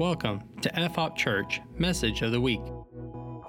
Welcome 0.00 0.42
to 0.62 0.70
FHOP 0.70 1.14
Church 1.14 1.60
Message 1.76 2.22
of 2.22 2.32
the 2.32 2.40
Week. 2.40 2.62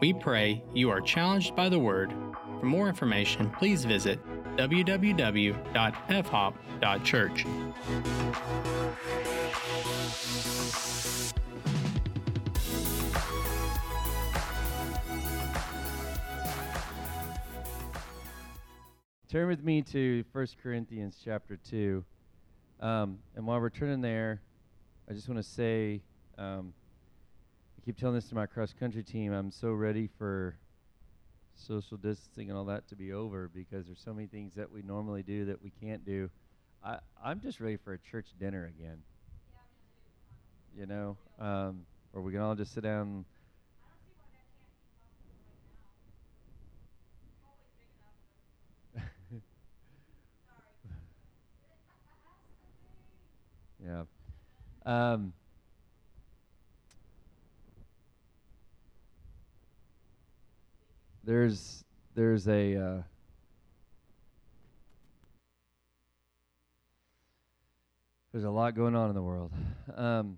We 0.02 0.12
pray 0.12 0.62
you 0.74 0.90
are 0.90 1.00
challenged 1.00 1.56
by 1.56 1.70
the 1.70 1.80
Word. 1.80 2.14
For 2.60 2.66
more 2.66 2.90
information, 2.90 3.50
please 3.52 3.86
visit 3.86 4.20
www.fhop.church. 4.58 7.46
Turn 19.30 19.48
with 19.48 19.64
me 19.64 19.82
to 19.84 20.26
1 20.34 20.48
Corinthians 20.62 21.18
chapter 21.24 21.58
2. 21.70 22.04
Um, 22.82 23.20
and 23.38 23.48
while 23.48 23.62
we're 23.62 23.70
turning 23.70 24.02
there, 24.02 24.42
I 25.10 25.14
just 25.14 25.30
want 25.30 25.42
to 25.42 25.50
say 25.50 26.02
um, 26.42 26.74
I 27.78 27.86
keep 27.86 27.98
telling 27.98 28.16
this 28.16 28.30
to 28.30 28.36
my 28.36 28.48
cross 28.48 28.74
country 28.74 29.04
team. 29.04 29.32
I'm 29.32 29.52
so 29.52 29.72
ready 29.72 30.08
for 30.18 30.56
social 31.56 31.98
distancing 31.98 32.50
and 32.50 32.58
all 32.58 32.66
that 32.66 32.88
to 32.88 32.96
be 32.96 33.14
over 33.14 33.48
because 33.54 33.86
there's 33.86 34.02
so 34.04 34.14
many 34.14 34.28
things 34.28 34.54
that 34.56 34.72
we 34.72 34.82
normally 34.82 35.22
do 35.22 35.46
that 35.46 35.62
we 35.62 35.72
can't 35.82 36.04
do. 36.04 36.30
I, 36.84 36.98
I'm 37.24 37.40
just 37.40 37.60
ready 37.60 37.78
for 37.78 37.94
a 37.94 38.00
church 38.00 38.28
dinner 38.40 38.66
again. 38.66 38.98
You 40.76 40.88
know, 40.88 41.18
um, 41.40 41.82
where 42.12 42.24
we 42.24 42.32
can 42.32 42.42
all 42.42 42.56
just 42.56 42.74
sit 42.74 42.84
down. 42.84 43.26
Yeah. 53.84 54.04
Um, 54.86 55.34
there's 61.24 61.84
there's 62.16 62.48
a 62.48 62.76
uh, 62.76 63.02
there's 68.32 68.44
a 68.44 68.50
lot 68.50 68.76
going 68.76 68.96
on 68.96 69.10
in 69.10 69.16
the 69.16 69.22
world. 69.22 69.52
Um, 69.96 70.38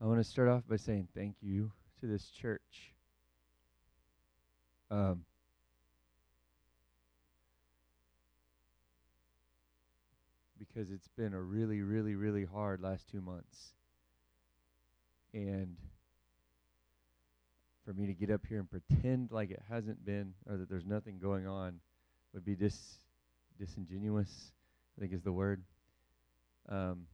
I 0.00 0.06
want 0.06 0.20
to 0.20 0.24
start 0.24 0.48
off 0.48 0.62
by 0.68 0.76
saying 0.76 1.08
thank 1.14 1.34
you 1.42 1.72
to 2.00 2.06
this 2.06 2.30
church. 2.30 2.92
Um, 4.90 5.24
because 10.58 10.90
it's 10.90 11.08
been 11.08 11.34
a 11.34 11.40
really, 11.40 11.82
really, 11.82 12.14
really 12.14 12.44
hard 12.44 12.80
last 12.80 13.08
two 13.10 13.20
months. 13.20 13.74
And 15.34 15.76
for 17.88 17.94
me 17.94 18.06
to 18.06 18.12
get 18.12 18.30
up 18.30 18.42
here 18.46 18.58
and 18.58 18.68
pretend 18.70 19.30
like 19.30 19.50
it 19.50 19.62
hasn't 19.70 20.04
been 20.04 20.34
or 20.46 20.58
that 20.58 20.68
there's 20.68 20.84
nothing 20.84 21.18
going 21.18 21.46
on 21.46 21.80
would 22.34 22.44
be 22.44 22.54
dis 22.54 22.78
disingenuous, 23.58 24.52
I 24.96 25.00
think 25.00 25.14
is 25.14 25.22
the 25.22 25.32
word. 25.32 25.62
Um, 26.68 27.06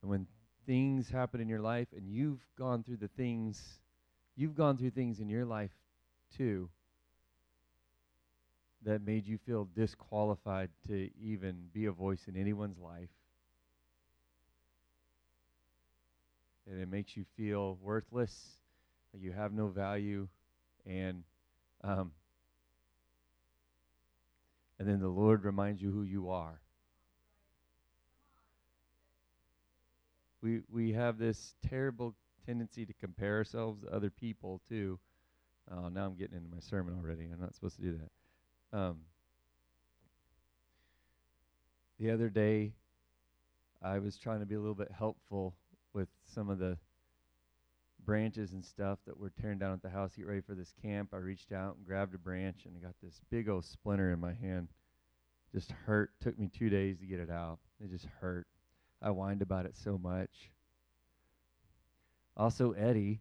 and 0.00 0.10
when 0.10 0.26
things 0.64 1.10
happen 1.10 1.38
in 1.38 1.46
your 1.50 1.60
life 1.60 1.88
and 1.94 2.08
you've 2.08 2.40
gone 2.58 2.82
through 2.82 2.96
the 2.96 3.08
things, 3.08 3.62
you've 4.36 4.56
gone 4.56 4.78
through 4.78 4.92
things 4.92 5.20
in 5.20 5.28
your 5.28 5.44
life 5.44 5.74
too 6.38 6.70
that 8.86 9.04
made 9.04 9.26
you 9.26 9.36
feel 9.36 9.68
disqualified 9.76 10.70
to 10.86 11.10
even 11.22 11.66
be 11.74 11.84
a 11.84 11.92
voice 11.92 12.22
in 12.26 12.38
anyone's 12.38 12.78
life. 12.78 13.10
And 16.70 16.80
it 16.80 16.88
makes 16.88 17.16
you 17.16 17.24
feel 17.36 17.78
worthless, 17.82 18.56
you 19.18 19.32
have 19.32 19.52
no 19.52 19.68
value, 19.68 20.28
and 20.86 21.22
um, 21.82 22.12
and 24.78 24.88
then 24.88 25.00
the 25.00 25.08
Lord 25.08 25.44
reminds 25.44 25.82
you 25.82 25.90
who 25.90 26.02
you 26.02 26.30
are. 26.30 26.60
We 30.42 30.62
we 30.70 30.92
have 30.92 31.18
this 31.18 31.54
terrible 31.68 32.14
tendency 32.46 32.84
to 32.86 32.92
compare 32.94 33.36
ourselves 33.36 33.82
to 33.82 33.88
other 33.88 34.10
people 34.10 34.60
too. 34.68 34.98
Oh, 35.70 35.88
now 35.88 36.06
I'm 36.06 36.16
getting 36.16 36.36
into 36.36 36.50
my 36.50 36.60
sermon 36.60 36.94
already. 36.98 37.28
I'm 37.32 37.40
not 37.40 37.54
supposed 37.54 37.76
to 37.76 37.82
do 37.82 37.98
that. 37.98 38.78
Um, 38.78 38.96
the 41.98 42.10
other 42.10 42.28
day, 42.28 42.72
I 43.80 43.98
was 43.98 44.18
trying 44.18 44.40
to 44.40 44.46
be 44.46 44.54
a 44.54 44.60
little 44.60 44.74
bit 44.74 44.90
helpful 44.90 45.54
with 45.94 46.08
some 46.34 46.50
of 46.50 46.58
the 46.58 46.76
branches 48.04 48.52
and 48.52 48.64
stuff 48.64 48.98
that 49.06 49.18
were 49.18 49.32
tearing 49.40 49.58
down 49.58 49.72
at 49.72 49.82
the 49.82 49.88
house, 49.88 50.12
get 50.16 50.26
ready 50.26 50.40
for 50.40 50.54
this 50.54 50.74
camp. 50.82 51.10
I 51.12 51.18
reached 51.18 51.52
out 51.52 51.76
and 51.76 51.86
grabbed 51.86 52.14
a 52.14 52.18
branch, 52.18 52.66
and 52.66 52.74
I 52.76 52.84
got 52.84 52.94
this 53.02 53.20
big 53.30 53.48
old 53.48 53.64
splinter 53.64 54.12
in 54.12 54.20
my 54.20 54.34
hand. 54.34 54.68
Just 55.52 55.70
hurt. 55.86 56.10
Took 56.20 56.38
me 56.38 56.48
two 56.48 56.68
days 56.68 56.98
to 56.98 57.06
get 57.06 57.20
it 57.20 57.30
out. 57.30 57.58
It 57.80 57.90
just 57.90 58.06
hurt. 58.20 58.46
I 59.00 59.10
whined 59.10 59.42
about 59.42 59.66
it 59.66 59.76
so 59.76 59.96
much. 59.96 60.50
Also, 62.36 62.72
Eddie 62.72 63.20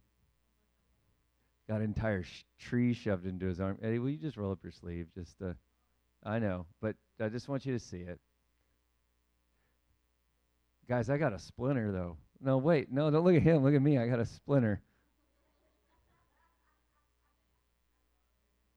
got 1.68 1.78
an 1.78 1.84
entire 1.84 2.24
sh- 2.24 2.44
tree 2.60 2.94
shoved 2.94 3.26
into 3.26 3.46
his 3.46 3.60
arm. 3.60 3.78
Eddie, 3.82 4.00
will 4.00 4.10
you 4.10 4.18
just 4.18 4.38
roll 4.38 4.52
up 4.52 4.64
your 4.64 4.72
sleeve? 4.72 5.08
Just, 5.14 5.42
uh, 5.42 5.54
I 6.24 6.40
know, 6.40 6.66
but 6.82 6.96
I 7.20 7.30
just 7.30 7.48
want 7.48 7.66
you 7.66 7.74
to 7.74 7.80
see 7.80 8.00
it. 8.00 8.20
Guys, 10.88 11.10
I 11.10 11.18
got 11.18 11.34
a 11.34 11.40
splinter 11.40 11.92
though. 11.92 12.18
No, 12.44 12.58
wait, 12.58 12.92
no, 12.92 13.10
don't 13.10 13.24
look 13.24 13.36
at 13.36 13.42
him. 13.42 13.64
Look 13.64 13.74
at 13.74 13.82
me. 13.82 13.98
I 13.98 14.06
got 14.06 14.20
a 14.20 14.26
splinter. 14.26 14.82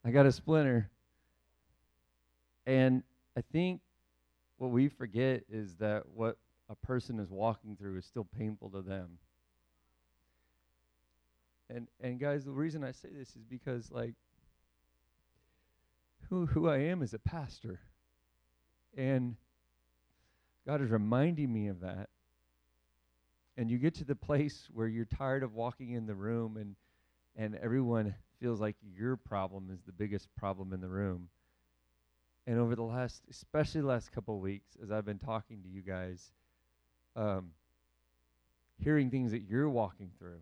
I 0.05 0.13
got 0.13 0.25
a 0.25 0.31
splinter. 0.31 0.89
And 2.65 3.03
I 3.37 3.41
think 3.53 3.81
what 4.59 4.71
we 4.71 4.89
forget 4.89 5.43
is 5.51 5.75
that 5.77 6.05
what 6.15 6.39
a 6.71 6.77
person 6.77 7.19
is 7.19 7.29
walking 7.29 7.77
through 7.77 7.99
is 7.99 8.07
still 8.07 8.27
painful 8.39 8.71
to 8.71 8.83
them. 8.83 9.19
And 11.69 11.89
and 12.01 12.21
guys, 12.21 12.45
the 12.45 12.53
reason 12.53 12.85
I 12.85 12.93
say 12.93 13.09
this 13.13 13.31
is 13.31 13.43
because 13.49 13.91
like 13.91 14.15
who 16.31 16.47
who 16.47 16.69
I 16.69 16.79
am 16.79 17.03
as 17.03 17.15
a 17.15 17.19
pastor. 17.19 17.81
And 18.97 19.35
God 20.65 20.81
is 20.83 20.91
reminding 20.91 21.53
me 21.53 21.67
of 21.67 21.81
that. 21.81 22.09
And 23.57 23.71
you 23.71 23.79
get 23.79 23.95
to 23.95 24.05
the 24.05 24.15
place 24.15 24.69
where 24.73 24.87
you're 24.87 25.07
tired 25.07 25.43
of 25.43 25.55
walking 25.55 25.93
in 25.93 26.07
the 26.07 26.15
room 26.15 26.57
and 26.57 26.77
and 27.39 27.55
everyone 27.57 28.15
feels 28.41 28.61
like 28.61 28.77
your 28.83 29.17
problem 29.17 29.71
is 29.71 29.81
the 29.85 29.93
biggest 29.93 30.35
problem 30.37 30.73
in 30.73 30.81
the 30.81 30.89
room. 30.89 31.29
And 32.47 32.59
over 32.59 32.75
the 32.75 32.83
last, 32.83 33.23
especially 33.31 33.83
the 33.83 33.89
last 33.89 34.11
couple 34.11 34.37
of 34.37 34.41
weeks, 34.41 34.71
as 34.83 34.91
I've 34.91 35.05
been 35.05 35.19
talking 35.19 35.63
to 35.63 35.69
you 35.69 35.83
guys, 35.83 36.31
um, 37.15 37.51
hearing 38.79 39.11
things 39.11 39.33
that 39.33 39.43
you're 39.43 39.69
walking 39.69 40.11
through 40.19 40.41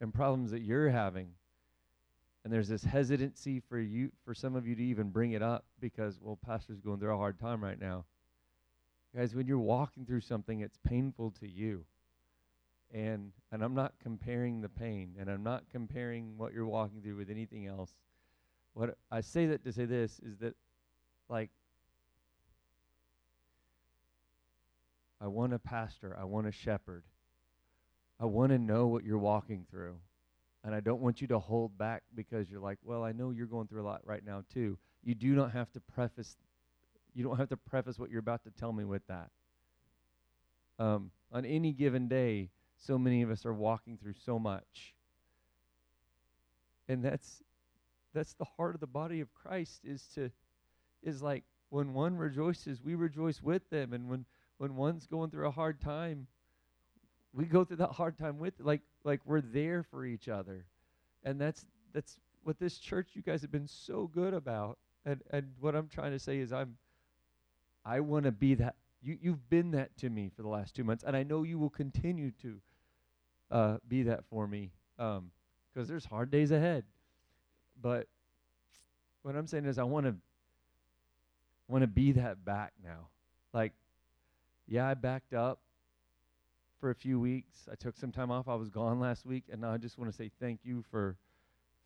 and 0.00 0.12
problems 0.12 0.50
that 0.50 0.62
you're 0.62 0.90
having 0.90 1.30
and 2.44 2.52
there's 2.52 2.68
this 2.68 2.84
hesitancy 2.84 3.60
for 3.68 3.78
you 3.78 4.10
for 4.24 4.34
some 4.34 4.56
of 4.56 4.66
you 4.66 4.74
to 4.74 4.82
even 4.82 5.10
bring 5.10 5.32
it 5.32 5.42
up 5.42 5.64
because 5.80 6.18
well 6.22 6.38
pastor's 6.46 6.80
going 6.80 6.98
through 6.98 7.14
a 7.14 7.16
hard 7.16 7.38
time 7.38 7.62
right 7.62 7.80
now 7.80 8.04
guys 9.14 9.34
when 9.34 9.46
you're 9.46 9.58
walking 9.58 10.04
through 10.04 10.20
something 10.20 10.60
it's 10.60 10.78
painful 10.86 11.30
to 11.30 11.48
you 11.48 11.84
and 12.92 13.32
and 13.52 13.62
i'm 13.62 13.74
not 13.74 13.92
comparing 14.02 14.60
the 14.60 14.68
pain 14.68 15.14
and 15.18 15.30
i'm 15.30 15.42
not 15.42 15.64
comparing 15.70 16.36
what 16.36 16.52
you're 16.52 16.66
walking 16.66 17.02
through 17.02 17.16
with 17.16 17.30
anything 17.30 17.66
else 17.66 17.92
what 18.74 18.96
i 19.10 19.20
say 19.20 19.46
that 19.46 19.62
to 19.64 19.72
say 19.72 19.84
this 19.84 20.20
is 20.20 20.38
that 20.38 20.54
like 21.28 21.50
i 25.20 25.26
want 25.26 25.52
a 25.52 25.58
pastor 25.58 26.16
i 26.18 26.24
want 26.24 26.46
a 26.46 26.52
shepherd 26.52 27.04
I 28.20 28.24
want 28.24 28.50
to 28.50 28.58
know 28.58 28.86
what 28.88 29.04
you're 29.04 29.18
walking 29.18 29.64
through. 29.70 29.96
And 30.64 30.74
I 30.74 30.80
don't 30.80 31.00
want 31.00 31.20
you 31.20 31.28
to 31.28 31.38
hold 31.38 31.78
back 31.78 32.02
because 32.14 32.50
you're 32.50 32.60
like, 32.60 32.78
well, 32.82 33.04
I 33.04 33.12
know 33.12 33.30
you're 33.30 33.46
going 33.46 33.68
through 33.68 33.82
a 33.82 33.86
lot 33.86 34.00
right 34.04 34.24
now 34.24 34.42
too. 34.52 34.76
You 35.04 35.14
do 35.14 35.34
not 35.34 35.52
have 35.52 35.72
to 35.72 35.80
preface 35.80 36.36
you 37.14 37.24
don't 37.24 37.38
have 37.38 37.48
to 37.48 37.56
preface 37.56 37.98
what 37.98 38.10
you're 38.10 38.20
about 38.20 38.44
to 38.44 38.50
tell 38.50 38.72
me 38.72 38.84
with 38.84 39.04
that. 39.08 39.30
Um, 40.78 41.10
on 41.32 41.44
any 41.44 41.72
given 41.72 42.06
day, 42.06 42.50
so 42.78 42.98
many 42.98 43.22
of 43.22 43.30
us 43.30 43.44
are 43.44 43.54
walking 43.54 43.96
through 43.96 44.14
so 44.24 44.38
much. 44.38 44.94
And 46.88 47.04
that's 47.04 47.42
that's 48.14 48.34
the 48.34 48.44
heart 48.44 48.74
of 48.74 48.80
the 48.80 48.86
body 48.86 49.20
of 49.20 49.34
Christ 49.34 49.82
is 49.84 50.02
to 50.14 50.30
is 51.02 51.22
like 51.22 51.44
when 51.70 51.92
one 51.92 52.16
rejoices, 52.16 52.82
we 52.82 52.94
rejoice 52.94 53.42
with 53.42 53.68
them. 53.70 53.92
And 53.92 54.08
when 54.08 54.24
when 54.58 54.76
one's 54.76 55.06
going 55.06 55.30
through 55.30 55.46
a 55.46 55.52
hard 55.52 55.80
time, 55.80 56.26
we 57.32 57.44
go 57.44 57.64
through 57.64 57.76
that 57.76 57.90
hard 57.90 58.16
time 58.16 58.38
with 58.38 58.54
like 58.60 58.80
like 59.04 59.20
we're 59.24 59.40
there 59.40 59.82
for 59.82 60.04
each 60.04 60.28
other 60.28 60.64
and 61.24 61.40
that's 61.40 61.66
that's 61.92 62.18
what 62.42 62.58
this 62.58 62.78
church 62.78 63.10
you 63.14 63.22
guys 63.22 63.42
have 63.42 63.52
been 63.52 63.68
so 63.68 64.06
good 64.06 64.34
about 64.34 64.78
and 65.04 65.22
and 65.30 65.52
what 65.60 65.74
i'm 65.74 65.88
trying 65.88 66.12
to 66.12 66.18
say 66.18 66.38
is 66.38 66.52
i'm 66.52 66.76
I 67.84 68.00
want 68.00 68.24
to 68.26 68.32
be 68.32 68.54
that. 68.56 68.76
You, 69.00 69.16
you've 69.20 69.48
been 69.48 69.70
that 69.70 69.96
to 69.98 70.10
me 70.10 70.30
for 70.36 70.42
the 70.42 70.48
last 70.48 70.74
two 70.76 70.84
months, 70.84 71.04
and 71.04 71.16
I 71.16 71.22
know 71.22 71.42
you 71.42 71.58
will 71.58 71.70
continue 71.70 72.32
to 72.42 72.60
uh, 73.50 73.78
be 73.86 74.04
that 74.04 74.24
for 74.30 74.46
me 74.46 74.70
because 74.96 75.18
um, 75.18 75.30
there's 75.74 76.04
hard 76.04 76.30
days 76.30 76.50
ahead. 76.50 76.84
But 77.80 78.08
what 79.22 79.36
I'm 79.36 79.46
saying 79.46 79.66
is, 79.66 79.78
I 79.78 79.84
want 79.84 80.06
to 80.06 80.14
want 81.68 81.82
to 81.82 81.88
be 81.88 82.12
that 82.12 82.44
back 82.44 82.72
now. 82.82 83.08
Like, 83.52 83.72
yeah, 84.66 84.88
I 84.88 84.94
backed 84.94 85.34
up 85.34 85.60
for 86.80 86.90
a 86.90 86.94
few 86.94 87.20
weeks. 87.20 87.68
I 87.70 87.74
took 87.74 87.96
some 87.96 88.12
time 88.12 88.30
off. 88.30 88.48
I 88.48 88.54
was 88.54 88.68
gone 88.68 89.00
last 89.00 89.26
week, 89.26 89.44
and 89.50 89.60
now 89.60 89.72
I 89.72 89.76
just 89.76 89.98
want 89.98 90.10
to 90.10 90.16
say 90.16 90.30
thank 90.40 90.60
you 90.64 90.84
for 90.90 91.16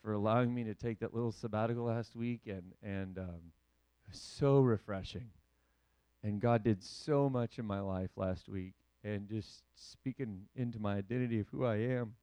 for 0.03 0.13
allowing 0.13 0.53
me 0.53 0.65
to 0.65 0.75
take 0.75 0.99
that 0.99 1.15
little 1.15 1.31
sabbatical 1.31 1.85
last 1.85 2.17
week, 2.17 2.41
and 2.47 2.73
and 2.83 3.19
um, 3.19 3.53
so 4.11 4.61
refreshing. 4.61 5.31
And 6.25 6.41
God 6.41 6.63
did 6.63 6.83
so 6.83 7.29
much 7.29 7.59
in 7.59 7.65
my 7.65 7.81
life 7.81 8.11
last 8.17 8.49
week, 8.49 8.75
and 9.05 9.29
just 9.29 9.63
speaking 9.75 10.43
into 10.55 10.79
my 10.79 10.97
identity 10.97 11.41
of 11.41 11.49
who 11.49 11.65
I 11.65 11.77
am. 11.77 12.15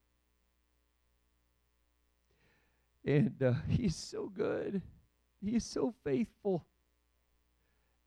And 3.06 3.42
uh, 3.42 3.54
He's 3.70 3.96
so 3.96 4.28
good. 4.28 4.82
He's 5.44 5.66
so 5.66 5.94
faithful. 6.04 6.66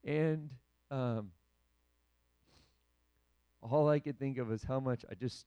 And 0.05 0.51
um, 0.91 1.31
all 3.63 3.89
I 3.89 4.01
could 4.01 4.19
think 4.19 4.39
of 4.39 4.51
is 4.53 4.63
how 4.63 4.81
much 4.81 5.05
I 5.11 5.15
just 5.15 5.47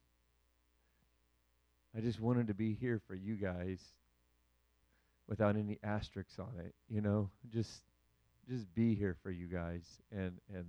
I 1.98 2.02
just 2.02 2.20
wanted 2.20 2.48
to 2.48 2.54
be 2.54 2.74
here 2.74 3.02
for 3.08 3.16
you 3.16 3.36
guys 3.36 3.80
without 5.28 5.56
any 5.56 5.80
asterisks 5.84 6.40
on 6.40 6.52
it, 6.60 6.74
you 6.90 7.02
know, 7.02 7.30
just 7.52 7.84
just 8.50 8.74
be 8.76 8.96
here 8.96 9.16
for 9.24 9.32
you 9.32 9.48
guys 9.48 9.84
and 10.12 10.40
and 10.54 10.66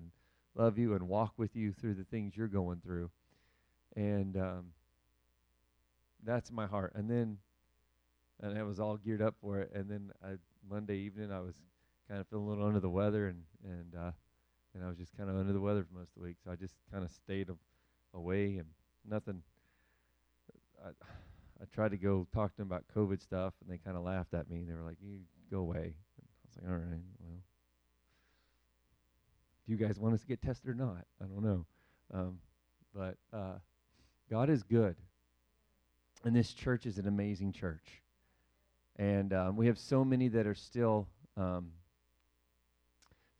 love 0.56 0.78
you 0.78 0.94
and 0.94 1.08
walk 1.08 1.34
with 1.36 1.54
you 1.54 1.72
through 1.72 1.94
the 1.94 2.04
things 2.04 2.36
you're 2.36 2.48
going 2.48 2.80
through. 2.80 3.10
And 3.94 4.36
um, 4.36 4.64
that's 6.24 6.50
my 6.50 6.66
heart. 6.66 6.92
And 6.94 7.08
then 7.10 7.38
and 8.40 8.58
I 8.58 8.62
was 8.62 8.80
all 8.80 8.96
geared 8.96 9.22
up 9.22 9.34
for 9.40 9.60
it. 9.60 9.70
And 9.74 9.90
then 9.90 10.10
I, 10.24 10.34
Monday 10.68 10.96
evening 10.96 11.32
I 11.32 11.40
was 11.40 11.54
kind 12.08 12.20
of 12.20 12.26
feeling 12.28 12.46
a 12.46 12.48
little 12.48 12.66
under 12.66 12.80
the 12.80 12.90
weather 12.90 13.28
and 13.28 13.42
and 13.64 13.94
uh, 13.94 14.10
and 14.74 14.84
I 14.84 14.88
was 14.88 14.98
just 14.98 15.16
kind 15.16 15.30
of 15.30 15.36
under 15.36 15.52
the 15.52 15.60
weather 15.60 15.84
for 15.84 15.98
most 15.98 16.10
of 16.10 16.22
the 16.22 16.28
week. 16.28 16.36
So 16.44 16.50
I 16.50 16.56
just 16.56 16.74
kind 16.92 17.04
of 17.04 17.10
stayed 17.10 17.48
a- 17.48 18.16
away 18.16 18.56
and 18.56 18.66
nothing. 19.08 19.42
I, 20.84 20.88
I 21.60 21.64
tried 21.74 21.92
to 21.92 21.96
go 21.96 22.26
talk 22.34 22.52
to 22.52 22.56
them 22.58 22.66
about 22.66 22.84
COVID 22.94 23.22
stuff, 23.22 23.54
and 23.62 23.70
they 23.70 23.78
kind 23.78 23.96
of 23.96 24.02
laughed 24.02 24.34
at 24.34 24.50
me. 24.50 24.64
They 24.68 24.74
were 24.74 24.82
like, 24.82 24.98
"You 25.00 25.20
go 25.50 25.60
away." 25.60 25.94
And 26.18 26.26
I 26.28 26.44
was 26.44 26.56
like, 26.62 26.70
"All 26.70 26.76
right, 26.76 27.02
well, 27.18 27.40
do 29.66 29.72
you 29.72 29.78
guys 29.78 29.98
want 29.98 30.14
us 30.14 30.20
to 30.20 30.26
get 30.26 30.40
tested 30.40 30.70
or 30.70 30.74
not? 30.74 31.04
I 31.20 31.26
don't 31.26 31.42
know." 31.42 31.66
Um, 32.12 32.38
but 32.94 33.16
uh, 33.32 33.58
God 34.30 34.48
is 34.48 34.62
good, 34.62 34.96
and 36.24 36.34
this 36.34 36.52
church 36.52 36.86
is 36.86 36.98
an 36.98 37.06
amazing 37.06 37.52
church, 37.52 38.02
and 38.96 39.32
um, 39.32 39.56
we 39.56 39.66
have 39.66 39.78
so 39.78 40.04
many 40.04 40.28
that 40.28 40.46
are 40.46 40.54
still, 40.54 41.08
um, 41.36 41.72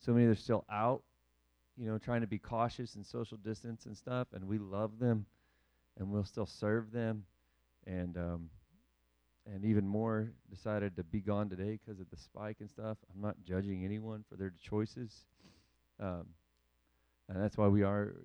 so 0.01 0.13
many 0.13 0.27
that 0.27 0.33
are 0.33 0.35
still 0.35 0.65
out, 0.71 1.03
you 1.77 1.87
know, 1.87 1.99
trying 1.99 2.21
to 2.23 2.27
be 2.27 2.39
cautious 2.39 2.97
and 2.97 3.07
social 3.07 3.37
distance 3.39 3.87
and 3.87 3.97
stuff, 3.97 4.29
and 4.33 4.47
we 4.47 4.59
love 4.59 4.99
them, 4.99 5.27
and 5.99 6.11
we'll 6.11 6.25
still 6.25 6.47
serve 6.47 6.91
them 6.93 7.25
and 7.87 8.17
um, 8.17 8.51
and 9.53 9.65
even 9.65 9.87
more 9.87 10.33
decided 10.51 10.97
to 10.97 11.05
be 11.05 11.21
gone 11.21 11.49
today 11.49 11.79
because 11.85 12.01
of 12.01 12.11
the 12.11 12.17
spike 12.17 12.57
and 12.61 12.69
stuff. 12.69 12.99
I'm 13.15 13.21
not 13.21 13.37
judging 13.45 13.85
anyone 13.85 14.25
for 14.29 14.37
their 14.37 14.53
choices, 14.61 15.25
um, 16.01 16.27
and 17.29 17.43
that's 17.43 17.57
why 17.57 17.69
we 17.69 17.83
are 17.83 18.17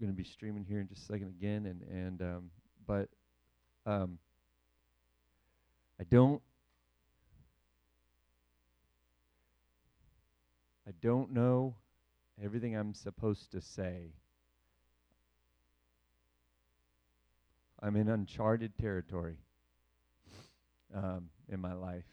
going 0.00 0.10
to 0.10 0.16
be 0.16 0.24
streaming 0.24 0.64
here 0.64 0.80
in 0.80 0.88
just 0.88 1.02
a 1.02 1.12
second 1.12 1.28
again. 1.28 1.66
And 1.66 1.82
and 1.82 2.22
um, 2.22 2.50
but 2.86 3.08
um, 3.86 4.18
I 6.00 6.04
don't. 6.04 6.40
I 10.86 10.92
don't 11.00 11.32
know 11.32 11.76
everything 12.42 12.76
I'm 12.76 12.94
supposed 12.94 13.52
to 13.52 13.60
say 13.60 14.14
I'm 17.82 17.96
in 17.96 18.08
uncharted 18.08 18.76
territory 18.76 19.36
um, 20.94 21.28
in 21.48 21.60
my 21.60 21.72
life. 21.72 22.04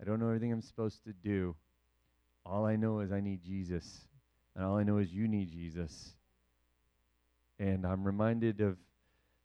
I 0.00 0.04
don't 0.04 0.20
know 0.20 0.26
everything 0.26 0.52
I'm 0.52 0.62
supposed 0.62 1.04
to 1.04 1.12
do. 1.12 1.56
All 2.44 2.66
I 2.66 2.76
know 2.76 3.00
is 3.00 3.12
I 3.12 3.20
need 3.20 3.42
Jesus. 3.42 4.06
And 4.54 4.64
all 4.64 4.76
I 4.76 4.82
know 4.82 4.98
is 4.98 5.12
you 5.12 5.28
need 5.28 5.50
Jesus. 5.50 6.14
And 7.58 7.86
I'm 7.86 8.04
reminded 8.04 8.60
of 8.60 8.76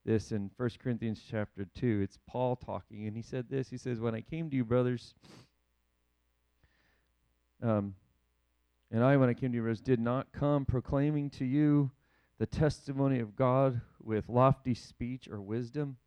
this 0.06 0.32
in 0.32 0.52
1 0.58 0.70
Corinthians 0.82 1.22
chapter 1.30 1.66
2. 1.76 2.02
It's 2.04 2.18
Paul 2.28 2.56
talking, 2.56 3.08
and 3.08 3.16
he 3.16 3.22
said 3.22 3.50
this. 3.50 3.70
He 3.70 3.78
says, 3.78 4.00
When 4.00 4.16
I 4.16 4.22
came 4.22 4.50
to 4.50 4.56
you, 4.56 4.64
brothers, 4.64 5.14
um, 7.62 7.96
and 8.92 9.04
I, 9.04 9.18
when 9.18 9.30
I 9.30 9.34
came 9.34 9.52
to 9.52 9.56
you, 9.56 9.62
brothers, 9.62 9.82
did 9.82 10.00
not 10.00 10.32
come 10.32 10.66
proclaiming 10.66 11.30
to 11.32 11.46
you 11.46 11.92
the 12.38 12.46
testimony 12.46 13.20
of 13.20 13.36
God 13.36 13.82
with 14.02 14.30
lofty 14.30 14.76
speech 14.76 15.28
or 15.28 15.42
wisdom. 15.42 15.98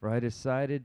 For 0.00 0.08
I 0.08 0.20
decided 0.20 0.84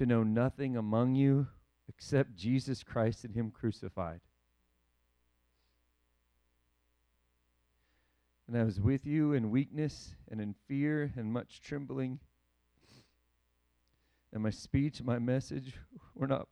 to 0.00 0.06
know 0.06 0.22
nothing 0.22 0.78
among 0.78 1.14
you 1.14 1.46
except 1.86 2.34
Jesus 2.34 2.82
Christ 2.82 3.22
and 3.22 3.34
Him 3.34 3.50
crucified. 3.50 4.22
And 8.48 8.56
I 8.56 8.64
was 8.64 8.80
with 8.80 9.04
you 9.04 9.34
in 9.34 9.50
weakness 9.50 10.14
and 10.30 10.40
in 10.40 10.54
fear 10.66 11.12
and 11.18 11.30
much 11.30 11.60
trembling. 11.60 12.18
And 14.32 14.42
my 14.42 14.48
speech, 14.48 15.02
my 15.02 15.18
message 15.18 15.74
were 16.14 16.26
not 16.26 16.48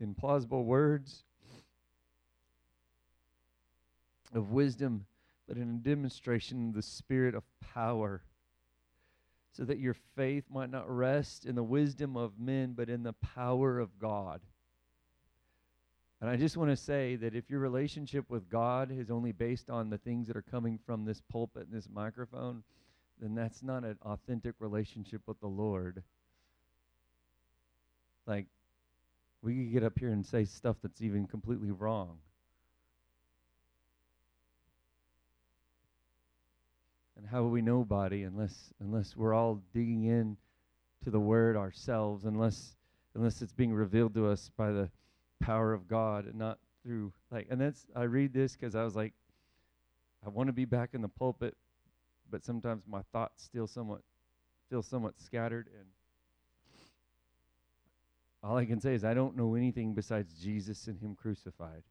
in 0.00 0.14
plausible 0.14 0.64
words 0.64 1.24
of 4.34 4.52
wisdom, 4.52 5.04
but 5.46 5.58
in 5.58 5.68
a 5.68 5.86
demonstration 5.86 6.68
of 6.68 6.76
the 6.76 6.82
spirit 6.82 7.34
of 7.34 7.42
power, 7.60 8.22
so 9.56 9.64
that 9.64 9.78
your 9.78 9.94
faith 10.16 10.44
might 10.50 10.70
not 10.70 10.90
rest 10.90 11.46
in 11.46 11.54
the 11.54 11.62
wisdom 11.62 12.16
of 12.16 12.38
men, 12.38 12.72
but 12.76 12.88
in 12.88 13.04
the 13.04 13.12
power 13.12 13.78
of 13.78 13.98
God. 14.00 14.40
And 16.20 16.28
I 16.28 16.36
just 16.36 16.56
want 16.56 16.70
to 16.70 16.76
say 16.76 17.16
that 17.16 17.36
if 17.36 17.48
your 17.48 17.60
relationship 17.60 18.28
with 18.28 18.50
God 18.50 18.90
is 18.90 19.10
only 19.10 19.30
based 19.30 19.70
on 19.70 19.90
the 19.90 19.98
things 19.98 20.26
that 20.26 20.36
are 20.36 20.44
coming 20.50 20.78
from 20.84 21.04
this 21.04 21.22
pulpit 21.30 21.66
and 21.70 21.72
this 21.72 21.88
microphone, 21.92 22.64
then 23.20 23.34
that's 23.34 23.62
not 23.62 23.84
an 23.84 23.96
authentic 24.02 24.54
relationship 24.58 25.20
with 25.26 25.38
the 25.40 25.46
Lord. 25.46 26.02
Like, 28.26 28.46
we 29.42 29.54
could 29.54 29.72
get 29.72 29.84
up 29.84 29.98
here 29.98 30.08
and 30.08 30.26
say 30.26 30.46
stuff 30.46 30.76
that's 30.82 31.02
even 31.02 31.26
completely 31.26 31.70
wrong. 31.70 32.18
And 37.16 37.26
how 37.26 37.42
will 37.42 37.50
we 37.50 37.62
know 37.62 37.84
body 37.84 38.24
unless 38.24 38.72
unless 38.80 39.16
we're 39.16 39.34
all 39.34 39.60
digging 39.72 40.04
in 40.04 40.36
to 41.04 41.10
the 41.10 41.20
word 41.20 41.56
ourselves, 41.56 42.24
unless 42.24 42.76
unless 43.14 43.42
it's 43.42 43.52
being 43.52 43.72
revealed 43.72 44.14
to 44.14 44.26
us 44.26 44.50
by 44.56 44.72
the 44.72 44.90
power 45.40 45.72
of 45.72 45.86
God 45.86 46.26
and 46.26 46.34
not 46.34 46.58
through 46.82 47.12
like 47.30 47.46
and 47.50 47.60
that's 47.60 47.86
I 47.94 48.02
read 48.02 48.32
this 48.32 48.56
because 48.56 48.74
I 48.74 48.82
was 48.82 48.96
like 48.96 49.12
I 50.26 50.28
want 50.28 50.48
to 50.48 50.52
be 50.52 50.64
back 50.64 50.90
in 50.94 51.02
the 51.02 51.08
pulpit, 51.08 51.56
but 52.30 52.44
sometimes 52.44 52.82
my 52.86 53.02
thoughts 53.12 53.44
still 53.44 53.66
somewhat 53.66 54.00
feel 54.70 54.82
somewhat 54.82 55.20
scattered 55.20 55.68
and 55.78 55.86
all 58.42 58.56
I 58.58 58.66
can 58.66 58.80
say 58.80 58.94
is 58.94 59.04
I 59.04 59.14
don't 59.14 59.36
know 59.36 59.54
anything 59.54 59.94
besides 59.94 60.34
Jesus 60.34 60.86
and 60.86 61.00
him 61.00 61.14
crucified. 61.14 61.82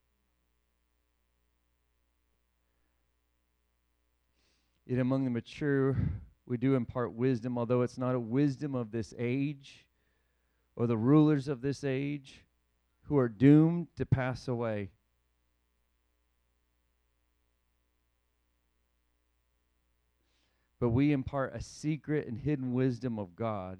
Yet 4.86 5.00
among 5.00 5.24
the 5.24 5.32
mature, 5.32 5.98
we 6.46 6.58
do 6.58 6.76
impart 6.76 7.14
wisdom, 7.14 7.58
although 7.58 7.82
it's 7.84 7.98
not 7.98 8.16
a 8.16 8.20
wisdom 8.20 8.76
of 8.76 8.92
this 8.92 9.14
age 9.18 9.86
or 10.76 10.88
the 10.88 10.98
rulers 10.98 11.48
of 11.48 11.62
this 11.62 11.84
age 11.84 12.42
who 13.04 13.18
are 13.18 13.30
doomed 13.30 13.88
to 13.96 14.06
pass 14.06 14.48
away. 14.48 14.90
But 20.80 20.90
we 20.90 21.14
impart 21.14 21.56
a 21.56 21.62
secret 21.62 22.28
and 22.28 22.38
hidden 22.38 22.74
wisdom 22.74 23.18
of 23.18 23.38
God, 23.38 23.80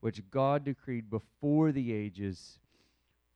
which 0.00 0.20
God 0.30 0.64
decreed 0.64 1.08
before 1.08 1.72
the 1.72 1.94
ages 1.94 2.58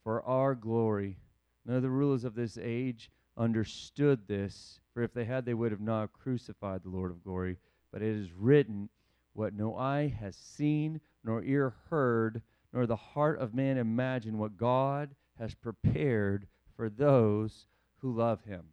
for 0.04 0.22
our 0.24 0.54
glory. 0.54 1.16
None 1.64 1.76
of 1.76 1.82
the 1.82 1.88
rulers 1.88 2.24
of 2.24 2.34
this 2.34 2.58
age 2.60 3.10
understood 3.38 4.28
this, 4.28 4.80
for 4.96 5.02
if 5.02 5.12
they 5.12 5.26
had, 5.26 5.44
they 5.44 5.52
would 5.52 5.72
have 5.72 5.80
not 5.82 6.14
crucified 6.14 6.82
the 6.82 6.88
Lord 6.88 7.10
of 7.10 7.22
glory. 7.22 7.58
But 7.92 8.00
it 8.00 8.16
is 8.16 8.32
written, 8.32 8.88
What 9.34 9.52
no 9.52 9.76
eye 9.76 10.08
has 10.18 10.34
seen, 10.34 11.02
nor 11.22 11.42
ear 11.42 11.74
heard, 11.90 12.40
nor 12.72 12.86
the 12.86 12.96
heart 12.96 13.38
of 13.38 13.52
man 13.52 13.76
imagined, 13.76 14.38
what 14.38 14.56
God 14.56 15.10
has 15.38 15.54
prepared 15.54 16.46
for 16.78 16.88
those 16.88 17.66
who 17.98 18.10
love 18.10 18.44
him. 18.44 18.68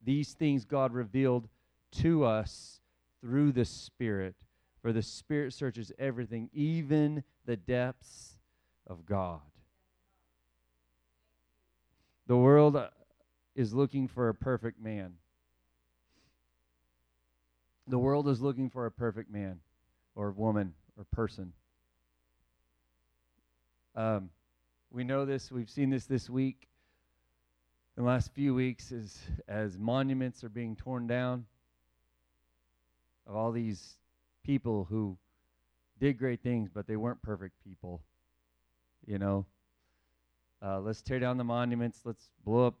These 0.00 0.34
things 0.34 0.64
God 0.64 0.92
revealed 0.92 1.48
to 1.96 2.22
us 2.22 2.78
through 3.20 3.50
the 3.50 3.64
Spirit, 3.64 4.36
for 4.80 4.92
the 4.92 5.02
Spirit 5.02 5.54
searches 5.54 5.90
everything, 5.98 6.50
even 6.52 7.24
the 7.46 7.56
depths 7.56 8.38
of 8.86 9.04
God. 9.04 9.40
The 12.28 12.36
world 12.36 12.80
is 13.54 13.74
looking 13.74 14.08
for 14.08 14.28
a 14.28 14.34
perfect 14.34 14.80
man. 14.80 15.14
The 17.86 17.98
world 17.98 18.28
is 18.28 18.40
looking 18.40 18.70
for 18.70 18.86
a 18.86 18.90
perfect 18.90 19.30
man 19.30 19.60
or 20.14 20.30
woman 20.30 20.74
or 20.96 21.04
person. 21.04 21.52
Um, 23.96 24.30
we 24.90 25.04
know 25.04 25.24
this. 25.24 25.50
We've 25.50 25.70
seen 25.70 25.90
this 25.90 26.06
this 26.06 26.30
week. 26.30 26.68
In 27.96 28.04
the 28.04 28.08
last 28.08 28.32
few 28.32 28.54
weeks, 28.54 28.92
as 28.92 29.18
as 29.48 29.76
monuments 29.76 30.44
are 30.44 30.48
being 30.48 30.76
torn 30.76 31.06
down 31.06 31.44
of 33.26 33.34
all 33.34 33.52
these 33.52 33.98
people 34.44 34.86
who 34.88 35.18
did 35.98 36.18
great 36.18 36.42
things, 36.42 36.70
but 36.72 36.86
they 36.86 36.96
weren't 36.96 37.20
perfect 37.22 37.54
people. 37.62 38.00
You 39.06 39.18
know, 39.18 39.46
uh, 40.62 40.80
let's 40.80 41.02
tear 41.02 41.18
down 41.18 41.36
the 41.36 41.44
monuments. 41.44 42.00
Let's 42.04 42.30
blow 42.44 42.66
up 42.66 42.74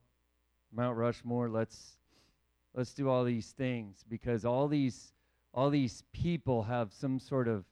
Mount 0.72 0.96
Rushmore. 0.96 1.48
Let's 1.48 1.96
let's 2.74 2.94
do 2.94 3.08
all 3.08 3.24
these 3.24 3.50
things 3.50 4.04
because 4.08 4.44
all 4.44 4.68
these 4.68 5.12
all 5.52 5.70
these 5.70 6.04
people 6.12 6.62
have 6.62 6.92
some 6.92 7.18
sort 7.18 7.48
of 7.48 7.64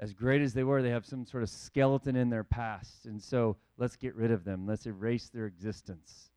as 0.00 0.12
great 0.12 0.40
as 0.40 0.54
they 0.54 0.62
were, 0.62 0.80
they 0.80 0.90
have 0.90 1.04
some 1.04 1.24
sort 1.24 1.42
of 1.42 1.48
skeleton 1.48 2.14
in 2.14 2.30
their 2.30 2.44
past. 2.44 3.06
And 3.06 3.20
so 3.20 3.56
let's 3.76 3.96
get 3.96 4.14
rid 4.14 4.30
of 4.30 4.44
them. 4.44 4.66
Let's 4.66 4.86
erase 4.86 5.28
their 5.28 5.46
existence. 5.46 6.30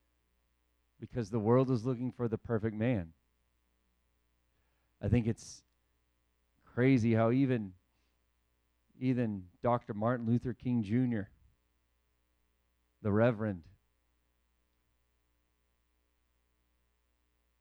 Because 0.99 1.29
the 1.29 1.39
world 1.39 1.69
is 1.69 1.85
looking 1.85 2.11
for 2.11 2.27
the 2.27 2.39
perfect 2.39 2.75
man. 2.75 3.13
I 5.01 5.07
think 5.07 5.27
it's 5.27 5.63
crazy 6.73 7.13
how 7.13 7.31
even 7.31 7.73
even 8.99 9.45
Dr. 9.63 9.95
Martin 9.95 10.27
Luther 10.27 10.53
King 10.53 10.83
Jr., 10.83 11.27
the 13.01 13.11
Reverend, 13.11 13.63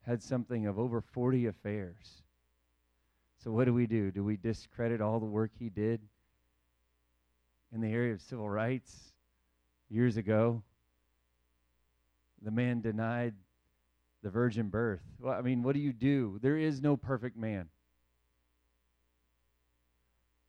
had 0.06 0.22
something 0.22 0.66
of 0.66 0.78
over 0.78 1.00
40 1.00 1.46
affairs. 1.46 2.22
So, 3.42 3.50
what 3.50 3.64
do 3.64 3.74
we 3.74 3.86
do? 3.86 4.10
Do 4.10 4.22
we 4.22 4.36
discredit 4.36 5.00
all 5.00 5.18
the 5.18 5.26
work 5.26 5.50
he 5.58 5.70
did 5.70 6.00
in 7.72 7.80
the 7.80 7.88
area 7.88 8.12
of 8.12 8.20
civil 8.20 8.48
rights 8.48 9.12
years 9.88 10.16
ago? 10.16 10.62
The 12.42 12.50
man 12.50 12.80
denied 12.80 13.34
the 14.22 14.30
virgin 14.30 14.68
birth. 14.68 15.00
Well, 15.18 15.34
I 15.34 15.40
mean, 15.40 15.62
what 15.62 15.74
do 15.74 15.80
you 15.80 15.92
do? 15.92 16.38
There 16.42 16.58
is 16.58 16.82
no 16.82 16.96
perfect 16.96 17.36
man. 17.36 17.68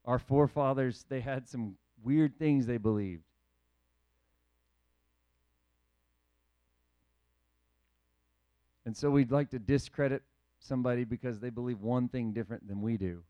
Our 0.06 0.20
forefathers, 0.20 1.06
they 1.08 1.22
had 1.22 1.48
some 1.48 1.76
weird 2.04 2.38
things 2.38 2.66
they 2.66 2.78
believed. 2.78 3.24
And 8.92 8.98
so 8.98 9.10
we'd 9.10 9.32
like 9.32 9.52
to 9.52 9.58
discredit 9.58 10.22
somebody 10.60 11.06
because 11.06 11.40
they 11.40 11.50
believe 11.50 11.80
one 11.80 12.10
thing 12.10 12.34
different 12.34 12.68
than 12.68 12.82
we 12.82 12.98
do. 12.98 13.24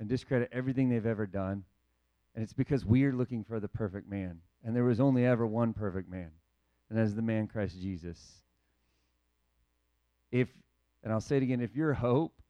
And 0.00 0.08
discredit 0.08 0.48
everything 0.52 0.88
they've 0.88 1.04
ever 1.04 1.26
done. 1.26 1.64
And 2.34 2.42
it's 2.42 2.54
because 2.54 2.82
we're 2.82 3.12
looking 3.12 3.44
for 3.44 3.60
the 3.60 3.68
perfect 3.68 4.08
man. 4.08 4.40
And 4.64 4.74
there 4.74 4.84
was 4.84 5.00
only 5.00 5.26
ever 5.26 5.46
one 5.46 5.74
perfect 5.74 6.08
man, 6.08 6.30
and 6.88 6.98
that 6.98 7.02
is 7.02 7.14
the 7.14 7.20
man 7.20 7.46
Christ 7.46 7.78
Jesus. 7.78 8.40
If, 10.32 10.48
and 11.02 11.12
I'll 11.12 11.20
say 11.20 11.36
it 11.36 11.42
again, 11.42 11.60
if 11.60 11.76
your 11.76 11.92
hope 11.92 12.40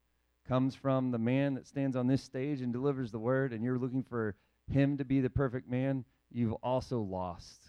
comes 0.47 0.76
from 0.76 1.11
the 1.11 1.18
man 1.18 1.54
that 1.54 1.66
stands 1.66 1.97
on 1.97 2.06
this 2.06 2.23
stage 2.23 2.61
and 2.61 2.73
delivers 2.73 3.11
the 3.11 3.18
word, 3.18 3.52
and 3.52 3.64
you're 3.64 3.76
looking 3.76 4.04
for 4.04 4.37
him 4.71 4.99
to 4.99 5.04
be 5.04 5.21
the 5.21 5.30
perfect 5.30 5.68
man, 5.68 6.04
you've 6.30 6.54
also 6.62 7.00
lost 7.00 7.63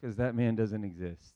because 0.00 0.16
that 0.16 0.34
man 0.34 0.54
doesn't 0.56 0.84
exist. 0.84 1.34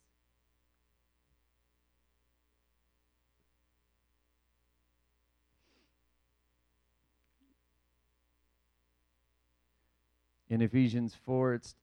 In 10.49 10.63
Ephesians 10.63 11.17
4, 11.25 11.55
it's 11.55 11.75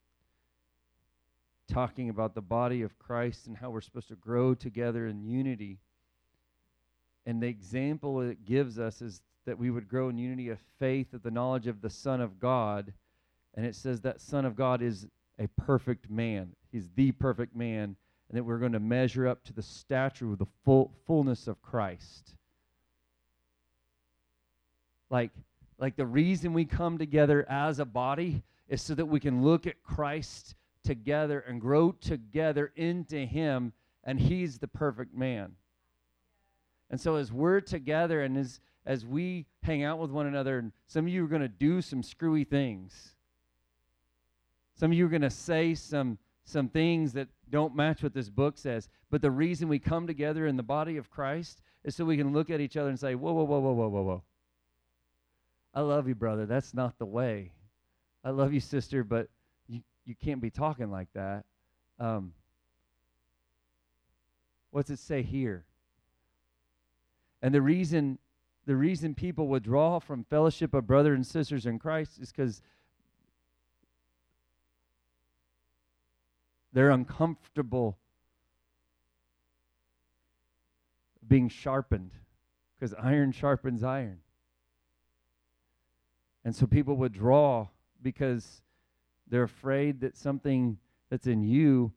talking 1.67 2.09
about 2.09 2.35
the 2.35 2.41
body 2.41 2.81
of 2.81 2.97
Christ 2.97 3.47
and 3.47 3.57
how 3.57 3.69
we're 3.69 3.81
supposed 3.81 4.07
to 4.09 4.15
grow 4.15 4.53
together 4.53 5.07
in 5.07 5.23
unity. 5.23 5.79
And 7.25 7.41
the 7.41 7.47
example 7.47 8.21
it 8.21 8.45
gives 8.45 8.79
us 8.79 9.01
is 9.01 9.21
that 9.45 9.57
we 9.57 9.71
would 9.71 9.87
grow 9.87 10.09
in 10.09 10.17
unity 10.17 10.49
of 10.49 10.59
faith 10.79 11.13
of 11.13 11.23
the 11.23 11.31
knowledge 11.31 11.67
of 11.67 11.81
the 11.81 11.89
Son 11.89 12.21
of 12.21 12.39
God. 12.39 12.93
And 13.55 13.65
it 13.65 13.75
says 13.75 14.01
that 14.01 14.21
Son 14.21 14.45
of 14.45 14.55
God 14.55 14.81
is 14.81 15.07
a 15.37 15.47
perfect 15.47 16.09
man. 16.09 16.55
He's 16.71 16.89
the 16.95 17.11
perfect 17.11 17.55
man, 17.55 17.95
and 18.29 18.37
that 18.37 18.43
we're 18.43 18.57
going 18.57 18.71
to 18.71 18.79
measure 18.79 19.27
up 19.27 19.43
to 19.45 19.53
the 19.53 19.61
stature 19.61 20.31
of 20.31 20.37
the 20.37 20.45
full 20.63 20.91
fullness 21.05 21.47
of 21.47 21.61
Christ. 21.61 22.35
Like, 25.09 25.31
like 25.77 25.97
the 25.97 26.05
reason 26.05 26.53
we 26.53 26.65
come 26.65 26.97
together 26.97 27.45
as 27.49 27.79
a 27.79 27.85
body 27.85 28.43
is 28.69 28.81
so 28.81 28.95
that 28.95 29.05
we 29.05 29.19
can 29.19 29.43
look 29.43 29.67
at 29.67 29.83
Christ 29.83 30.55
together 30.83 31.41
and 31.41 31.59
grow 31.59 31.91
together 31.91 32.71
into 32.75 33.25
Him, 33.25 33.73
and 34.03 34.19
He's 34.19 34.57
the 34.57 34.67
perfect 34.67 35.13
man. 35.13 35.51
And 36.89 36.99
so, 36.99 37.15
as 37.15 37.31
we're 37.31 37.59
together 37.59 38.21
and 38.21 38.37
as, 38.37 38.59
as 38.85 39.05
we 39.05 39.45
hang 39.63 39.83
out 39.83 39.99
with 39.99 40.11
one 40.11 40.27
another, 40.27 40.59
and 40.59 40.71
some 40.87 41.05
of 41.05 41.11
you 41.11 41.25
are 41.25 41.29
going 41.29 41.41
to 41.41 41.47
do 41.47 41.81
some 41.81 42.03
screwy 42.03 42.43
things. 42.43 43.15
Some 44.75 44.91
of 44.91 44.97
you 44.97 45.05
are 45.05 45.09
going 45.09 45.21
to 45.21 45.29
say 45.29 45.75
some 45.75 46.17
some 46.51 46.69
things 46.69 47.13
that 47.13 47.29
don't 47.49 47.75
match 47.75 48.03
what 48.03 48.13
this 48.13 48.29
book 48.29 48.57
says. 48.57 48.89
But 49.09 49.21
the 49.21 49.31
reason 49.31 49.67
we 49.67 49.79
come 49.79 50.07
together 50.07 50.45
in 50.45 50.57
the 50.57 50.63
body 50.63 50.97
of 50.97 51.09
Christ 51.09 51.61
is 51.83 51.95
so 51.95 52.05
we 52.05 52.17
can 52.17 52.33
look 52.33 52.49
at 52.49 52.61
each 52.61 52.77
other 52.77 52.89
and 52.89 52.99
say, 52.99 53.15
whoa, 53.15 53.33
whoa, 53.33 53.43
whoa, 53.43 53.59
whoa, 53.59 53.73
whoa, 53.73 53.87
whoa, 53.87 54.01
whoa. 54.01 54.23
I 55.73 55.81
love 55.81 56.07
you, 56.07 56.15
brother. 56.15 56.45
That's 56.45 56.73
not 56.73 56.97
the 56.99 57.05
way. 57.05 57.51
I 58.23 58.29
love 58.29 58.53
you, 58.53 58.59
sister, 58.59 59.03
but 59.03 59.29
you, 59.67 59.81
you 60.05 60.15
can't 60.15 60.41
be 60.41 60.49
talking 60.49 60.91
like 60.91 61.07
that. 61.13 61.45
Um, 61.97 62.33
what's 64.71 64.89
it 64.89 64.99
say 64.99 65.23
here? 65.23 65.65
And 67.41 67.53
the 67.53 67.61
reason 67.61 68.19
the 68.65 68.75
reason 68.75 69.15
people 69.15 69.47
withdraw 69.47 69.99
from 69.99 70.23
fellowship 70.23 70.73
of 70.73 70.85
brothers 70.85 71.15
and 71.15 71.25
sisters 71.25 71.65
in 71.65 71.79
Christ 71.79 72.19
is 72.19 72.31
because 72.31 72.61
They're 76.73 76.89
uncomfortable 76.89 77.97
being 81.27 81.49
sharpened 81.49 82.11
because 82.77 82.93
iron 82.95 83.31
sharpens 83.31 83.83
iron. 83.83 84.19
And 86.43 86.55
so 86.55 86.65
people 86.65 86.95
withdraw 86.95 87.67
because 88.01 88.61
they're 89.27 89.43
afraid 89.43 90.01
that 90.01 90.17
something 90.17 90.77
that's 91.09 91.27
in 91.27 91.43
you 91.43 91.91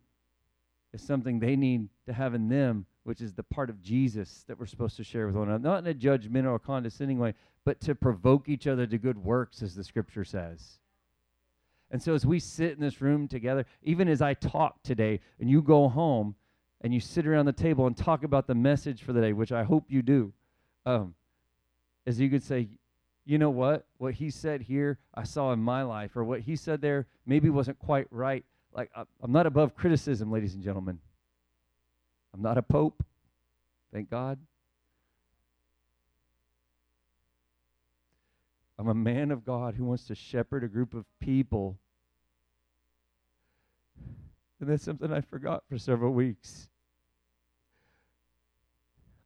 is 0.92 1.02
something 1.02 1.38
they 1.38 1.56
need 1.56 1.88
to 2.06 2.12
have 2.12 2.34
in 2.34 2.48
them, 2.48 2.86
which 3.04 3.20
is 3.20 3.32
the 3.32 3.42
part 3.42 3.70
of 3.70 3.82
Jesus 3.82 4.44
that 4.46 4.58
we're 4.58 4.66
supposed 4.66 4.96
to 4.96 5.04
share 5.04 5.26
with 5.26 5.34
one 5.34 5.48
another. 5.48 5.62
Not 5.62 5.78
in 5.78 5.90
a 5.90 5.94
judgmental 5.94 6.52
or 6.52 6.58
condescending 6.58 7.18
way, 7.18 7.34
but 7.64 7.80
to 7.82 7.94
provoke 7.94 8.48
each 8.48 8.66
other 8.66 8.86
to 8.86 8.98
good 8.98 9.18
works, 9.18 9.62
as 9.62 9.74
the 9.74 9.82
scripture 9.82 10.24
says. 10.24 10.78
And 11.94 12.02
so 12.02 12.12
as 12.12 12.26
we 12.26 12.40
sit 12.40 12.72
in 12.72 12.80
this 12.80 13.00
room 13.00 13.28
together, 13.28 13.64
even 13.84 14.08
as 14.08 14.20
I 14.20 14.34
talk 14.34 14.82
today, 14.82 15.20
and 15.38 15.48
you 15.48 15.62
go 15.62 15.88
home 15.88 16.34
and 16.80 16.92
you 16.92 16.98
sit 16.98 17.24
around 17.24 17.46
the 17.46 17.52
table 17.52 17.86
and 17.86 17.96
talk 17.96 18.24
about 18.24 18.48
the 18.48 18.54
message 18.56 19.04
for 19.04 19.12
the 19.12 19.20
day, 19.20 19.32
which 19.32 19.52
I 19.52 19.62
hope 19.62 19.84
you 19.86 20.02
do, 20.02 20.32
um, 20.86 21.14
as 22.04 22.18
you 22.18 22.28
could 22.28 22.42
say, 22.42 22.66
you 23.24 23.38
know 23.38 23.50
what? 23.50 23.86
What 23.98 24.14
he 24.14 24.28
said 24.28 24.62
here, 24.62 24.98
I 25.14 25.22
saw 25.22 25.52
in 25.52 25.60
my 25.60 25.84
life, 25.84 26.16
or 26.16 26.24
what 26.24 26.40
he 26.40 26.56
said 26.56 26.80
there 26.80 27.06
maybe 27.26 27.48
wasn't 27.48 27.78
quite 27.78 28.08
right. 28.10 28.44
Like, 28.72 28.90
I'm 28.96 29.30
not 29.30 29.46
above 29.46 29.76
criticism, 29.76 30.32
ladies 30.32 30.54
and 30.54 30.64
gentlemen. 30.64 30.98
I'm 32.34 32.42
not 32.42 32.58
a 32.58 32.62
pope, 32.62 33.04
thank 33.92 34.10
God. 34.10 34.40
I'm 38.80 38.88
a 38.88 38.94
man 38.94 39.30
of 39.30 39.44
God 39.44 39.76
who 39.76 39.84
wants 39.84 40.08
to 40.08 40.16
shepherd 40.16 40.64
a 40.64 40.68
group 40.68 40.92
of 40.92 41.04
people 41.20 41.78
and 44.60 44.68
that's 44.68 44.84
something 44.84 45.12
I 45.12 45.20
forgot 45.20 45.64
for 45.68 45.78
several 45.78 46.12
weeks. 46.12 46.68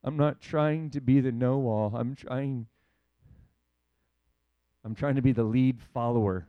I'm 0.05 0.17
not 0.17 0.41
trying 0.41 0.91
to 0.91 1.01
be 1.01 1.21
the 1.21 1.33
know 1.33 1.67
all. 1.67 1.93
I'm 1.95 2.15
trying 2.15 2.67
I'm 4.85 4.95
trying 4.95 5.17
to 5.17 5.23
be 5.23 5.33
the 5.33 5.45
lead 5.45 5.83
follower. 5.93 6.47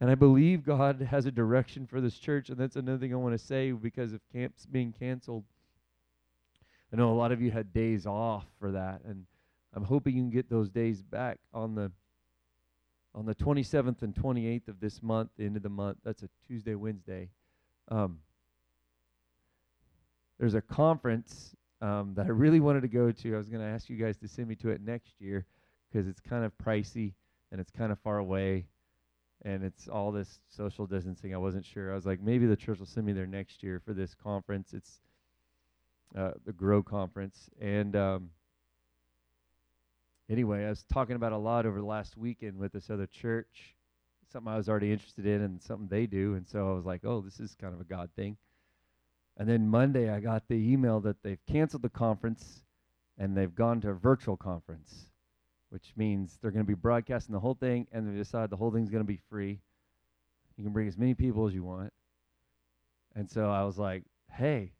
And 0.00 0.10
I 0.10 0.14
believe 0.14 0.64
God 0.64 1.00
has 1.02 1.26
a 1.26 1.30
direction 1.30 1.86
for 1.86 2.00
this 2.00 2.16
church. 2.16 2.48
And 2.48 2.56
that's 2.56 2.76
another 2.76 2.98
thing 2.98 3.12
I 3.12 3.16
want 3.16 3.38
to 3.38 3.44
say 3.44 3.72
because 3.72 4.12
of 4.12 4.20
camps 4.32 4.66
being 4.66 4.94
canceled. 4.98 5.44
I 6.92 6.96
know 6.96 7.12
a 7.12 7.14
lot 7.14 7.32
of 7.32 7.42
you 7.42 7.50
had 7.50 7.72
days 7.72 8.06
off 8.06 8.46
for 8.58 8.70
that. 8.72 9.02
And 9.04 9.26
I'm 9.74 9.84
hoping 9.84 10.16
you 10.16 10.22
can 10.22 10.30
get 10.30 10.48
those 10.48 10.70
days 10.70 11.02
back 11.02 11.38
on 11.52 11.74
the 11.74 11.90
on 13.14 13.26
the 13.26 13.34
27th 13.34 14.02
and 14.02 14.14
28th 14.14 14.68
of 14.68 14.80
this 14.80 15.02
month, 15.02 15.30
the 15.36 15.44
end 15.44 15.56
of 15.56 15.62
the 15.62 15.68
month. 15.68 15.98
That's 16.04 16.22
a 16.22 16.28
Tuesday, 16.46 16.74
Wednesday. 16.74 17.28
Um, 17.88 18.18
there's 20.38 20.54
a 20.54 20.60
conference 20.60 21.54
um, 21.82 22.14
that 22.14 22.26
I 22.26 22.30
really 22.30 22.60
wanted 22.60 22.82
to 22.82 22.88
go 22.88 23.10
to. 23.10 23.34
I 23.34 23.38
was 23.38 23.48
going 23.48 23.62
to 23.62 23.68
ask 23.68 23.88
you 23.88 23.96
guys 23.96 24.16
to 24.18 24.28
send 24.28 24.48
me 24.48 24.54
to 24.56 24.70
it 24.70 24.80
next 24.80 25.20
year 25.20 25.46
because 25.90 26.06
it's 26.06 26.20
kind 26.20 26.44
of 26.44 26.52
pricey 26.58 27.14
and 27.50 27.60
it's 27.60 27.70
kind 27.70 27.90
of 27.90 27.98
far 27.98 28.18
away 28.18 28.66
and 29.42 29.64
it's 29.64 29.88
all 29.88 30.12
this 30.12 30.40
social 30.48 30.86
distancing. 30.86 31.34
I 31.34 31.38
wasn't 31.38 31.64
sure. 31.64 31.92
I 31.92 31.94
was 31.94 32.06
like, 32.06 32.20
maybe 32.20 32.46
the 32.46 32.56
church 32.56 32.78
will 32.78 32.86
send 32.86 33.06
me 33.06 33.12
there 33.12 33.26
next 33.26 33.62
year 33.62 33.80
for 33.84 33.92
this 33.94 34.14
conference. 34.14 34.72
It's 34.74 35.00
uh, 36.16 36.32
the 36.44 36.52
Grow 36.52 36.82
conference, 36.82 37.48
and 37.60 37.94
um, 37.96 38.30
anyway, 40.30 40.64
I 40.64 40.70
was 40.70 40.84
talking 40.92 41.16
about 41.16 41.32
a 41.32 41.38
lot 41.38 41.66
over 41.66 41.78
the 41.78 41.86
last 41.86 42.16
weekend 42.16 42.56
with 42.58 42.72
this 42.72 42.88
other 42.88 43.06
church, 43.06 43.74
something 44.32 44.52
I 44.52 44.56
was 44.56 44.68
already 44.68 44.92
interested 44.92 45.26
in, 45.26 45.42
and 45.42 45.60
something 45.60 45.88
they 45.88 46.06
do, 46.06 46.34
and 46.34 46.48
so 46.48 46.70
I 46.70 46.74
was 46.74 46.86
like, 46.86 47.04
oh, 47.04 47.20
this 47.20 47.40
is 47.40 47.54
kind 47.60 47.74
of 47.74 47.80
a 47.80 47.84
God 47.84 48.10
thing. 48.16 48.36
And 49.36 49.48
then 49.48 49.68
Monday, 49.68 50.10
I 50.10 50.20
got 50.20 50.48
the 50.48 50.54
email 50.54 51.00
that 51.00 51.22
they've 51.22 51.44
canceled 51.46 51.82
the 51.82 51.88
conference 51.88 52.62
and 53.18 53.36
they've 53.36 53.54
gone 53.54 53.80
to 53.82 53.90
a 53.90 53.94
virtual 53.94 54.36
conference 54.36 55.10
which 55.70 55.92
means 55.96 56.36
they're 56.42 56.50
going 56.50 56.64
to 56.64 56.68
be 56.68 56.74
broadcasting 56.74 57.32
the 57.32 57.40
whole 57.40 57.54
thing, 57.54 57.86
and 57.92 58.06
they 58.06 58.18
decide 58.18 58.50
the 58.50 58.56
whole 58.56 58.70
thing's 58.70 58.90
going 58.90 59.02
to 59.02 59.08
be 59.08 59.20
free. 59.30 59.60
You 60.56 60.64
can 60.64 60.72
bring 60.72 60.88
as 60.88 60.98
many 60.98 61.14
people 61.14 61.46
as 61.46 61.54
you 61.54 61.62
want. 61.62 61.92
And 63.14 63.30
so 63.30 63.48
I 63.48 63.64
was 63.64 63.78
like, 63.78 64.02
hey, 64.30 64.72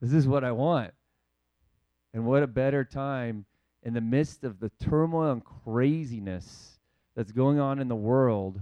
this 0.00 0.12
is 0.12 0.26
what 0.26 0.42
I 0.42 0.52
want. 0.52 0.92
And 2.12 2.26
what 2.26 2.42
a 2.42 2.46
better 2.46 2.84
time 2.84 3.44
in 3.82 3.94
the 3.94 4.00
midst 4.00 4.44
of 4.44 4.60
the 4.60 4.70
turmoil 4.80 5.32
and 5.32 5.44
craziness 5.44 6.78
that's 7.16 7.32
going 7.32 7.58
on 7.58 7.78
in 7.78 7.88
the 7.88 7.96
world. 7.96 8.60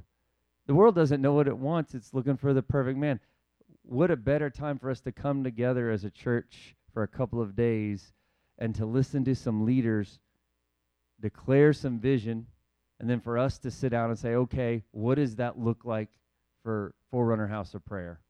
The 0.67 0.75
world 0.75 0.95
doesn't 0.95 1.23
know 1.23 1.35
what 1.35 1.49
it 1.49 1.57
wants, 1.57 1.95
it's 1.95 2.15
looking 2.15 2.37
for 2.37 2.53
the 2.53 2.63
perfect 2.63 2.99
man. 2.99 3.21
What 3.83 4.11
a 4.11 4.17
better 4.17 4.51
time 4.51 4.79
for 4.79 4.91
us 4.91 5.01
to 5.01 5.13
come 5.13 5.43
together 5.43 5.91
as 5.91 6.05
a 6.05 6.11
church 6.11 6.75
for 6.93 7.03
a 7.03 7.09
couple 7.09 7.41
of 7.41 7.57
days 7.57 8.13
and 8.59 8.75
to 8.75 8.87
listen 8.87 9.25
to 9.25 9.35
some 9.35 9.65
leaders 9.65 10.21
declare 11.21 11.73
some 11.73 11.99
vision, 11.99 12.47
and 12.99 13.09
then 13.09 13.21
for 13.21 13.39
us 13.39 13.59
to 13.59 13.71
sit 13.71 13.91
down 13.91 14.11
and 14.11 14.19
say, 14.19 14.35
okay, 14.35 14.83
what 14.91 15.17
does 15.17 15.37
that 15.37 15.59
look 15.59 15.85
like 15.85 16.09
for 16.63 16.95
Forerunner 17.11 17.47
House 17.47 17.75
of 17.75 17.85
Prayer? 17.85 18.21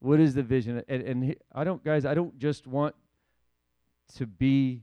What 0.00 0.20
is 0.20 0.34
the 0.34 0.42
vision? 0.42 0.82
And, 0.88 1.02
and 1.02 1.36
I 1.52 1.64
don't, 1.64 1.82
guys, 1.82 2.04
I 2.04 2.14
don't 2.14 2.38
just 2.38 2.66
want 2.66 2.94
to 4.16 4.26
be 4.26 4.82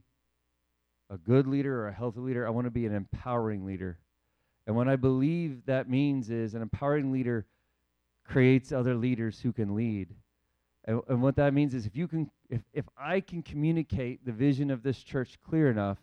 a 1.09 1.17
good 1.17 1.47
leader 1.47 1.81
or 1.81 1.87
a 1.87 1.93
healthy 1.93 2.21
leader. 2.21 2.47
I 2.47 2.49
want 2.49 2.65
to 2.65 2.71
be 2.71 2.85
an 2.85 2.95
empowering 2.95 3.65
leader. 3.65 3.99
And 4.65 4.75
what 4.75 4.87
I 4.87 4.95
believe 4.95 5.65
that 5.65 5.89
means 5.89 6.29
is 6.29 6.53
an 6.53 6.61
empowering 6.61 7.11
leader 7.11 7.45
creates 8.25 8.71
other 8.71 8.95
leaders 8.95 9.39
who 9.39 9.51
can 9.51 9.75
lead. 9.75 10.15
And, 10.85 11.01
and 11.09 11.21
what 11.21 11.35
that 11.35 11.53
means 11.53 11.73
is 11.73 11.85
if 11.85 11.95
you 11.95 12.07
can 12.07 12.31
if 12.49 12.61
if 12.73 12.85
I 12.97 13.19
can 13.19 13.43
communicate 13.43 14.25
the 14.25 14.31
vision 14.31 14.71
of 14.71 14.83
this 14.83 15.03
church 15.03 15.37
clear 15.45 15.69
enough, 15.69 15.97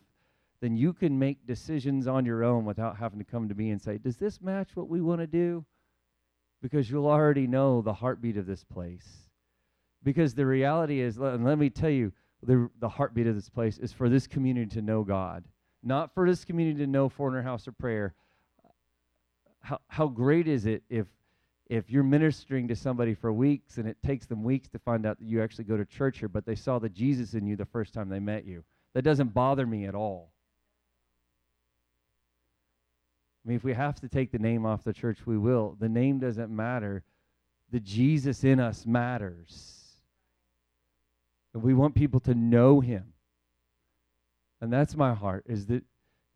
then 0.60 0.76
you 0.76 0.92
can 0.92 1.18
make 1.18 1.46
decisions 1.46 2.06
on 2.06 2.24
your 2.24 2.44
own 2.44 2.64
without 2.64 2.96
having 2.96 3.18
to 3.18 3.24
come 3.24 3.48
to 3.48 3.54
me 3.54 3.70
and 3.70 3.80
say, 3.80 3.98
"Does 3.98 4.16
this 4.16 4.40
match 4.40 4.76
what 4.76 4.88
we 4.88 5.00
want 5.00 5.20
to 5.20 5.26
do?" 5.26 5.64
Because 6.60 6.90
you'll 6.90 7.06
already 7.06 7.46
know 7.46 7.80
the 7.80 7.94
heartbeat 7.94 8.36
of 8.36 8.46
this 8.46 8.64
place. 8.64 9.30
Because 10.02 10.34
the 10.34 10.46
reality 10.46 11.00
is, 11.00 11.16
and 11.16 11.44
let 11.44 11.58
me 11.58 11.70
tell 11.70 11.90
you, 11.90 12.12
the 12.42 12.68
the 12.80 12.88
heartbeat 12.88 13.26
of 13.26 13.34
this 13.34 13.48
place 13.48 13.78
is 13.78 13.92
for 13.92 14.08
this 14.08 14.26
community 14.26 14.70
to 14.74 14.82
know 14.82 15.02
God, 15.02 15.44
not 15.82 16.14
for 16.14 16.28
this 16.28 16.44
community 16.44 16.78
to 16.80 16.86
know 16.86 17.08
Forerunner 17.08 17.42
House 17.42 17.66
of 17.66 17.76
Prayer. 17.78 18.14
How 19.60 19.80
how 19.88 20.06
great 20.06 20.46
is 20.46 20.66
it 20.66 20.82
if 20.88 21.06
if 21.66 21.90
you're 21.90 22.02
ministering 22.02 22.68
to 22.68 22.76
somebody 22.76 23.14
for 23.14 23.32
weeks 23.32 23.76
and 23.76 23.86
it 23.86 23.96
takes 24.04 24.26
them 24.26 24.42
weeks 24.42 24.68
to 24.68 24.78
find 24.78 25.04
out 25.04 25.18
that 25.18 25.26
you 25.26 25.42
actually 25.42 25.64
go 25.64 25.76
to 25.76 25.84
church 25.84 26.18
here, 26.18 26.28
but 26.28 26.46
they 26.46 26.54
saw 26.54 26.78
the 26.78 26.88
Jesus 26.88 27.34
in 27.34 27.46
you 27.46 27.56
the 27.56 27.66
first 27.66 27.92
time 27.92 28.08
they 28.08 28.20
met 28.20 28.46
you, 28.46 28.64
that 28.94 29.02
doesn't 29.02 29.34
bother 29.34 29.66
me 29.66 29.84
at 29.84 29.94
all. 29.94 30.32
I 33.44 33.48
mean, 33.48 33.56
if 33.56 33.64
we 33.64 33.74
have 33.74 34.00
to 34.00 34.08
take 34.08 34.32
the 34.32 34.38
name 34.38 34.64
off 34.66 34.84
the 34.84 34.92
church, 34.92 35.26
we 35.26 35.38
will. 35.38 35.76
The 35.78 35.88
name 35.88 36.18
doesn't 36.18 36.54
matter. 36.54 37.02
The 37.70 37.80
Jesus 37.80 38.44
in 38.44 38.60
us 38.60 38.86
matters. 38.86 39.77
And 41.54 41.62
we 41.62 41.74
want 41.74 41.94
people 41.94 42.20
to 42.20 42.34
know 42.34 42.80
him. 42.80 43.12
And 44.60 44.72
that's 44.72 44.96
my 44.96 45.14
heart, 45.14 45.44
is 45.46 45.66
that 45.66 45.84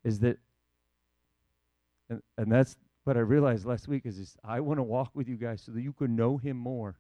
is 0.05 0.21
that 0.21 0.39
and, 2.09 2.23
and 2.37 2.51
that's 2.53 2.77
what 3.05 3.17
I 3.17 3.21
realized 3.21 3.65
last 3.65 3.89
week 3.89 4.07
is, 4.07 4.19
is 4.19 4.37
I 4.45 4.61
want 4.61 4.79
to 4.79 4.83
walk 4.83 5.11
with 5.15 5.29
you 5.29 5.37
guys 5.37 5.63
so 5.63 5.73
that 5.73 5.81
you 5.81 5.93
can 5.93 6.15
know 6.15 6.37
him 6.37 6.57
more. 6.57 6.97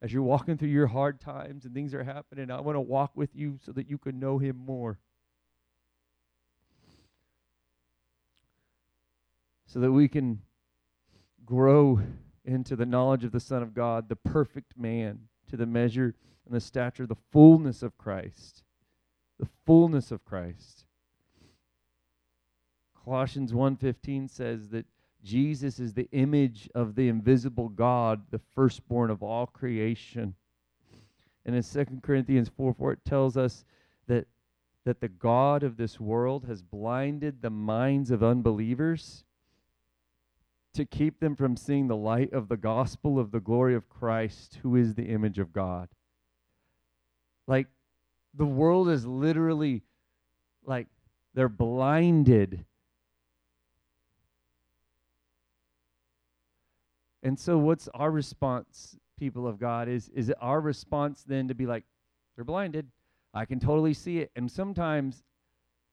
As 0.00 0.12
you're 0.12 0.22
walking 0.22 0.56
through 0.56 0.68
your 0.68 0.86
hard 0.86 1.20
times 1.20 1.64
and 1.64 1.74
things 1.74 1.92
are 1.92 2.04
happening, 2.04 2.50
I 2.50 2.60
want 2.60 2.76
to 2.76 2.80
walk 2.80 3.12
with 3.14 3.34
you 3.34 3.58
so 3.64 3.72
that 3.72 3.88
you 3.88 3.98
can 3.98 4.18
know 4.18 4.38
him 4.38 4.56
more. 4.56 4.98
So 9.66 9.80
that 9.80 9.92
we 9.92 10.08
can 10.08 10.40
grow 11.44 12.00
into 12.44 12.74
the 12.74 12.86
knowledge 12.86 13.24
of 13.24 13.32
the 13.32 13.40
Son 13.40 13.62
of 13.62 13.74
God, 13.74 14.08
the 14.08 14.16
perfect 14.16 14.78
man, 14.78 15.20
to 15.50 15.56
the 15.56 15.66
measure 15.66 16.14
and 16.48 16.56
the 16.56 16.60
stature, 16.60 17.06
the 17.06 17.16
fullness 17.30 17.82
of 17.82 17.96
Christ. 17.98 18.64
The 19.38 19.48
fullness 19.64 20.10
of 20.10 20.24
Christ. 20.24 20.86
Colossians 23.04 23.52
1:15 23.52 24.28
says 24.28 24.70
that 24.70 24.86
Jesus 25.22 25.78
is 25.78 25.94
the 25.94 26.08
image 26.12 26.68
of 26.74 26.94
the 26.94 27.08
invisible 27.08 27.68
God, 27.68 28.30
the 28.30 28.38
firstborn 28.38 29.10
of 29.10 29.22
all 29.22 29.46
creation. 29.46 30.34
And 31.44 31.54
in 31.54 31.62
2 31.62 32.00
Corinthians 32.02 32.48
4 32.48 32.72
4, 32.74 32.92
it 32.92 33.04
tells 33.04 33.36
us 33.36 33.64
that, 34.06 34.26
that 34.84 35.00
the 35.00 35.08
God 35.08 35.62
of 35.62 35.76
this 35.76 35.98
world 35.98 36.44
has 36.44 36.62
blinded 36.62 37.42
the 37.42 37.50
minds 37.50 38.10
of 38.10 38.22
unbelievers 38.22 39.24
to 40.74 40.84
keep 40.84 41.20
them 41.20 41.34
from 41.34 41.56
seeing 41.56 41.88
the 41.88 41.96
light 41.96 42.32
of 42.32 42.48
the 42.48 42.56
gospel 42.56 43.18
of 43.18 43.30
the 43.30 43.40
glory 43.40 43.74
of 43.74 43.88
Christ, 43.88 44.58
who 44.62 44.76
is 44.76 44.94
the 44.94 45.08
image 45.08 45.38
of 45.38 45.52
God. 45.52 45.88
Like, 47.48 47.66
the 48.34 48.46
world 48.46 48.88
is 48.88 49.04
literally 49.04 49.82
like 50.64 50.86
they're 51.34 51.48
blinded 51.48 52.64
And 57.22 57.38
so, 57.38 57.58
what's 57.58 57.88
our 57.94 58.10
response, 58.10 58.96
people 59.18 59.46
of 59.46 59.58
God? 59.58 59.88
Is 59.88 60.08
is 60.14 60.28
it 60.28 60.36
our 60.40 60.60
response 60.60 61.24
then 61.24 61.48
to 61.48 61.54
be 61.54 61.66
like, 61.66 61.84
they're 62.34 62.44
blinded? 62.44 62.86
I 63.34 63.44
can 63.44 63.60
totally 63.60 63.94
see 63.94 64.18
it. 64.20 64.30
And 64.36 64.50
sometimes, 64.50 65.22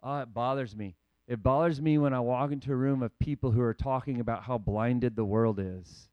uh, 0.04 0.24
it 0.24 0.34
bothers 0.34 0.76
me. 0.76 0.96
It 1.28 1.42
bothers 1.42 1.82
me 1.82 1.98
when 1.98 2.14
I 2.14 2.20
walk 2.20 2.52
into 2.52 2.72
a 2.72 2.76
room 2.76 3.02
of 3.02 3.18
people 3.20 3.52
who 3.52 3.62
are 3.62 3.74
talking 3.74 4.20
about 4.20 4.44
how 4.44 4.58
blinded 4.58 5.16
the 5.16 5.26
world 5.26 5.60
is. 5.60 6.08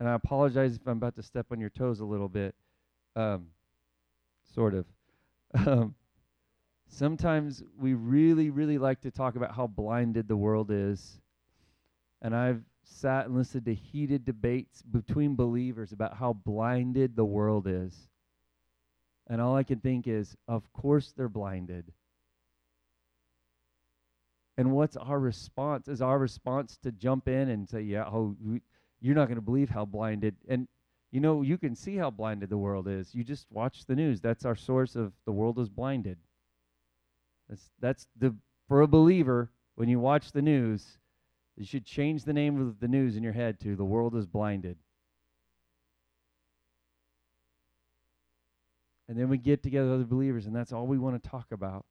And 0.00 0.08
I 0.08 0.14
apologize 0.14 0.74
if 0.74 0.86
I'm 0.86 0.96
about 0.96 1.14
to 1.16 1.22
step 1.22 1.46
on 1.52 1.60
your 1.60 1.70
toes 1.70 2.00
a 2.00 2.04
little 2.04 2.28
bit. 2.28 2.56
Um, 3.14 3.46
sort 4.54 4.74
of. 4.74 4.86
Um, 5.66 5.94
Sometimes 6.92 7.62
we 7.78 7.94
really, 7.94 8.50
really 8.50 8.76
like 8.76 9.00
to 9.02 9.12
talk 9.12 9.36
about 9.36 9.54
how 9.54 9.68
blinded 9.68 10.26
the 10.26 10.36
world 10.36 10.70
is. 10.72 11.20
And 12.20 12.34
I've 12.34 12.62
sat 12.82 13.26
and 13.26 13.36
listened 13.36 13.64
to 13.66 13.74
heated 13.74 14.24
debates 14.24 14.82
between 14.82 15.36
believers 15.36 15.92
about 15.92 16.16
how 16.16 16.32
blinded 16.32 17.14
the 17.14 17.24
world 17.24 17.68
is. 17.68 18.08
And 19.28 19.40
all 19.40 19.54
I 19.54 19.62
can 19.62 19.78
think 19.78 20.08
is, 20.08 20.36
of 20.48 20.70
course 20.72 21.12
they're 21.16 21.28
blinded. 21.28 21.92
And 24.58 24.72
what's 24.72 24.96
our 24.96 25.18
response? 25.20 25.86
Is 25.86 26.02
our 26.02 26.18
response 26.18 26.76
to 26.82 26.90
jump 26.90 27.28
in 27.28 27.48
and 27.48 27.68
say, 27.68 27.82
yeah, 27.82 28.04
oh, 28.04 28.36
you're 29.00 29.14
not 29.14 29.26
going 29.26 29.36
to 29.36 29.42
believe 29.42 29.70
how 29.70 29.84
blinded. 29.84 30.36
And, 30.48 30.68
you 31.10 31.20
know, 31.20 31.42
you 31.42 31.58
can 31.58 31.74
see 31.74 31.96
how 31.96 32.10
blinded 32.10 32.50
the 32.50 32.58
world 32.58 32.86
is. 32.88 33.14
You 33.14 33.24
just 33.24 33.46
watch 33.50 33.86
the 33.86 33.96
news. 33.96 34.20
That's 34.20 34.44
our 34.44 34.56
source 34.56 34.96
of 34.96 35.12
the 35.24 35.32
world 35.32 35.58
is 35.58 35.68
blinded. 35.68 36.18
That's 37.48 37.70
that's 37.80 38.06
the 38.16 38.34
for 38.68 38.82
a 38.82 38.86
believer 38.86 39.50
when 39.74 39.88
you 39.88 39.98
watch 39.98 40.32
the 40.32 40.42
news, 40.42 40.98
you 41.56 41.64
should 41.64 41.84
change 41.84 42.24
the 42.24 42.32
name 42.32 42.60
of 42.60 42.80
the 42.80 42.88
news 42.88 43.16
in 43.16 43.22
your 43.22 43.32
head 43.32 43.58
to 43.60 43.74
the 43.74 43.84
world 43.84 44.14
is 44.14 44.26
blinded. 44.26 44.76
And 49.08 49.18
then 49.18 49.28
we 49.28 49.38
get 49.38 49.62
together 49.62 49.92
other 49.92 50.04
believers, 50.04 50.46
and 50.46 50.54
that's 50.54 50.72
all 50.72 50.86
we 50.86 50.98
want 50.98 51.20
to 51.20 51.28
talk 51.28 51.46
about. 51.50 51.84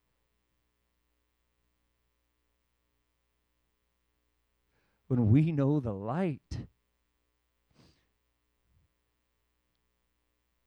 When 5.08 5.30
we 5.30 5.52
know 5.52 5.80
the 5.80 5.92
light. 5.92 6.40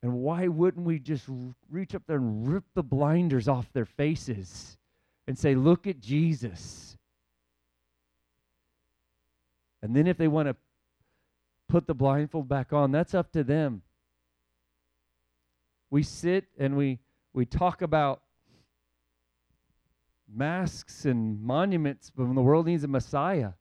And 0.03 0.15
why 0.15 0.49
wouldn't 0.49 0.85
we 0.85 0.99
just 0.99 1.27
reach 1.71 1.95
up 1.95 2.03
there 2.07 2.17
and 2.17 2.49
rip 2.49 2.65
the 2.75 2.83
blinders 2.83 3.47
off 3.47 3.73
their 3.73 3.85
faces 3.85 4.77
and 5.29 5.39
say, 5.39 5.55
Look 5.55 5.87
at 5.87 6.01
Jesus? 6.01 6.97
And 9.81 9.95
then 9.97 10.07
if 10.07 10.17
they 10.17 10.29
want 10.29 10.49
to 10.49 10.57
put 11.69 11.87
the 11.87 11.95
blindfold 11.95 12.49
back 12.49 12.73
on, 12.73 12.93
that's 12.93 13.15
up 13.15 13.33
to 13.33 13.43
them. 13.43 13.83
We 15.91 16.03
sit 16.03 16.45
and 16.59 16.77
we, 16.77 16.99
we 17.33 17.47
talk 17.47 17.83
about 17.83 18.23
masks 20.33 21.05
and 21.05 21.41
monuments, 21.43 22.11
but 22.15 22.27
when 22.27 22.35
the 22.35 22.43
world 22.43 22.67
needs 22.67 22.85
a 22.85 22.89
Messiah, 22.89 23.53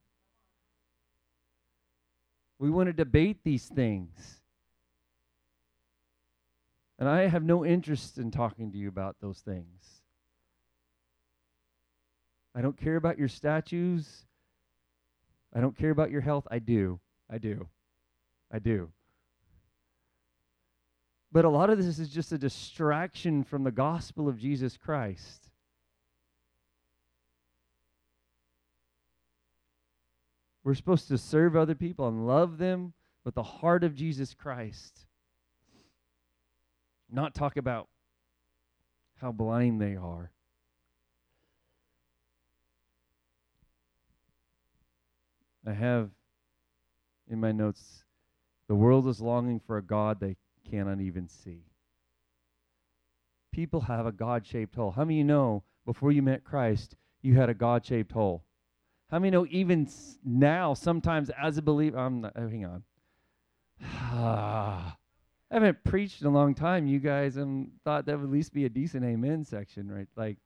we 2.58 2.70
want 2.70 2.86
to 2.86 2.92
debate 2.92 3.38
these 3.44 3.66
things. 3.66 4.41
And 7.02 7.10
I 7.10 7.26
have 7.26 7.42
no 7.42 7.66
interest 7.66 8.16
in 8.16 8.30
talking 8.30 8.70
to 8.70 8.78
you 8.78 8.86
about 8.86 9.16
those 9.20 9.40
things. 9.40 10.02
I 12.54 12.62
don't 12.62 12.76
care 12.76 12.94
about 12.94 13.18
your 13.18 13.26
statues. 13.26 14.24
I 15.52 15.60
don't 15.60 15.76
care 15.76 15.90
about 15.90 16.12
your 16.12 16.20
health. 16.20 16.46
I 16.48 16.60
do. 16.60 17.00
I 17.28 17.38
do. 17.38 17.66
I 18.52 18.60
do. 18.60 18.90
But 21.32 21.44
a 21.44 21.48
lot 21.48 21.70
of 21.70 21.78
this 21.78 21.98
is 21.98 22.08
just 22.08 22.30
a 22.30 22.38
distraction 22.38 23.42
from 23.42 23.64
the 23.64 23.72
gospel 23.72 24.28
of 24.28 24.38
Jesus 24.38 24.76
Christ. 24.76 25.50
We're 30.62 30.76
supposed 30.76 31.08
to 31.08 31.18
serve 31.18 31.56
other 31.56 31.74
people 31.74 32.06
and 32.06 32.28
love 32.28 32.58
them 32.58 32.92
with 33.24 33.34
the 33.34 33.42
heart 33.42 33.82
of 33.82 33.96
Jesus 33.96 34.34
Christ 34.34 35.06
not 37.12 37.34
talk 37.34 37.56
about 37.56 37.88
how 39.20 39.30
blind 39.32 39.80
they 39.80 39.94
are. 39.96 40.30
I 45.66 45.72
have 45.72 46.10
in 47.30 47.38
my 47.38 47.52
notes 47.52 48.04
the 48.66 48.74
world 48.74 49.06
is 49.06 49.20
longing 49.20 49.60
for 49.60 49.76
a 49.76 49.82
God 49.82 50.18
they 50.18 50.36
cannot 50.68 51.00
even 51.00 51.28
see. 51.28 51.64
People 53.52 53.82
have 53.82 54.06
a 54.06 54.12
God 54.12 54.46
shaped 54.46 54.74
hole. 54.74 54.92
How 54.92 55.04
many 55.04 55.16
of 55.16 55.18
you 55.18 55.24
know 55.24 55.62
before 55.84 56.10
you 56.10 56.22
met 56.22 56.42
Christ, 56.42 56.96
you 57.20 57.34
had 57.34 57.50
a 57.50 57.54
God 57.54 57.84
shaped 57.84 58.12
hole? 58.12 58.44
How 59.10 59.18
many 59.18 59.30
know 59.30 59.46
even 59.50 59.88
now, 60.24 60.72
sometimes 60.72 61.30
as 61.40 61.58
a 61.58 61.62
believer, 61.62 61.98
I'm 61.98 62.22
not, 62.22 62.32
oh, 62.34 62.48
hang 62.48 62.64
on. 62.64 62.82
Ah. 63.84 64.96
I 65.52 65.56
haven't 65.56 65.84
preached 65.84 66.22
in 66.22 66.26
a 66.26 66.30
long 66.30 66.54
time. 66.54 66.86
You 66.86 66.98
guys 66.98 67.36
um, 67.36 67.72
thought 67.84 68.06
that 68.06 68.18
would 68.18 68.24
at 68.24 68.30
least 68.30 68.54
be 68.54 68.64
a 68.64 68.70
decent 68.70 69.04
amen 69.04 69.44
section, 69.44 69.86
right? 69.92 70.08
Like, 70.16 70.38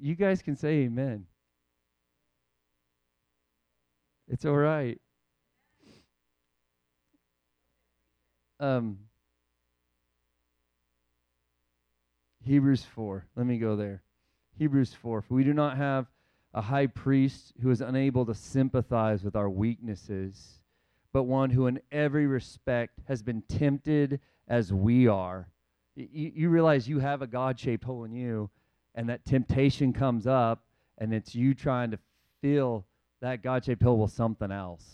you 0.00 0.14
guys 0.14 0.40
can 0.40 0.54
say 0.54 0.84
amen. 0.84 1.26
It's 4.28 4.44
all 4.44 4.56
right. 4.56 5.00
Um, 8.60 8.98
Hebrews 12.44 12.84
4. 12.94 13.26
Let 13.34 13.46
me 13.46 13.58
go 13.58 13.74
there. 13.74 14.04
Hebrews 14.56 14.94
4. 14.94 15.22
For 15.22 15.34
we 15.34 15.42
do 15.42 15.52
not 15.52 15.76
have 15.76 16.06
a 16.54 16.60
high 16.60 16.86
priest 16.86 17.52
who 17.60 17.70
is 17.70 17.80
unable 17.80 18.24
to 18.26 18.34
sympathize 18.34 19.24
with 19.24 19.34
our 19.34 19.50
weaknesses 19.50 20.61
but 21.12 21.24
one 21.24 21.50
who 21.50 21.66
in 21.66 21.80
every 21.90 22.26
respect 22.26 23.00
has 23.06 23.22
been 23.22 23.42
tempted 23.42 24.20
as 24.48 24.72
we 24.72 25.06
are. 25.06 25.48
You, 25.94 26.32
you 26.34 26.48
realize 26.48 26.88
you 26.88 27.00
have 27.00 27.22
a 27.22 27.26
God 27.26 27.58
shaped 27.58 27.84
hole 27.84 28.04
in 28.04 28.12
you, 28.12 28.50
and 28.94 29.08
that 29.08 29.24
temptation 29.26 29.92
comes 29.92 30.26
up, 30.26 30.64
and 30.98 31.12
it's 31.12 31.34
you 31.34 31.54
trying 31.54 31.90
to 31.90 31.98
fill 32.40 32.86
that 33.20 33.42
God 33.42 33.64
shaped 33.64 33.82
hole 33.82 33.98
with 33.98 34.12
something 34.12 34.50
else, 34.50 34.84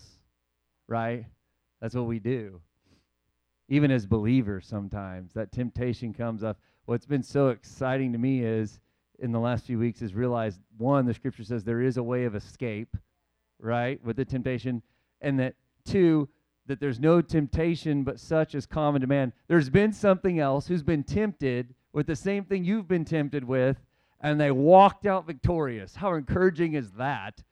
right? 0.86 1.24
That's 1.80 1.94
what 1.94 2.06
we 2.06 2.18
do. 2.18 2.60
Even 3.68 3.90
as 3.90 4.06
believers, 4.06 4.66
sometimes 4.66 5.32
that 5.34 5.52
temptation 5.52 6.12
comes 6.12 6.42
up. 6.42 6.58
What's 6.86 7.06
been 7.06 7.22
so 7.22 7.48
exciting 7.48 8.12
to 8.12 8.18
me 8.18 8.42
is 8.42 8.80
in 9.18 9.32
the 9.32 9.40
last 9.40 9.66
few 9.66 9.78
weeks 9.78 10.00
is 10.00 10.14
realize 10.14 10.58
one, 10.76 11.06
the 11.06 11.14
scripture 11.14 11.44
says 11.44 11.64
there 11.64 11.82
is 11.82 11.96
a 11.96 12.02
way 12.02 12.24
of 12.24 12.34
escape, 12.34 12.96
right, 13.60 14.02
with 14.04 14.16
the 14.16 14.24
temptation, 14.24 14.82
and 15.20 15.38
that 15.40 15.54
Two, 15.88 16.28
that 16.66 16.80
there's 16.80 17.00
no 17.00 17.20
temptation 17.20 18.04
but 18.04 18.20
such 18.20 18.54
as 18.54 18.66
common 18.66 19.00
to 19.00 19.06
man. 19.06 19.32
There's 19.48 19.70
been 19.70 19.92
something 19.92 20.38
else 20.38 20.68
who's 20.68 20.82
been 20.82 21.02
tempted 21.02 21.74
with 21.92 22.06
the 22.06 22.16
same 22.16 22.44
thing 22.44 22.64
you've 22.64 22.86
been 22.86 23.04
tempted 23.04 23.42
with, 23.42 23.78
and 24.20 24.40
they 24.40 24.50
walked 24.50 25.06
out 25.06 25.26
victorious. 25.26 25.96
How 25.96 26.14
encouraging 26.14 26.74
is 26.74 26.92
that? 26.92 27.42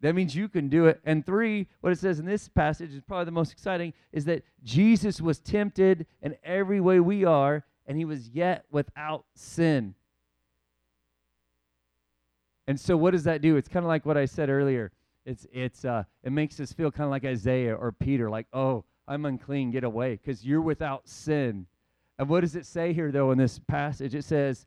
That 0.00 0.14
means 0.14 0.36
you 0.36 0.48
can 0.48 0.68
do 0.68 0.86
it. 0.86 1.00
And 1.04 1.24
three, 1.24 1.66
what 1.80 1.92
it 1.92 1.98
says 1.98 2.18
in 2.20 2.26
this 2.26 2.48
passage 2.48 2.92
is 2.92 3.00
probably 3.00 3.24
the 3.24 3.32
most 3.32 3.52
exciting 3.52 3.94
is 4.12 4.26
that 4.26 4.44
Jesus 4.62 5.20
was 5.20 5.40
tempted 5.40 6.06
in 6.22 6.36
every 6.44 6.80
way 6.80 7.00
we 7.00 7.24
are, 7.24 7.64
and 7.86 7.96
he 7.96 8.04
was 8.04 8.28
yet 8.28 8.64
without 8.70 9.24
sin. 9.34 9.94
And 12.68 12.78
so, 12.78 12.96
what 12.96 13.12
does 13.12 13.24
that 13.24 13.40
do? 13.40 13.56
It's 13.56 13.68
kind 13.68 13.84
of 13.84 13.88
like 13.88 14.04
what 14.04 14.18
I 14.18 14.26
said 14.26 14.50
earlier. 14.50 14.92
It's 15.28 15.46
it's 15.52 15.84
uh 15.84 16.04
it 16.24 16.32
makes 16.32 16.58
us 16.58 16.72
feel 16.72 16.90
kind 16.90 17.04
of 17.04 17.10
like 17.10 17.26
Isaiah 17.26 17.74
or 17.74 17.92
Peter, 17.92 18.30
like, 18.30 18.46
oh, 18.54 18.84
I'm 19.06 19.26
unclean, 19.26 19.70
get 19.70 19.84
away, 19.84 20.12
because 20.16 20.44
you're 20.44 20.62
without 20.62 21.06
sin. 21.06 21.66
And 22.18 22.28
what 22.30 22.40
does 22.40 22.56
it 22.56 22.64
say 22.64 22.94
here 22.94 23.12
though 23.12 23.30
in 23.30 23.38
this 23.38 23.58
passage? 23.58 24.14
It 24.14 24.24
says, 24.24 24.64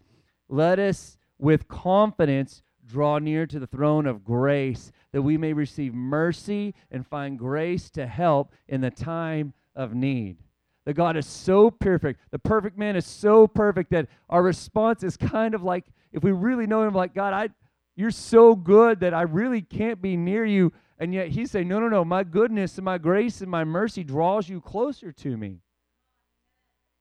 Let 0.50 0.78
us 0.78 1.18
with 1.40 1.68
confidence 1.68 2.62
draw 2.86 3.18
near 3.18 3.48
to 3.48 3.60
the 3.60 3.66
throne 3.66 4.06
of 4.06 4.24
grace, 4.24 4.92
that 5.12 5.22
we 5.24 5.36
may 5.36 5.54
receive 5.54 5.96
mercy 5.96 6.76
and 6.92 7.08
find 7.08 7.40
grace 7.40 7.90
to 7.92 8.06
help 8.06 8.52
in 8.68 8.82
the 8.82 8.92
time 8.92 9.54
of 9.76 9.96
need. 9.96 10.38
The 10.86 10.94
God 10.94 11.18
is 11.18 11.26
so 11.26 11.72
perfect. 11.72 12.20
The 12.32 12.40
perfect 12.40 12.78
man 12.78 12.96
is 12.96 13.06
so 13.06 13.48
perfect 13.48 13.92
that 13.92 14.08
our 14.30 14.44
response 14.44 15.04
is 15.04 15.18
kind 15.18 15.56
of 15.56 15.64
like 15.64 15.86
if 16.12 16.24
we 16.24 16.32
really 16.32 16.68
know 16.68 16.84
him 16.84 16.94
like 16.94 17.16
God, 17.16 17.34
I 17.34 17.50
you're 17.96 18.12
so 18.12 18.56
good 18.56 19.02
that 19.02 19.14
I 19.14 19.24
really 19.24 19.62
can't 19.62 20.02
be 20.02 20.16
near 20.18 20.46
you. 20.46 20.72
And 20.98 21.14
yet 21.14 21.30
he's 21.30 21.52
saying, 21.52 21.68
No, 21.68 21.80
no, 21.80 21.88
no. 21.88 22.06
My 22.06 22.24
goodness 22.24 22.78
and 22.78 22.86
my 22.86 22.98
grace 22.98 23.42
and 23.42 23.50
my 23.50 23.64
mercy 23.64 24.04
draws 24.04 24.48
you 24.48 24.62
closer 24.62 25.12
to 25.12 25.38
me. 25.38 25.60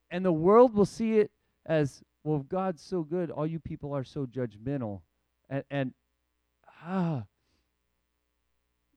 And 0.09 0.25
the 0.25 0.33
world 0.33 0.73
will 0.73 0.85
see 0.85 1.19
it 1.19 1.31
as, 1.65 2.03
well, 2.23 2.39
God's 2.39 2.81
so 2.81 3.03
good, 3.03 3.31
all 3.31 3.47
you 3.47 3.59
people 3.59 3.95
are 3.95 4.03
so 4.03 4.25
judgmental. 4.25 5.01
And, 5.49 5.63
and 5.71 5.93
ah, 6.83 7.23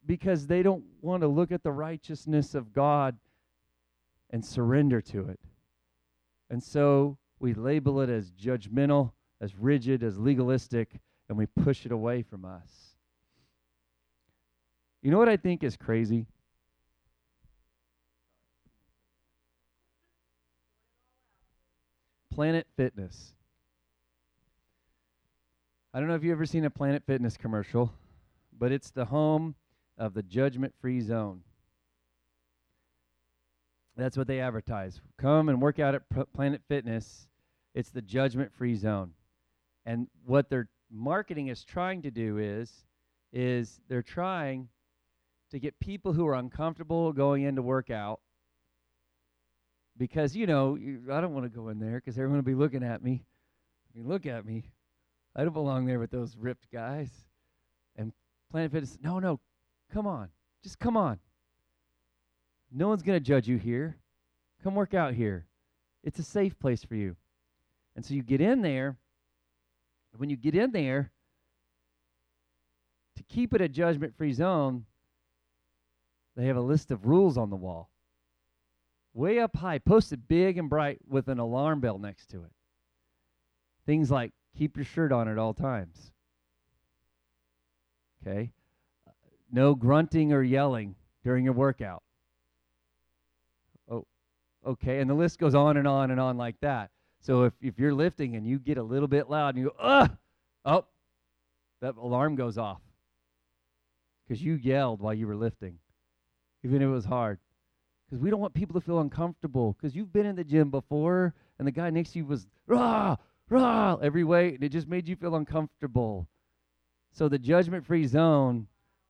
because 0.07 0.47
they 0.47 0.63
don't 0.63 0.85
want 1.01 1.23
to 1.23 1.29
look 1.29 1.53
at 1.53 1.63
the 1.63 1.73
righteousness 1.73 2.55
of 2.55 2.73
God 2.73 3.17
and 4.31 4.45
surrender 4.45 5.01
to 5.01 5.29
it. 5.29 5.41
And 6.51 6.63
so 6.63 7.19
we 7.39 7.55
label 7.55 8.01
it 8.01 8.11
as 8.11 8.31
judgmental, 8.33 9.13
as 9.41 9.55
rigid, 9.55 10.03
as 10.03 10.19
legalistic, 10.19 11.01
and 11.35 11.39
we 11.41 11.65
push 11.65 11.85
it 11.85 11.91
away 11.91 12.23
from 12.23 12.45
us. 12.45 12.95
You 15.03 15.11
know 15.11 15.19
what 15.19 15.29
I 15.29 15.37
think 15.37 15.65
is 15.65 15.77
crazy? 15.77 16.27
Planet 22.33 22.69
Fitness. 22.77 23.35
I 25.93 25.99
don't 25.99 26.09
know 26.09 26.15
if 26.15 26.23
you've 26.23 26.33
ever 26.33 26.47
seen 26.47 26.65
a 26.65 26.71
Planet 26.71 27.03
Fitness 27.05 27.37
commercial, 27.37 27.93
but 28.57 28.71
it's 28.71 28.93
the 28.93 29.07
home 29.07 29.57
of 29.99 30.15
the 30.15 30.23
judgment 30.23 30.73
free 30.81 31.01
zone. 31.01 31.41
That's 33.97 34.17
what 34.17 34.29
they 34.29 34.39
advertise. 34.39 35.01
Come 35.19 35.49
and 35.49 35.61
work 35.61 35.81
out 35.81 35.97
at 35.97 36.33
Planet 36.33 36.63
Fitness. 36.69 37.27
It's 37.75 37.91
the 37.91 38.03
judgment 38.03 38.53
free 38.53 38.77
zone. 38.77 39.15
And 39.85 40.07
what 40.25 40.49
they're 40.49 40.69
marketing 40.95 41.49
is 41.49 41.65
trying 41.65 42.03
to 42.03 42.11
do 42.11 42.39
is 42.39 42.73
is 43.33 43.81
they're 43.89 44.03
trying 44.03 44.69
to 45.51 45.59
get 45.59 45.79
people 45.81 46.13
who 46.13 46.27
are 46.27 46.35
uncomfortable 46.35 47.13
going 47.13 47.43
in 47.43 47.57
to 47.57 47.63
work 47.63 47.91
out 47.91 48.21
because 49.99 50.37
you 50.37 50.47
know 50.47 50.77
you, 50.77 51.03
I 51.11 51.21
don't 51.21 51.35
want 51.35 51.45
to 51.45 51.51
go 51.51 51.69
in 51.69 51.81
there 51.81 51.97
because 51.97 52.17
everyone 52.17 52.39
will 52.39 52.45
be 52.45 52.55
looking 52.55 52.85
at 52.85 53.03
me. 53.03 53.25
I 53.93 53.99
mean, 53.99 54.09
look 54.09 54.25
at 54.25 54.47
me. 54.47 54.71
I 55.35 55.43
don't 55.43 55.53
belong 55.53 55.85
there 55.85 55.99
with 55.99 56.13
those 56.13 56.37
ripped 56.37 56.71
guys. 56.73 57.11
And 57.97 58.13
Planet 58.51 58.71
Fitness, 58.71 58.99
no, 59.03 59.19
no, 59.19 59.41
come 59.93 60.07
on, 60.07 60.29
just 60.63 60.79
come 60.79 60.97
on. 60.97 61.19
No 62.73 62.89
one's 62.89 63.03
gonna 63.03 63.21
judge 63.21 63.49
you 63.49 63.57
here. 63.57 63.97
Come 64.63 64.77
work 64.77 64.95
out 64.95 65.15
here. 65.15 65.47
It's 66.05 66.19
a 66.21 66.25
safe 66.25 66.59
place 66.59 66.85
for 66.85 66.95
you. 66.95 67.17
And 67.97 68.05
so 68.05 68.15
you 68.15 68.23
get 68.23 68.41
in 68.41 68.63
there. 68.63 68.97
When 70.17 70.31
you 70.31 70.37
get 70.37 70.55
in 70.55 70.71
there, 70.73 71.11
to 73.17 73.23
keep 73.25 73.55
it 73.55 73.61
a 73.61 73.69
judgment 73.69 74.17
free 74.17 74.33
zone, 74.33 74.85
they 76.37 76.47
have 76.47 76.57
a 76.57 76.61
list 76.61 76.91
of 76.91 77.07
rules 77.07 77.37
on 77.37 77.51
the 77.51 77.57
wall. 77.57 77.91
Way 79.13 79.39
up 79.39 79.57
high, 79.57 79.79
posted 79.79 80.27
big 80.27 80.59
and 80.59 80.69
bright 80.69 80.99
with 81.09 81.29
an 81.29 81.39
alarm 81.39 81.81
bell 81.81 81.99
next 81.99 82.31
to 82.31 82.43
it. 82.43 82.51
Things 83.87 84.11
like 84.11 84.33
keep 84.57 84.77
your 84.77 84.85
shirt 84.85 85.13
on 85.13 85.29
at 85.29 85.39
all 85.39 85.55
times. 85.55 86.13
Okay? 88.27 88.53
No 89.53 89.75
grunting 89.75 90.33
or 90.33 90.43
yelling 90.43 90.97
during 91.23 91.45
your 91.45 91.55
workout. 91.55 92.03
Oh, 93.89 94.07
okay. 94.67 95.01
And 95.01 95.09
the 95.09 95.15
list 95.15 95.39
goes 95.39 95.55
on 95.55 95.77
and 95.77 95.87
on 95.87 96.11
and 96.11 96.19
on 96.19 96.37
like 96.37 96.57
that. 96.61 96.91
So 97.25 97.45
if, 97.45 97.55
if 97.63 97.79
you're 97.79 97.95
lifting 97.95 98.37
and 98.37 98.47
you 98.47 98.59
get 98.59 98.77
a 98.77 98.83
little 98.83 99.09
bit 99.09 99.31
loud 99.31 99.55
and 99.55 99.65
you 99.65 99.71
go, 99.71 99.77
ugh, 99.81 100.11
oh, 100.67 100.85
that 101.81 101.97
alarm 101.97 102.37
goes 102.37 102.59
off 102.59 102.83
because 104.29 104.43
you 104.43 104.55
yelled 104.55 105.01
while 105.01 105.15
you 105.15 105.27
were 105.27 105.35
lifting, 105.35 105.79
even 106.63 106.83
if 106.83 106.87
it 106.87 106.91
was 106.91 107.07
hard. 107.07 107.39
Because 108.07 108.23
we 108.23 108.29
don't 108.29 108.41
want 108.41 108.53
people 108.53 108.79
to 108.79 108.85
feel 108.85 109.01
uncomfortable. 109.01 109.73
Because 109.73 109.97
you've 109.97 110.13
been 110.13 110.27
in 110.27 110.37
the 110.37 110.45
gym 110.45 110.71
before 110.71 111.33
and 111.59 111.67
the 111.67 111.73
guy 111.73 111.89
next 111.89 112.13
to 112.13 112.19
you 112.19 112.27
was 112.27 112.47
rah, 112.67 113.17
rah, 113.49 113.97
every 114.03 114.25
weight, 114.25 114.57
and 114.57 114.63
it 114.63 114.69
just 114.69 114.87
made 114.87 115.09
you 115.09 115.17
feel 115.17 115.35
uncomfortable. 115.35 116.29
So 117.13 117.31
the 117.31 117.39
judgment 117.39 117.87
free 117.87 118.07
zone 118.07 118.67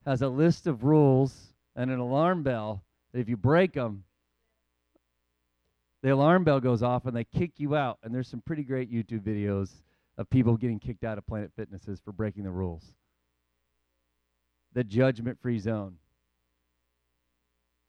has 0.07 0.22
a 0.22 0.29
list 0.29 0.68
of 0.68 0.85
rules 0.85 1.53
and 1.74 1.90
an 1.90 1.98
alarm 1.98 2.44
bell 2.44 2.85
that 3.12 3.18
if 3.18 3.29
you 3.29 3.37
break 3.37 3.72
them, 3.72 4.05
the 6.04 6.10
alarm 6.10 6.44
bell 6.44 6.60
goes 6.60 6.82
off 6.82 7.06
and 7.06 7.16
they 7.16 7.24
kick 7.24 7.52
you 7.56 7.74
out. 7.74 7.98
And 8.02 8.14
there's 8.14 8.28
some 8.28 8.42
pretty 8.42 8.62
great 8.62 8.92
YouTube 8.92 9.22
videos 9.22 9.70
of 10.18 10.28
people 10.28 10.58
getting 10.58 10.78
kicked 10.78 11.02
out 11.02 11.16
of 11.16 11.26
Planet 11.26 11.50
Fitnesses 11.56 11.98
for 12.04 12.12
breaking 12.12 12.44
the 12.44 12.50
rules. 12.50 12.92
The 14.74 14.84
judgment 14.84 15.40
free 15.40 15.58
zone, 15.58 15.94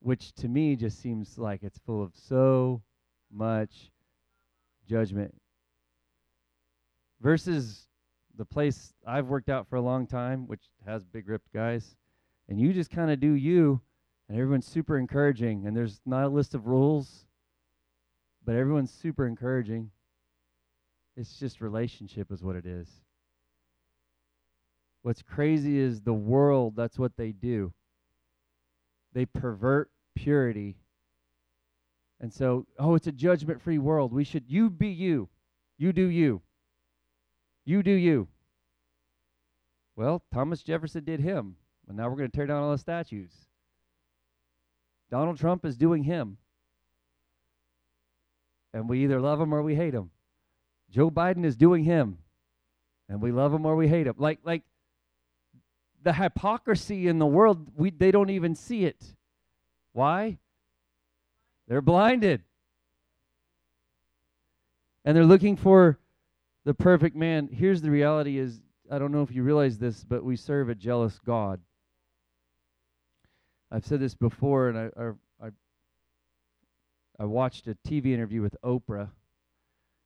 which 0.00 0.32
to 0.36 0.48
me 0.48 0.76
just 0.76 0.98
seems 0.98 1.36
like 1.36 1.62
it's 1.62 1.78
full 1.84 2.02
of 2.02 2.12
so 2.14 2.80
much 3.30 3.90
judgment. 4.88 5.34
Versus 7.20 7.86
the 8.34 8.46
place 8.46 8.94
I've 9.06 9.26
worked 9.26 9.50
out 9.50 9.68
for 9.68 9.76
a 9.76 9.82
long 9.82 10.06
time, 10.06 10.46
which 10.46 10.70
has 10.86 11.04
big 11.04 11.28
ripped 11.28 11.52
guys, 11.52 11.96
and 12.48 12.58
you 12.58 12.72
just 12.72 12.90
kind 12.90 13.10
of 13.10 13.20
do 13.20 13.32
you, 13.32 13.82
and 14.26 14.38
everyone's 14.38 14.66
super 14.66 14.96
encouraging, 14.96 15.66
and 15.66 15.76
there's 15.76 16.00
not 16.06 16.24
a 16.24 16.28
list 16.28 16.54
of 16.54 16.66
rules, 16.66 17.26
but 18.46 18.54
everyone's 18.54 18.92
super 18.92 19.26
encouraging. 19.26 19.90
It's 21.16 21.38
just 21.38 21.60
relationship, 21.60 22.30
is 22.30 22.44
what 22.44 22.54
it 22.54 22.64
is. 22.64 22.88
What's 25.02 25.22
crazy 25.22 25.78
is 25.78 26.00
the 26.00 26.14
world, 26.14 26.74
that's 26.76 26.98
what 26.98 27.16
they 27.16 27.32
do. 27.32 27.72
They 29.12 29.26
pervert 29.26 29.90
purity. 30.14 30.76
And 32.20 32.32
so, 32.32 32.66
oh, 32.78 32.94
it's 32.94 33.06
a 33.06 33.12
judgment 33.12 33.60
free 33.60 33.78
world. 33.78 34.12
We 34.12 34.24
should, 34.24 34.44
you 34.46 34.70
be 34.70 34.88
you. 34.88 35.28
You 35.76 35.92
do 35.92 36.06
you. 36.06 36.42
You 37.64 37.82
do 37.82 37.90
you. 37.90 38.28
Well, 39.96 40.22
Thomas 40.32 40.62
Jefferson 40.62 41.04
did 41.04 41.20
him. 41.20 41.56
And 41.88 41.96
now 41.96 42.08
we're 42.08 42.16
going 42.16 42.30
to 42.30 42.36
tear 42.36 42.46
down 42.46 42.62
all 42.62 42.72
the 42.72 42.78
statues. 42.78 43.32
Donald 45.10 45.38
Trump 45.38 45.64
is 45.64 45.76
doing 45.76 46.04
him. 46.04 46.38
And 48.76 48.90
we 48.90 49.04
either 49.04 49.22
love 49.22 49.40
him 49.40 49.54
or 49.54 49.62
we 49.62 49.74
hate 49.74 49.94
him. 49.94 50.10
Joe 50.90 51.10
Biden 51.10 51.46
is 51.46 51.56
doing 51.56 51.84
him. 51.84 52.18
And 53.08 53.22
we 53.22 53.32
love 53.32 53.54
him 53.54 53.64
or 53.64 53.74
we 53.74 53.88
hate 53.88 54.06
him. 54.06 54.16
Like 54.18 54.40
like 54.44 54.64
the 56.02 56.12
hypocrisy 56.12 57.08
in 57.08 57.18
the 57.18 57.26
world, 57.26 57.68
we 57.74 57.88
they 57.88 58.10
don't 58.10 58.28
even 58.28 58.54
see 58.54 58.84
it. 58.84 59.02
Why? 59.94 60.36
They're 61.66 61.80
blinded. 61.80 62.42
And 65.06 65.16
they're 65.16 65.24
looking 65.24 65.56
for 65.56 65.98
the 66.66 66.74
perfect 66.74 67.16
man. 67.16 67.48
Here's 67.50 67.80
the 67.80 67.90
reality 67.90 68.36
is 68.36 68.60
I 68.90 68.98
don't 68.98 69.10
know 69.10 69.22
if 69.22 69.32
you 69.32 69.42
realize 69.42 69.78
this, 69.78 70.04
but 70.04 70.22
we 70.22 70.36
serve 70.36 70.68
a 70.68 70.74
jealous 70.74 71.18
God. 71.24 71.60
I've 73.70 73.86
said 73.86 74.00
this 74.00 74.14
before, 74.14 74.68
and 74.68 74.78
I, 74.78 74.90
I, 75.00 75.10
I 77.18 77.24
watched 77.24 77.66
a 77.66 77.74
TV 77.86 78.12
interview 78.12 78.42
with 78.42 78.56
Oprah, 78.62 79.08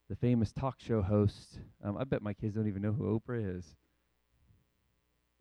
the 0.08 0.16
famous 0.16 0.52
talk 0.52 0.76
show 0.78 1.02
host. 1.02 1.58
Um, 1.84 1.96
I 1.96 2.04
bet 2.04 2.22
my 2.22 2.34
kids 2.34 2.54
don't 2.54 2.68
even 2.68 2.82
know 2.82 2.92
who 2.92 3.18
Oprah 3.18 3.58
is. 3.58 3.64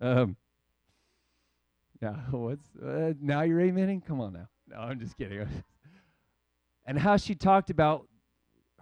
Um, 0.02 0.36
now 2.02 2.16
what's 2.32 2.76
uh, 2.76 3.14
now 3.22 3.44
you're 3.44 3.60
amening? 3.60 4.04
Come 4.04 4.20
on 4.20 4.34
now. 4.34 4.48
No, 4.68 4.78
I'm 4.78 5.00
just 5.00 5.16
kidding. 5.16 5.48
and 6.86 6.98
how 6.98 7.18
she 7.18 7.36
talked 7.36 7.70
about 7.70 8.08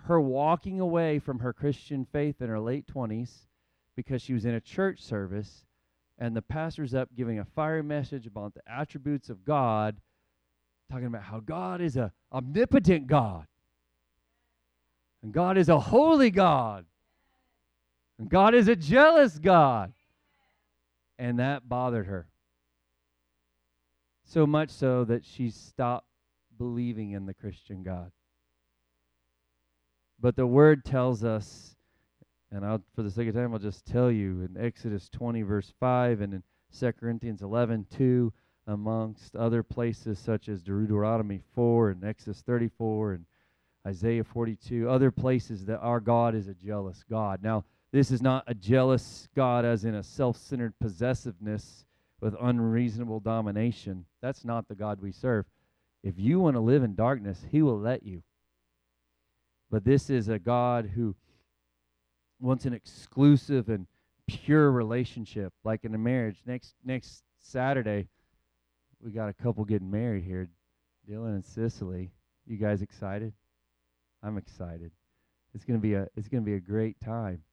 her 0.05 0.21
walking 0.21 0.79
away 0.79 1.19
from 1.19 1.39
her 1.39 1.51
Christian 1.51 2.05
faith 2.05 2.41
in 2.41 2.47
her 2.47 2.59
late 2.59 2.85
20s 2.87 3.47
because 3.97 4.21
she 4.21 4.33
was 4.33 4.45
in 4.45 4.53
a 4.53 4.61
church 4.61 5.01
service 5.01 5.65
and 6.17 6.35
the 6.35 6.41
pastor's 6.41 6.93
up 6.93 7.09
giving 7.15 7.39
a 7.39 7.45
fiery 7.45 7.83
message 7.83 8.25
about 8.25 8.53
the 8.53 8.61
attributes 8.65 9.29
of 9.29 9.43
God, 9.43 9.97
talking 10.89 11.07
about 11.07 11.23
how 11.23 11.39
God 11.41 11.81
is 11.81 11.97
a 11.97 12.13
omnipotent 12.31 13.07
God. 13.07 13.45
And 15.23 15.33
God 15.33 15.57
is 15.57 15.69
a 15.69 15.79
holy 15.79 16.29
God. 16.29 16.85
And 18.19 18.29
God 18.29 18.53
is 18.53 18.67
a 18.67 18.75
jealous 18.75 19.37
God. 19.37 19.93
And 21.19 21.39
that 21.39 21.67
bothered 21.67 22.07
her. 22.07 22.27
So 24.23 24.45
much 24.45 24.69
so 24.69 25.03
that 25.05 25.25
she 25.25 25.49
stopped 25.49 26.07
believing 26.57 27.11
in 27.11 27.25
the 27.25 27.33
Christian 27.33 27.83
God. 27.83 28.11
But 30.19 30.35
the 30.35 30.47
word 30.47 30.83
tells 30.83 31.23
us 31.23 31.77
and 32.51 32.65
I'll, 32.65 32.81
for 32.95 33.03
the 33.03 33.11
sake 33.11 33.27
of 33.27 33.35
time, 33.35 33.53
I'll 33.53 33.59
just 33.59 33.85
tell 33.85 34.09
you 34.09 34.41
in 34.41 34.61
Exodus 34.61 35.09
20, 35.09 35.41
verse 35.41 35.73
5, 35.79 36.21
and 36.21 36.33
in 36.35 36.43
2 36.77 36.93
Corinthians 36.93 37.41
11, 37.41 37.87
2, 37.89 38.31
amongst 38.67 39.35
other 39.35 39.63
places 39.63 40.19
such 40.19 40.49
as 40.49 40.61
Deuteronomy 40.61 41.39
4 41.55 41.91
and 41.91 42.03
Exodus 42.03 42.41
34 42.41 43.13
and 43.13 43.25
Isaiah 43.87 44.23
42, 44.23 44.89
other 44.89 45.11
places 45.11 45.65
that 45.65 45.79
our 45.79 46.01
God 46.01 46.35
is 46.35 46.49
a 46.49 46.53
jealous 46.53 47.03
God. 47.09 47.41
Now, 47.41 47.63
this 47.91 48.11
is 48.11 48.21
not 48.21 48.43
a 48.47 48.53
jealous 48.53 49.29
God 49.33 49.63
as 49.63 49.85
in 49.85 49.95
a 49.95 50.03
self 50.03 50.35
centered 50.35 50.77
possessiveness 50.79 51.85
with 52.19 52.35
unreasonable 52.41 53.21
domination. 53.21 54.05
That's 54.21 54.43
not 54.43 54.67
the 54.67 54.75
God 54.75 54.99
we 55.01 55.13
serve. 55.13 55.45
If 56.03 56.15
you 56.17 56.39
want 56.39 56.55
to 56.55 56.59
live 56.59 56.83
in 56.83 56.95
darkness, 56.95 57.45
He 57.49 57.61
will 57.61 57.79
let 57.79 58.03
you. 58.03 58.23
But 59.71 59.85
this 59.85 60.09
is 60.09 60.27
a 60.27 60.39
God 60.39 60.91
who 60.93 61.15
wants 62.39 62.65
an 62.65 62.73
exclusive 62.73 63.69
and 63.69 63.87
pure 64.27 64.69
relationship, 64.69 65.53
like 65.63 65.85
in 65.85 65.95
a 65.95 65.97
marriage. 65.97 66.37
Next 66.45 66.75
next 66.83 67.23
Saturday, 67.39 68.07
we 69.01 69.11
got 69.11 69.29
a 69.29 69.33
couple 69.33 69.63
getting 69.65 69.91
married 69.91 70.23
here, 70.23 70.49
Dylan 71.09 71.35
and 71.35 71.45
Cicely. 71.45 72.11
You 72.45 72.57
guys 72.57 72.81
excited? 72.81 73.33
I'm 74.23 74.37
excited. 74.37 74.91
It's 75.53 75.63
gonna 75.63 75.79
be 75.79 75.93
a 75.93 76.07
it's 76.15 76.27
gonna 76.27 76.41
be 76.43 76.55
a 76.55 76.59
great 76.59 76.99
time. 76.99 77.43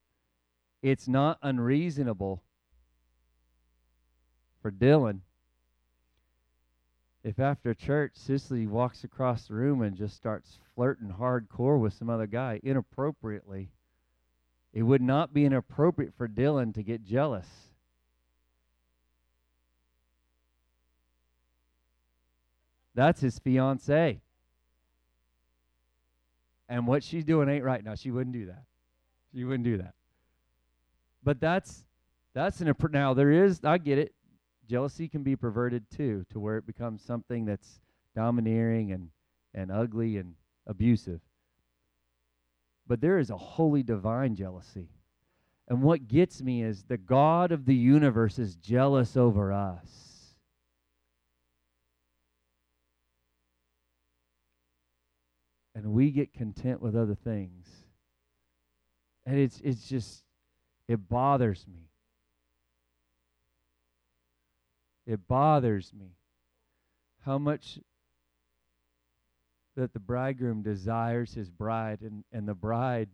It's 0.81 1.07
not 1.07 1.37
unreasonable 1.41 2.43
for 4.61 4.71
Dylan 4.71 5.21
if 7.23 7.39
after 7.39 7.73
church 7.73 8.11
Cicely 8.15 8.67
walks 8.67 9.03
across 9.03 9.47
the 9.47 9.55
room 9.55 9.81
and 9.81 9.95
just 9.95 10.15
starts 10.15 10.59
flirting 10.75 11.15
hardcore 11.19 11.79
with 11.79 11.93
some 11.93 12.09
other 12.09 12.27
guy 12.27 12.59
inappropriately 12.63 13.71
it 14.75 14.83
would 14.83 15.01
not 15.01 15.33
be 15.33 15.45
inappropriate 15.45 16.13
for 16.17 16.27
Dylan 16.27 16.73
to 16.73 16.83
get 16.83 17.05
jealous. 17.05 17.47
That's 22.95 23.21
his 23.21 23.37
fiance. 23.39 24.21
And 26.67 26.87
what 26.87 27.03
she's 27.03 27.25
doing 27.25 27.49
ain't 27.49 27.63
right 27.63 27.83
now. 27.83 27.93
She 27.93 28.09
wouldn't 28.09 28.33
do 28.33 28.47
that. 28.47 28.63
She 29.33 29.43
wouldn't 29.43 29.65
do 29.65 29.77
that. 29.77 29.93
But 31.23 31.39
that's 31.39 31.83
that's 32.33 32.61
an 32.61 32.73
now 32.91 33.13
there 33.13 33.31
is 33.31 33.59
I 33.63 33.77
get 33.77 33.97
it. 33.97 34.13
Jealousy 34.67 35.07
can 35.07 35.21
be 35.23 35.35
perverted 35.35 35.85
too 35.91 36.25
to 36.31 36.39
where 36.39 36.57
it 36.57 36.65
becomes 36.65 37.03
something 37.03 37.45
that's 37.45 37.81
domineering 38.15 38.91
and 38.91 39.09
and 39.53 39.71
ugly 39.71 40.17
and 40.17 40.35
abusive. 40.65 41.21
But 42.87 43.01
there 43.01 43.19
is 43.19 43.29
a 43.29 43.37
holy 43.37 43.83
divine 43.83 44.35
jealousy. 44.35 44.89
And 45.67 45.81
what 45.81 46.07
gets 46.07 46.41
me 46.41 46.63
is 46.63 46.83
the 46.83 46.97
God 46.97 47.51
of 47.51 47.65
the 47.65 47.75
universe 47.75 48.37
is 48.37 48.55
jealous 48.55 49.17
over 49.17 49.51
us. 49.51 50.14
And 55.75 55.91
we 55.91 56.09
get 56.09 56.33
content 56.33 56.81
with 56.81 56.95
other 56.95 57.15
things. 57.15 57.67
And 59.25 59.37
it's 59.37 59.59
it's 59.61 59.87
just 59.87 60.23
it 60.87 61.09
bothers 61.09 61.65
me. 61.67 61.89
It 65.05 65.27
bothers 65.27 65.91
me 65.93 66.15
how 67.25 67.37
much 67.37 67.79
that 69.75 69.93
the 69.93 69.99
bridegroom 69.99 70.61
desires 70.61 71.33
his 71.33 71.49
bride 71.49 72.01
and, 72.01 72.23
and 72.31 72.47
the 72.47 72.53
bride 72.53 73.09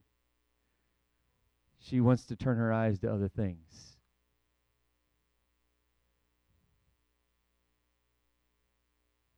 she 1.80 2.00
wants 2.00 2.26
to 2.26 2.36
turn 2.36 2.58
her 2.58 2.71
eyes 2.71 3.00
to 3.00 3.12
other 3.12 3.28
things. 3.28 3.90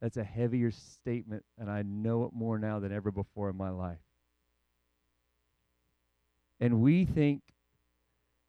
That's 0.04 0.18
a 0.18 0.24
heavier 0.26 0.70
statement, 0.70 1.46
and 1.58 1.72
I 1.72 1.82
know 1.82 2.26
it 2.26 2.34
more 2.34 2.60
now 2.60 2.78
than 2.78 2.92
ever 2.92 3.10
before 3.10 3.50
in 3.50 3.56
my 3.56 3.70
life. 3.70 4.02
And 6.60 6.82
we 6.82 7.06
think 7.06 7.42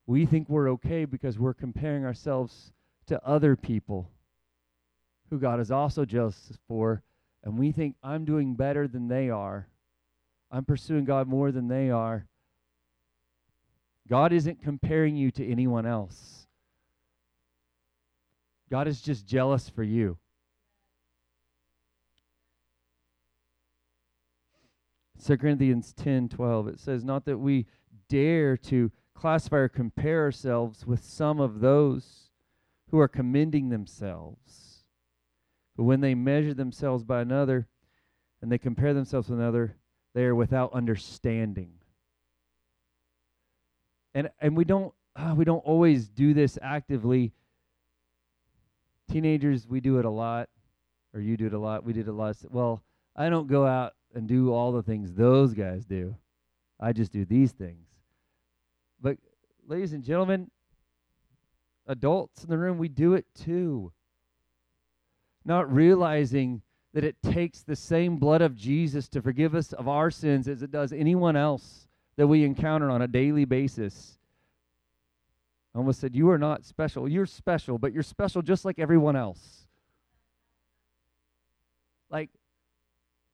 we 0.04 0.26
think 0.26 0.48
we're 0.48 0.68
okay 0.72 1.04
because 1.04 1.38
we're 1.38 1.54
comparing 1.54 2.04
ourselves 2.04 2.72
to 3.06 3.24
other 3.24 3.54
people 3.54 4.10
who 5.30 5.38
God 5.38 5.60
is 5.60 5.70
also 5.70 6.04
jealous 6.04 6.58
for, 6.66 7.04
and 7.44 7.56
we 7.56 7.70
think 7.70 7.94
I'm 8.02 8.24
doing 8.24 8.56
better 8.56 8.88
than 8.88 9.06
they 9.06 9.30
are. 9.30 9.68
I'm 10.50 10.64
pursuing 10.64 11.04
God 11.04 11.28
more 11.28 11.52
than 11.52 11.68
they 11.68 11.88
are. 11.88 12.26
God 14.08 14.32
isn't 14.32 14.60
comparing 14.60 15.14
you 15.14 15.30
to 15.30 15.48
anyone 15.48 15.86
else. 15.86 16.48
God 18.68 18.88
is 18.88 19.00
just 19.00 19.24
jealous 19.24 19.68
for 19.68 19.84
you. 19.84 20.18
2 25.24 25.38
Corinthians 25.38 25.94
10 25.94 26.28
12, 26.28 26.68
it 26.68 26.80
says, 26.80 27.02
Not 27.02 27.24
that 27.24 27.38
we 27.38 27.66
dare 28.08 28.56
to 28.58 28.90
classify 29.14 29.56
or 29.56 29.68
compare 29.68 30.22
ourselves 30.22 30.86
with 30.86 31.02
some 31.02 31.40
of 31.40 31.60
those 31.60 32.30
who 32.90 32.98
are 32.98 33.08
commending 33.08 33.70
themselves. 33.70 34.84
But 35.76 35.84
when 35.84 36.00
they 36.00 36.14
measure 36.14 36.52
themselves 36.52 37.04
by 37.04 37.22
another 37.22 37.66
and 38.42 38.52
they 38.52 38.58
compare 38.58 38.92
themselves 38.92 39.28
with 39.28 39.38
another, 39.38 39.76
they 40.14 40.24
are 40.24 40.34
without 40.34 40.72
understanding. 40.72 41.72
And 44.14 44.30
and 44.40 44.56
we 44.56 44.64
don't 44.64 44.92
uh, 45.16 45.34
we 45.36 45.44
don't 45.44 45.64
always 45.64 46.08
do 46.08 46.34
this 46.34 46.58
actively. 46.60 47.32
Teenagers, 49.10 49.66
we 49.66 49.80
do 49.80 49.98
it 49.98 50.04
a 50.04 50.10
lot, 50.10 50.48
or 51.14 51.20
you 51.20 51.36
do 51.36 51.46
it 51.46 51.52
a 51.52 51.58
lot. 51.58 51.84
We 51.84 51.92
did 51.92 52.08
a 52.08 52.12
lot. 52.12 52.36
Well, 52.50 52.82
I 53.16 53.28
don't 53.28 53.48
go 53.48 53.66
out 53.66 53.94
and 54.14 54.28
do 54.28 54.52
all 54.52 54.72
the 54.72 54.82
things 54.82 55.12
those 55.12 55.54
guys 55.54 55.84
do. 55.84 56.16
I 56.80 56.92
just 56.92 57.12
do 57.12 57.24
these 57.24 57.52
things. 57.52 57.86
But, 59.00 59.18
ladies 59.66 59.92
and 59.92 60.04
gentlemen, 60.04 60.50
adults 61.86 62.44
in 62.44 62.50
the 62.50 62.58
room, 62.58 62.78
we 62.78 62.88
do 62.88 63.14
it 63.14 63.26
too. 63.34 63.92
Not 65.44 65.72
realizing 65.72 66.62
that 66.94 67.04
it 67.04 67.16
takes 67.22 67.62
the 67.62 67.76
same 67.76 68.16
blood 68.16 68.40
of 68.40 68.54
Jesus 68.54 69.08
to 69.10 69.20
forgive 69.20 69.54
us 69.54 69.72
of 69.72 69.88
our 69.88 70.10
sins 70.10 70.48
as 70.48 70.62
it 70.62 70.70
does 70.70 70.92
anyone 70.92 71.36
else 71.36 71.88
that 72.16 72.26
we 72.26 72.44
encounter 72.44 72.88
on 72.88 73.02
a 73.02 73.08
daily 73.08 73.44
basis. 73.44 74.18
I 75.74 75.78
almost 75.78 76.00
said, 76.00 76.14
You 76.14 76.30
are 76.30 76.38
not 76.38 76.64
special. 76.64 77.08
You're 77.08 77.26
special, 77.26 77.78
but 77.78 77.92
you're 77.92 78.04
special 78.04 78.42
just 78.42 78.64
like 78.64 78.78
everyone 78.78 79.16
else. 79.16 79.66
Like, 82.10 82.30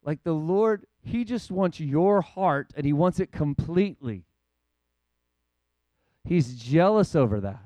like 0.05 0.23
the 0.23 0.33
Lord, 0.33 0.87
He 1.03 1.25
just 1.25 1.51
wants 1.51 1.81
your 1.81 2.23
heart 2.23 2.73
and 2.77 2.87
He 2.87 2.93
wants 2.93 3.21
it 3.21 3.33
completely. 3.33 4.25
He's 6.25 6.55
jealous 6.55 7.15
over 7.15 7.41
that. 7.41 7.59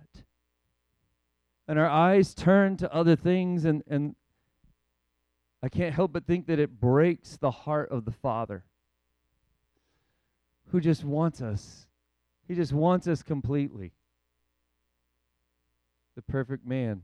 And 1.66 1.78
our 1.78 1.88
eyes 1.88 2.34
turn 2.34 2.76
to 2.78 2.92
other 2.92 3.16
things, 3.16 3.64
and, 3.64 3.82
and 3.86 4.14
I 5.62 5.68
can't 5.68 5.94
help 5.94 6.12
but 6.12 6.26
think 6.26 6.46
that 6.46 6.58
it 6.58 6.78
breaks 6.78 7.36
the 7.36 7.50
heart 7.50 7.90
of 7.90 8.04
the 8.04 8.12
Father 8.12 8.64
who 10.70 10.80
just 10.80 11.04
wants 11.04 11.40
us. 11.40 11.86
He 12.46 12.54
just 12.54 12.72
wants 12.72 13.06
us 13.06 13.22
completely. 13.22 13.92
The 16.16 16.22
perfect 16.22 16.66
man. 16.66 17.02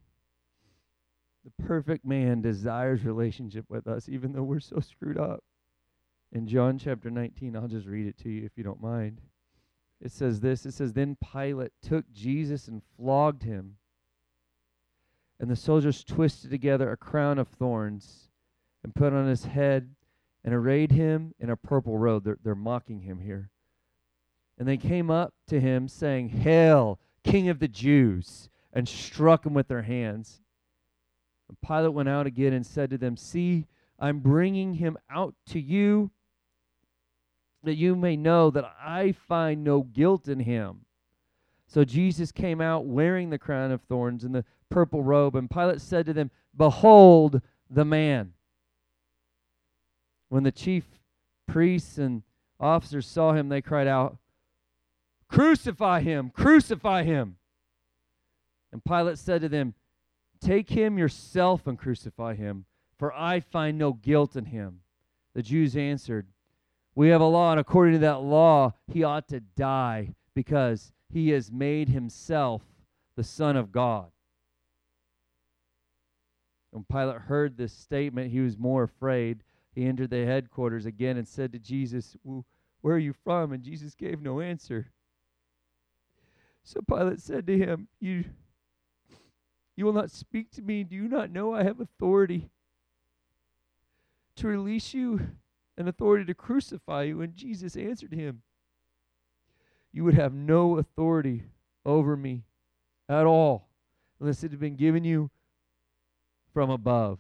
The 1.44 1.64
perfect 1.64 2.04
man 2.04 2.42
desires 2.42 3.04
relationship 3.04 3.64
with 3.68 3.86
us, 3.86 4.08
even 4.08 4.32
though 4.32 4.42
we're 4.42 4.60
so 4.60 4.80
screwed 4.80 5.18
up. 5.18 5.42
In 6.32 6.46
John 6.46 6.78
chapter 6.78 7.10
19, 7.10 7.56
I'll 7.56 7.66
just 7.66 7.86
read 7.86 8.06
it 8.06 8.18
to 8.18 8.28
you 8.28 8.44
if 8.44 8.52
you 8.56 8.62
don't 8.62 8.82
mind. 8.82 9.20
It 10.00 10.12
says 10.12 10.40
this 10.40 10.66
It 10.66 10.72
says, 10.72 10.92
Then 10.92 11.16
Pilate 11.16 11.72
took 11.82 12.10
Jesus 12.12 12.68
and 12.68 12.82
flogged 12.96 13.42
him. 13.42 13.76
And 15.38 15.50
the 15.50 15.56
soldiers 15.56 16.04
twisted 16.04 16.50
together 16.50 16.90
a 16.90 16.96
crown 16.96 17.38
of 17.38 17.48
thorns 17.48 18.28
and 18.84 18.94
put 18.94 19.12
on 19.12 19.26
his 19.26 19.46
head 19.46 19.94
and 20.44 20.54
arrayed 20.54 20.92
him 20.92 21.34
in 21.38 21.50
a 21.50 21.56
purple 21.56 21.98
robe. 21.98 22.24
They're, 22.24 22.38
they're 22.42 22.54
mocking 22.54 23.00
him 23.00 23.20
here. 23.20 23.50
And 24.58 24.68
they 24.68 24.76
came 24.76 25.10
up 25.10 25.32
to 25.48 25.58
him, 25.58 25.88
saying, 25.88 26.28
Hail, 26.28 26.98
King 27.24 27.48
of 27.48 27.58
the 27.58 27.68
Jews, 27.68 28.50
and 28.72 28.86
struck 28.86 29.46
him 29.46 29.54
with 29.54 29.68
their 29.68 29.82
hands. 29.82 30.42
Pilate 31.66 31.92
went 31.92 32.08
out 32.08 32.26
again 32.26 32.52
and 32.52 32.66
said 32.66 32.90
to 32.90 32.98
them, 32.98 33.16
See, 33.16 33.66
I'm 33.98 34.20
bringing 34.20 34.74
him 34.74 34.98
out 35.10 35.34
to 35.48 35.60
you 35.60 36.10
that 37.62 37.74
you 37.74 37.94
may 37.94 38.16
know 38.16 38.50
that 38.50 38.64
I 38.82 39.12
find 39.12 39.62
no 39.62 39.82
guilt 39.82 40.28
in 40.28 40.40
him. 40.40 40.80
So 41.66 41.84
Jesus 41.84 42.32
came 42.32 42.60
out 42.60 42.86
wearing 42.86 43.30
the 43.30 43.38
crown 43.38 43.70
of 43.70 43.82
thorns 43.82 44.24
and 44.24 44.34
the 44.34 44.44
purple 44.70 45.02
robe, 45.02 45.36
and 45.36 45.50
Pilate 45.50 45.80
said 45.80 46.06
to 46.06 46.12
them, 46.12 46.30
Behold 46.56 47.42
the 47.68 47.84
man. 47.84 48.32
When 50.28 50.42
the 50.42 50.52
chief 50.52 50.84
priests 51.46 51.98
and 51.98 52.22
officers 52.58 53.06
saw 53.06 53.32
him, 53.32 53.48
they 53.48 53.60
cried 53.60 53.86
out, 53.86 54.16
Crucify 55.28 56.00
him! 56.00 56.30
Crucify 56.30 57.04
him! 57.04 57.36
And 58.72 58.84
Pilate 58.84 59.18
said 59.18 59.40
to 59.42 59.48
them, 59.48 59.74
Take 60.40 60.70
him 60.70 60.98
yourself 60.98 61.66
and 61.66 61.78
crucify 61.78 62.34
him, 62.34 62.64
for 62.98 63.12
I 63.12 63.40
find 63.40 63.76
no 63.76 63.92
guilt 63.92 64.36
in 64.36 64.46
him. 64.46 64.80
The 65.34 65.42
Jews 65.42 65.76
answered, 65.76 66.28
We 66.94 67.08
have 67.08 67.20
a 67.20 67.26
law, 67.26 67.50
and 67.50 67.60
according 67.60 67.94
to 67.94 68.00
that 68.00 68.22
law, 68.22 68.74
he 68.86 69.04
ought 69.04 69.28
to 69.28 69.40
die 69.40 70.14
because 70.34 70.92
he 71.12 71.30
has 71.30 71.52
made 71.52 71.88
himself 71.88 72.62
the 73.16 73.24
Son 73.24 73.56
of 73.56 73.72
God. 73.72 74.10
When 76.70 76.84
Pilate 76.84 77.22
heard 77.22 77.56
this 77.56 77.72
statement, 77.72 78.30
he 78.30 78.40
was 78.40 78.56
more 78.56 78.84
afraid. 78.84 79.42
He 79.74 79.86
entered 79.86 80.10
the 80.10 80.24
headquarters 80.24 80.86
again 80.86 81.16
and 81.16 81.26
said 81.26 81.52
to 81.52 81.58
Jesus, 81.58 82.16
Where 82.80 82.94
are 82.94 82.98
you 82.98 83.12
from? 83.12 83.52
And 83.52 83.62
Jesus 83.62 83.94
gave 83.94 84.22
no 84.22 84.40
answer. 84.40 84.92
So 86.62 86.80
Pilate 86.80 87.20
said 87.20 87.46
to 87.46 87.58
him, 87.58 87.88
You 87.98 88.24
you 89.80 89.86
will 89.86 89.94
not 89.94 90.10
speak 90.10 90.50
to 90.50 90.60
me. 90.60 90.84
Do 90.84 90.94
you 90.94 91.08
not 91.08 91.30
know 91.30 91.54
I 91.54 91.62
have 91.62 91.80
authority 91.80 92.50
to 94.36 94.46
release 94.46 94.92
you 94.92 95.28
and 95.78 95.88
authority 95.88 96.26
to 96.26 96.34
crucify 96.34 97.04
you? 97.04 97.22
And 97.22 97.34
Jesus 97.34 97.76
answered 97.76 98.12
him, 98.12 98.42
You 99.90 100.04
would 100.04 100.12
have 100.12 100.34
no 100.34 100.76
authority 100.76 101.44
over 101.86 102.14
me 102.14 102.44
at 103.08 103.24
all 103.24 103.70
unless 104.20 104.44
it 104.44 104.50
had 104.50 104.60
been 104.60 104.76
given 104.76 105.02
you 105.02 105.30
from 106.52 106.68
above. 106.68 107.18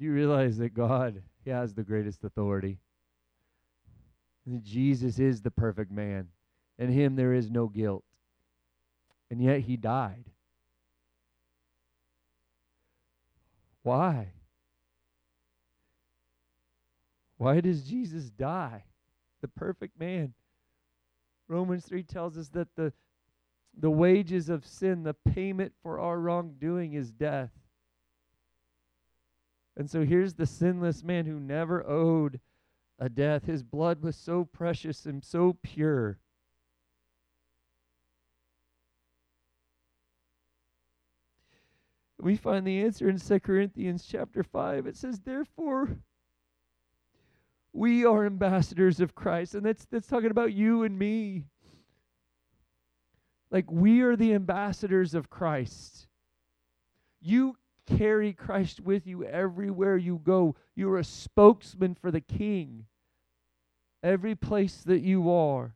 Do 0.00 0.04
you 0.04 0.12
realize 0.12 0.58
that 0.58 0.74
God 0.74 1.22
has 1.46 1.74
the 1.74 1.84
greatest 1.84 2.24
authority? 2.24 2.80
And 4.46 4.64
Jesus 4.64 5.20
is 5.20 5.42
the 5.42 5.52
perfect 5.52 5.92
man. 5.92 6.26
In 6.76 6.90
him 6.90 7.14
there 7.14 7.32
is 7.32 7.52
no 7.52 7.68
guilt 7.68 8.02
and 9.32 9.40
yet 9.40 9.60
he 9.60 9.78
died. 9.78 10.26
Why? 13.82 14.34
Why 17.38 17.60
does 17.62 17.84
Jesus 17.84 18.28
die? 18.28 18.84
The 19.40 19.48
perfect 19.48 19.98
man. 19.98 20.34
Romans 21.48 21.86
3 21.86 22.02
tells 22.02 22.36
us 22.36 22.50
that 22.50 22.76
the, 22.76 22.92
the 23.74 23.90
wages 23.90 24.50
of 24.50 24.66
sin, 24.66 25.02
the 25.02 25.14
payment 25.14 25.72
for 25.82 25.98
our 25.98 26.20
wrongdoing, 26.20 26.92
is 26.92 27.10
death. 27.10 27.52
And 29.78 29.88
so 29.88 30.04
here's 30.04 30.34
the 30.34 30.44
sinless 30.44 31.02
man 31.02 31.24
who 31.24 31.40
never 31.40 31.88
owed 31.88 32.38
a 32.98 33.08
death. 33.08 33.46
His 33.46 33.62
blood 33.62 34.02
was 34.02 34.14
so 34.14 34.44
precious 34.44 35.06
and 35.06 35.24
so 35.24 35.56
pure 35.62 36.18
We 42.22 42.36
find 42.36 42.64
the 42.64 42.80
answer 42.82 43.08
in 43.08 43.18
2 43.18 43.40
Corinthians 43.40 44.06
chapter 44.08 44.44
5. 44.44 44.86
It 44.86 44.96
says, 44.96 45.18
Therefore, 45.18 45.98
We 47.72 48.04
are 48.04 48.24
ambassadors 48.24 49.00
of 49.00 49.14
Christ. 49.14 49.54
And 49.56 49.66
that's 49.66 49.86
that's 49.86 50.06
talking 50.06 50.30
about 50.30 50.52
you 50.52 50.84
and 50.84 50.96
me. 50.96 51.46
Like 53.50 53.70
we 53.70 54.02
are 54.02 54.14
the 54.14 54.34
ambassadors 54.34 55.14
of 55.14 55.30
Christ. 55.30 56.06
You 57.20 57.56
carry 57.98 58.32
Christ 58.32 58.80
with 58.80 59.06
you 59.06 59.24
everywhere 59.24 59.96
you 59.96 60.20
go. 60.22 60.54
You're 60.76 60.98
a 60.98 61.04
spokesman 61.04 61.94
for 61.94 62.12
the 62.12 62.20
King 62.20 62.86
every 64.02 64.34
place 64.34 64.76
that 64.84 65.00
you 65.00 65.30
are. 65.30 65.74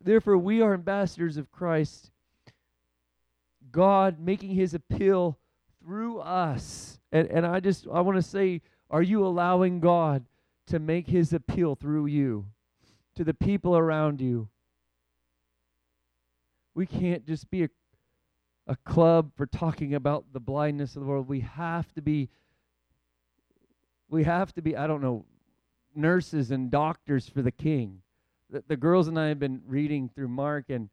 Therefore, 0.00 0.38
we 0.38 0.62
are 0.62 0.72
ambassadors 0.72 1.36
of 1.36 1.52
Christ. 1.52 2.10
God 3.72 4.18
making 4.20 4.50
his 4.50 4.74
appeal 4.74 5.38
through 5.82 6.20
us. 6.20 7.00
And, 7.12 7.28
and 7.28 7.46
I 7.46 7.60
just, 7.60 7.86
I 7.92 8.00
want 8.00 8.16
to 8.16 8.22
say, 8.22 8.62
are 8.90 9.02
you 9.02 9.24
allowing 9.24 9.80
God 9.80 10.24
to 10.66 10.78
make 10.78 11.08
his 11.08 11.32
appeal 11.32 11.74
through 11.74 12.06
you 12.06 12.46
to 13.16 13.24
the 13.24 13.34
people 13.34 13.76
around 13.76 14.20
you? 14.20 14.48
We 16.74 16.86
can't 16.86 17.26
just 17.26 17.50
be 17.50 17.64
a, 17.64 17.68
a 18.66 18.76
club 18.76 19.32
for 19.36 19.46
talking 19.46 19.94
about 19.94 20.32
the 20.32 20.40
blindness 20.40 20.96
of 20.96 21.02
the 21.02 21.08
world. 21.08 21.28
We 21.28 21.40
have 21.40 21.92
to 21.94 22.02
be, 22.02 22.28
we 24.08 24.24
have 24.24 24.52
to 24.54 24.62
be, 24.62 24.76
I 24.76 24.86
don't 24.86 25.02
know, 25.02 25.24
nurses 25.94 26.50
and 26.50 26.70
doctors 26.70 27.28
for 27.28 27.42
the 27.42 27.50
king. 27.50 28.02
The, 28.48 28.62
the 28.66 28.76
girls 28.76 29.08
and 29.08 29.18
I 29.18 29.28
have 29.28 29.38
been 29.38 29.62
reading 29.66 30.08
through 30.08 30.28
Mark, 30.28 30.66
and 30.68 30.88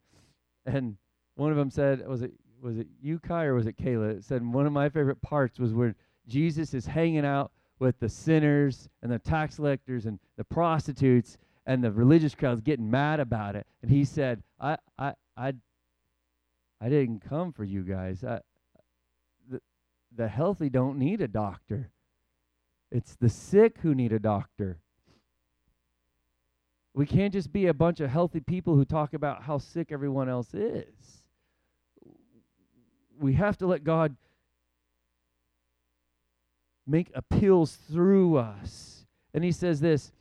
and 0.65 0.97
one 1.35 1.51
of 1.51 1.57
them 1.57 1.69
said, 1.69 2.05
was 2.07 2.23
it 2.23 2.33
was 2.61 2.77
it 2.77 2.87
Yukai 3.03 3.45
or 3.45 3.53
was 3.53 3.67
it 3.67 3.77
Kayla? 3.77 4.17
It 4.17 4.23
said 4.23 4.45
one 4.45 4.65
of 4.65 4.73
my 4.73 4.89
favorite 4.89 5.21
parts 5.21 5.59
was 5.59 5.73
where 5.73 5.95
Jesus 6.27 6.73
is 6.73 6.85
hanging 6.85 7.25
out 7.25 7.51
with 7.79 7.99
the 7.99 8.09
sinners 8.09 8.89
and 9.01 9.11
the 9.11 9.19
tax 9.19 9.57
collectors 9.57 10.05
and 10.05 10.19
the 10.35 10.43
prostitutes 10.43 11.37
and 11.65 11.83
the 11.83 11.91
religious 11.91 12.33
crowds 12.33 12.61
getting 12.61 12.89
mad 12.89 13.19
about 13.19 13.55
it. 13.55 13.67
And 13.81 13.91
he 13.91 14.05
said, 14.05 14.41
I 14.59 14.77
I 14.97 15.13
I 15.35 15.53
I 16.79 16.89
didn't 16.89 17.27
come 17.27 17.51
for 17.51 17.63
you 17.63 17.83
guys. 17.83 18.23
I, 18.23 18.39
the, 19.49 19.61
the 20.15 20.27
healthy 20.27 20.69
don't 20.69 20.97
need 20.97 21.21
a 21.21 21.27
doctor. 21.27 21.91
It's 22.91 23.15
the 23.15 23.29
sick 23.29 23.79
who 23.81 23.93
need 23.93 24.13
a 24.13 24.19
doctor. 24.19 24.79
We 26.93 27.05
can't 27.05 27.33
just 27.33 27.51
be 27.51 27.67
a 27.67 27.73
bunch 27.73 27.99
of 27.99 28.09
healthy 28.09 28.39
people 28.39 28.75
who 28.75 28.85
talk 28.85 29.13
about 29.13 29.43
how 29.43 29.57
sick 29.57 29.91
everyone 29.91 30.29
else 30.29 30.53
is. 30.53 31.23
We 33.19 33.33
have 33.33 33.57
to 33.57 33.67
let 33.67 33.83
God 33.83 34.15
make 36.85 37.11
appeals 37.13 37.77
through 37.91 38.37
us. 38.37 39.05
And 39.33 39.43
he 39.43 39.51
says 39.51 39.79
this 39.79 40.11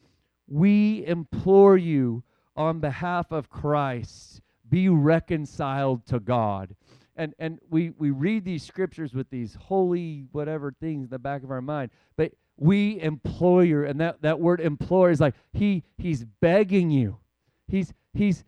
We 0.49 1.05
implore 1.07 1.76
you 1.76 2.22
on 2.57 2.80
behalf 2.80 3.30
of 3.32 3.51
Christ, 3.51 4.40
be 4.68 4.88
reconciled 4.88 6.07
to 6.07 6.20
God. 6.20 6.74
And, 7.18 7.34
and 7.38 7.59
we, 7.70 7.90
we 7.97 8.11
read 8.11 8.44
these 8.44 8.62
scriptures 8.62 9.14
with 9.14 9.30
these 9.30 9.55
holy 9.55 10.26
whatever 10.32 10.72
things 10.72 11.05
in 11.05 11.11
the 11.11 11.18
back 11.18 11.42
of 11.42 11.51
our 11.51 11.62
mind. 11.62 11.90
But 12.16 12.32
we 12.59 13.01
employer 13.01 13.84
and 13.84 14.01
that, 14.01 14.20
that 14.22 14.40
word 14.40 14.61
employer 14.61 15.11
is 15.11 15.20
like 15.20 15.34
he 15.53 15.82
he's 15.99 16.24
begging 16.40 16.90
you 16.90 17.18
he's 17.68 17.92
he's 18.14 18.44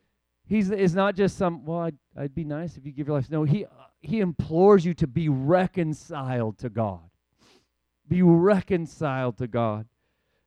he's 0.49 0.71
is 0.71 0.95
not 0.95 1.15
just 1.15 1.37
some 1.37 1.65
well 1.65 1.81
I'd, 1.81 1.99
I'd 2.17 2.35
be 2.35 2.45
nice 2.45 2.77
if 2.77 2.85
you 2.85 2.93
give 2.93 3.07
your 3.07 3.17
life. 3.17 3.31
No 3.31 3.45
he 3.45 3.67
he 4.01 4.21
implores 4.21 4.85
you 4.85 4.95
to 4.95 5.07
be 5.07 5.29
reconciled 5.29 6.59
to 6.59 6.69
god. 6.69 7.11
Be 8.09 8.23
reconciled 8.23 9.39
to 9.39 9.47
god. 9.47 9.87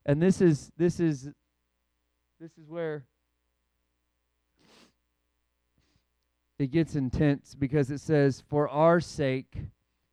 And 0.05 0.21
this 0.21 0.41
is 0.41 0.71
this 0.77 0.99
is 0.99 1.29
this 2.39 2.57
is 2.57 2.67
where 2.67 3.05
it 6.57 6.71
gets 6.71 6.95
intense 6.95 7.55
because 7.55 7.89
it 7.89 7.99
says 7.99 8.43
for 8.47 8.67
our 8.69 8.99
sake 8.99 9.57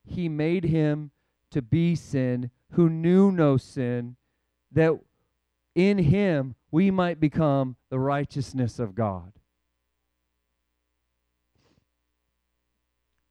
he 0.06 0.28
made 0.28 0.64
him 0.64 1.10
to 1.50 1.62
be 1.62 1.94
sin 1.94 2.50
who 2.72 2.88
knew 2.88 3.30
no 3.32 3.56
sin, 3.56 4.16
that 4.72 4.92
in 5.74 5.98
him 5.98 6.54
we 6.70 6.90
might 6.90 7.20
become 7.20 7.76
the 7.90 7.98
righteousness 7.98 8.78
of 8.78 8.94
God. 8.94 9.32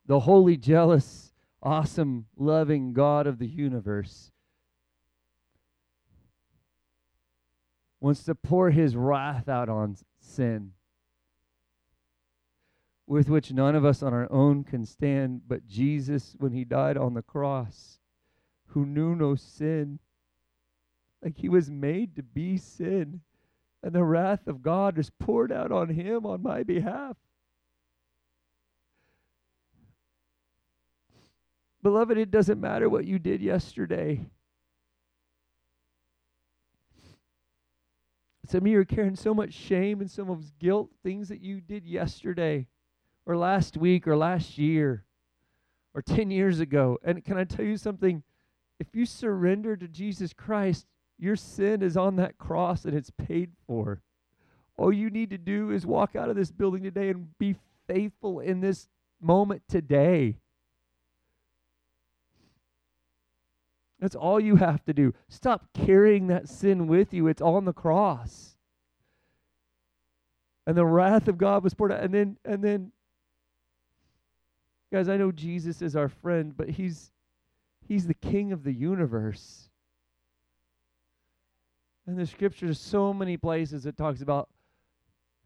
The 0.07 0.21
holy, 0.21 0.57
jealous, 0.57 1.33
awesome, 1.61 2.25
loving 2.35 2.93
God 2.93 3.27
of 3.27 3.39
the 3.39 3.47
universe 3.47 4.31
wants 7.99 8.23
to 8.23 8.35
pour 8.35 8.69
his 8.69 8.95
wrath 8.95 9.49
out 9.49 9.69
on 9.69 9.97
sin, 10.19 10.71
with 13.05 13.29
which 13.29 13.51
none 13.51 13.75
of 13.75 13.83
us 13.83 14.01
on 14.01 14.13
our 14.13 14.31
own 14.31 14.63
can 14.63 14.85
stand, 14.85 15.41
but 15.47 15.67
Jesus, 15.67 16.35
when 16.39 16.53
he 16.53 16.63
died 16.63 16.97
on 16.97 17.13
the 17.13 17.21
cross, 17.21 17.99
who 18.67 18.85
knew 18.85 19.15
no 19.15 19.35
sin. 19.35 19.99
Like 21.23 21.37
he 21.37 21.49
was 21.49 21.69
made 21.69 22.15
to 22.15 22.23
be 22.23 22.57
sin. 22.57 23.21
And 23.83 23.93
the 23.93 24.03
wrath 24.03 24.47
of 24.47 24.61
God 24.61 24.97
is 24.97 25.09
poured 25.09 25.51
out 25.51 25.71
on 25.71 25.89
him 25.89 26.25
on 26.25 26.43
my 26.43 26.63
behalf. 26.63 27.17
Beloved, 31.83 32.17
it 32.17 32.31
doesn't 32.31 32.59
matter 32.59 32.89
what 32.89 33.05
you 33.05 33.19
did 33.19 33.41
yesterday. 33.41 34.25
Some 38.47 38.61
of 38.61 38.67
you 38.67 38.79
are 38.79 38.85
carrying 38.85 39.15
so 39.15 39.33
much 39.33 39.53
shame 39.53 39.99
and 39.99 40.09
so 40.09 40.23
much 40.23 40.39
guilt, 40.57 40.89
things 41.03 41.29
that 41.29 41.41
you 41.41 41.59
did 41.59 41.85
yesterday 41.85 42.67
or 43.25 43.35
last 43.35 43.77
week 43.77 44.07
or 44.07 44.15
last 44.15 44.57
year 44.57 45.03
or 45.93 46.01
10 46.01 46.31
years 46.31 46.59
ago. 46.59 46.97
And 47.03 47.25
can 47.25 47.37
I 47.37 47.43
tell 47.43 47.65
you 47.65 47.77
something? 47.77 48.23
if 48.79 48.87
you 48.93 49.05
surrender 49.05 49.75
to 49.75 49.87
Jesus 49.87 50.33
Christ, 50.33 50.85
your 51.17 51.35
sin 51.35 51.81
is 51.81 51.97
on 51.97 52.15
that 52.17 52.37
cross 52.37 52.85
and 52.85 52.95
it's 52.95 53.09
paid 53.09 53.51
for. 53.65 54.01
All 54.77 54.93
you 54.93 55.09
need 55.09 55.31
to 55.31 55.37
do 55.37 55.71
is 55.71 55.85
walk 55.85 56.15
out 56.15 56.29
of 56.29 56.35
this 56.35 56.51
building 56.51 56.83
today 56.83 57.09
and 57.09 57.37
be 57.39 57.55
faithful 57.87 58.39
in 58.39 58.61
this 58.61 58.87
moment 59.19 59.63
today. 59.67 60.37
That's 63.99 64.15
all 64.15 64.39
you 64.39 64.57
have 64.57 64.83
to 64.85 64.93
do. 64.93 65.13
Stop 65.27 65.67
carrying 65.73 66.27
that 66.27 66.47
sin 66.47 66.87
with 66.87 67.13
you. 67.13 67.27
It's 67.27 67.41
on 67.41 67.65
the 67.65 67.73
cross. 67.73 68.55
And 70.65 70.77
the 70.77 70.85
wrath 70.85 71.27
of 71.27 71.37
God 71.37 71.63
was 71.63 71.73
poured 71.73 71.91
out. 71.91 72.03
And 72.03 72.13
then, 72.13 72.37
and 72.45 72.63
then, 72.63 72.91
guys, 74.91 75.09
I 75.09 75.17
know 75.17 75.31
Jesus 75.31 75.81
is 75.81 75.95
our 75.95 76.09
friend, 76.09 76.53
but 76.55 76.69
he's 76.69 77.11
He's 77.87 78.05
the 78.05 78.13
king 78.13 78.51
of 78.51 78.63
the 78.63 78.73
universe. 78.73 79.69
And 82.05 82.17
the 82.17 82.27
scriptures, 82.27 82.79
so 82.79 83.13
many 83.13 83.37
places 83.37 83.85
it 83.85 83.97
talks 83.97 84.21
about 84.21 84.49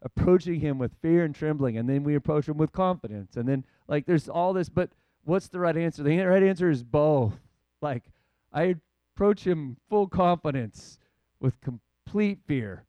approaching 0.02 0.60
him 0.60 0.78
with 0.78 0.92
fear 1.00 1.24
and 1.24 1.34
trembling, 1.34 1.76
and 1.76 1.88
then 1.88 2.02
we 2.02 2.16
approach 2.16 2.48
him 2.48 2.56
with 2.56 2.72
confidence. 2.72 3.36
And 3.36 3.48
then, 3.48 3.64
like, 3.86 4.06
there's 4.06 4.28
all 4.28 4.52
this, 4.52 4.68
but 4.68 4.90
what's 5.24 5.48
the 5.48 5.60
right 5.60 5.76
answer? 5.76 6.02
The 6.02 6.18
right 6.18 6.42
answer 6.42 6.68
is 6.68 6.82
both. 6.82 7.34
Like, 7.80 8.04
I 8.52 8.76
approach 9.14 9.46
him 9.46 9.76
full 9.88 10.08
confidence 10.08 10.98
with 11.40 11.60
complete 11.60 12.40
fear, 12.46 12.84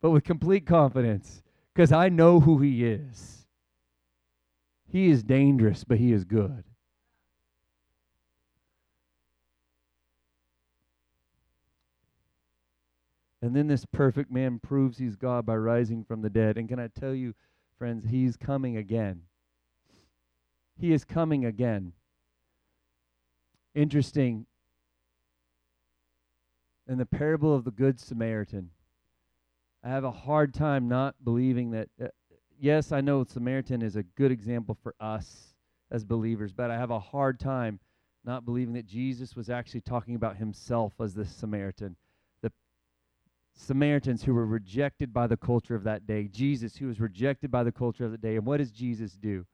but 0.00 0.10
with 0.10 0.24
complete 0.24 0.66
confidence 0.66 1.42
because 1.74 1.92
I 1.92 2.08
know 2.08 2.40
who 2.40 2.58
he 2.58 2.84
is. 2.84 3.46
He 4.88 5.08
is 5.10 5.22
dangerous, 5.22 5.84
but 5.84 5.98
he 5.98 6.12
is 6.12 6.24
good. 6.24 6.64
And 13.40 13.56
then 13.56 13.66
this 13.66 13.84
perfect 13.84 14.30
man 14.30 14.60
proves 14.60 14.98
he's 14.98 15.16
God 15.16 15.44
by 15.44 15.56
rising 15.56 16.04
from 16.04 16.22
the 16.22 16.30
dead. 16.30 16.56
And 16.56 16.68
can 16.68 16.78
I 16.78 16.86
tell 16.86 17.14
you, 17.14 17.34
friends, 17.76 18.04
he's 18.08 18.36
coming 18.36 18.76
again. 18.76 19.22
He 20.82 20.92
is 20.92 21.04
coming 21.04 21.44
again. 21.44 21.92
Interesting. 23.72 24.46
In 26.88 26.98
the 26.98 27.06
parable 27.06 27.54
of 27.54 27.62
the 27.62 27.70
Good 27.70 28.00
Samaritan, 28.00 28.70
I 29.84 29.90
have 29.90 30.02
a 30.02 30.10
hard 30.10 30.52
time 30.52 30.88
not 30.88 31.14
believing 31.22 31.70
that 31.70 31.88
uh, 32.02 32.08
yes, 32.58 32.90
I 32.90 33.00
know 33.00 33.22
Samaritan 33.22 33.80
is 33.80 33.94
a 33.94 34.02
good 34.02 34.32
example 34.32 34.76
for 34.82 34.96
us 34.98 35.54
as 35.92 36.04
believers, 36.04 36.52
but 36.52 36.72
I 36.72 36.78
have 36.78 36.90
a 36.90 36.98
hard 36.98 37.38
time 37.38 37.78
not 38.24 38.44
believing 38.44 38.74
that 38.74 38.86
Jesus 38.86 39.36
was 39.36 39.48
actually 39.48 39.82
talking 39.82 40.16
about 40.16 40.36
himself 40.36 40.94
as 41.00 41.14
the 41.14 41.24
Samaritan. 41.24 41.94
The 42.42 42.50
Samaritans 43.54 44.24
who 44.24 44.34
were 44.34 44.46
rejected 44.46 45.12
by 45.14 45.28
the 45.28 45.36
culture 45.36 45.76
of 45.76 45.84
that 45.84 46.08
day. 46.08 46.26
Jesus, 46.26 46.74
who 46.74 46.88
was 46.88 46.98
rejected 46.98 47.52
by 47.52 47.62
the 47.62 47.70
culture 47.70 48.04
of 48.04 48.10
the 48.10 48.18
day. 48.18 48.34
And 48.34 48.44
what 48.44 48.56
does 48.56 48.72
Jesus 48.72 49.12
do? 49.12 49.46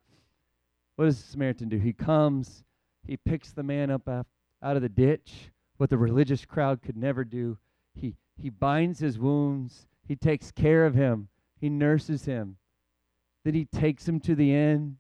What 0.99 1.05
does 1.05 1.23
the 1.23 1.31
Samaritan 1.31 1.69
do? 1.69 1.79
He 1.79 1.93
comes, 1.93 2.65
He 3.07 3.17
picks 3.17 3.53
the 3.53 3.63
man 3.63 3.89
up 3.89 4.09
out 4.09 4.27
of 4.75 4.83
the 4.83 4.89
ditch, 4.89 5.53
what 5.77 5.91
the 5.91 5.97
religious 5.97 6.45
crowd 6.45 6.83
could 6.83 6.97
never 6.97 7.23
do. 7.23 7.57
He, 7.95 8.17
he 8.37 8.51
binds 8.51 8.99
his 8.99 9.17
wounds. 9.17 9.87
He 10.09 10.17
takes 10.17 10.51
care 10.51 10.85
of 10.85 10.95
him. 10.95 11.29
He 11.61 11.69
nurses 11.69 12.25
him. 12.25 12.57
Then 13.45 13.55
he 13.55 13.65
takes 13.65 14.09
him 14.09 14.19
to 14.19 14.35
the 14.35 14.53
inn. 14.53 14.97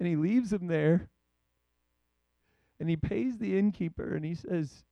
And 0.00 0.08
he 0.08 0.16
leaves 0.16 0.52
him 0.52 0.66
there. 0.66 1.10
And 2.80 2.90
he 2.90 2.96
pays 2.96 3.38
the 3.38 3.56
innkeeper 3.56 4.16
and 4.16 4.24
he 4.24 4.34
says, 4.34 4.82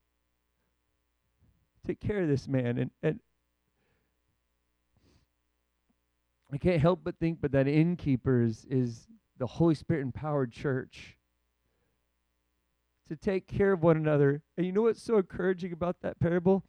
Take 1.85 1.99
care 1.99 2.23
of 2.23 2.29
this 2.29 2.47
man. 2.47 2.79
And, 2.79 2.91
and 3.03 3.19
I 6.53 6.59
can't 6.59 6.81
help 6.81 7.01
but 7.03 7.19
think, 7.19 7.41
but 7.41 7.53
that 7.53 7.67
innkeepers 7.67 8.65
is, 8.71 9.09
the 9.39 9.47
Holy 9.47 9.75
Spirit 9.75 10.03
empowered 10.03 10.53
church 10.53 11.17
to 13.09 13.17
take 13.17 13.47
care 13.47 13.73
of 13.73 13.83
one 13.83 13.97
another. 13.97 14.43
And 14.57 14.65
you 14.67 14.73
know 14.73 14.83
what's 14.83 15.03
so 15.03 15.19
encouraging 15.19 15.73
about 15.73 15.97
that 16.03 16.19
parable? 16.19 16.65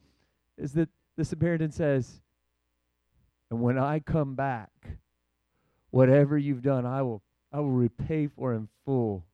Is 0.57 0.73
that 0.73 0.89
the 1.15 1.25
Samaritan 1.25 1.71
says, 1.71 2.21
And 3.49 3.61
when 3.61 3.78
I 3.78 3.99
come 3.99 4.36
back, 4.36 4.69
whatever 5.91 6.38
you've 6.38 6.61
done, 6.61 6.86
I 6.86 7.01
will 7.01 7.21
I 7.51 7.59
will 7.59 7.71
repay 7.71 8.28
for 8.28 8.53
in 8.53 8.67
full. 8.86 9.25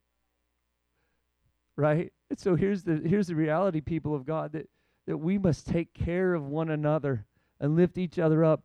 Right? 1.76 2.14
And 2.30 2.40
so 2.40 2.56
here's 2.56 2.84
the 2.84 3.02
here's 3.04 3.28
the 3.28 3.36
reality, 3.36 3.82
people 3.82 4.16
of 4.16 4.26
God, 4.26 4.54
that, 4.54 4.70
that 5.08 5.18
we 5.18 5.38
must 5.38 5.68
take 5.68 5.94
care 5.94 6.34
of 6.34 6.46
one 6.46 6.70
another 6.70 7.26
and 7.60 7.76
lift 7.76 7.98
each 7.98 8.20
other 8.20 8.46
up. 8.46 8.62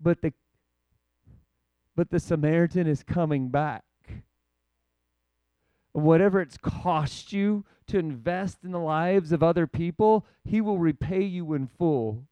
But 0.00 0.20
the 0.20 0.32
but 1.96 2.10
the 2.10 2.20
Samaritan 2.20 2.86
is 2.86 3.02
coming 3.02 3.48
back. 3.48 3.82
Whatever 5.92 6.42
it's 6.42 6.58
cost 6.58 7.32
you 7.32 7.64
to 7.86 7.98
invest 7.98 8.58
in 8.62 8.70
the 8.70 8.78
lives 8.78 9.32
of 9.32 9.42
other 9.42 9.66
people, 9.66 10.26
he 10.44 10.60
will 10.60 10.78
repay 10.78 11.22
you 11.22 11.54
in 11.54 11.66
full. 11.66 12.24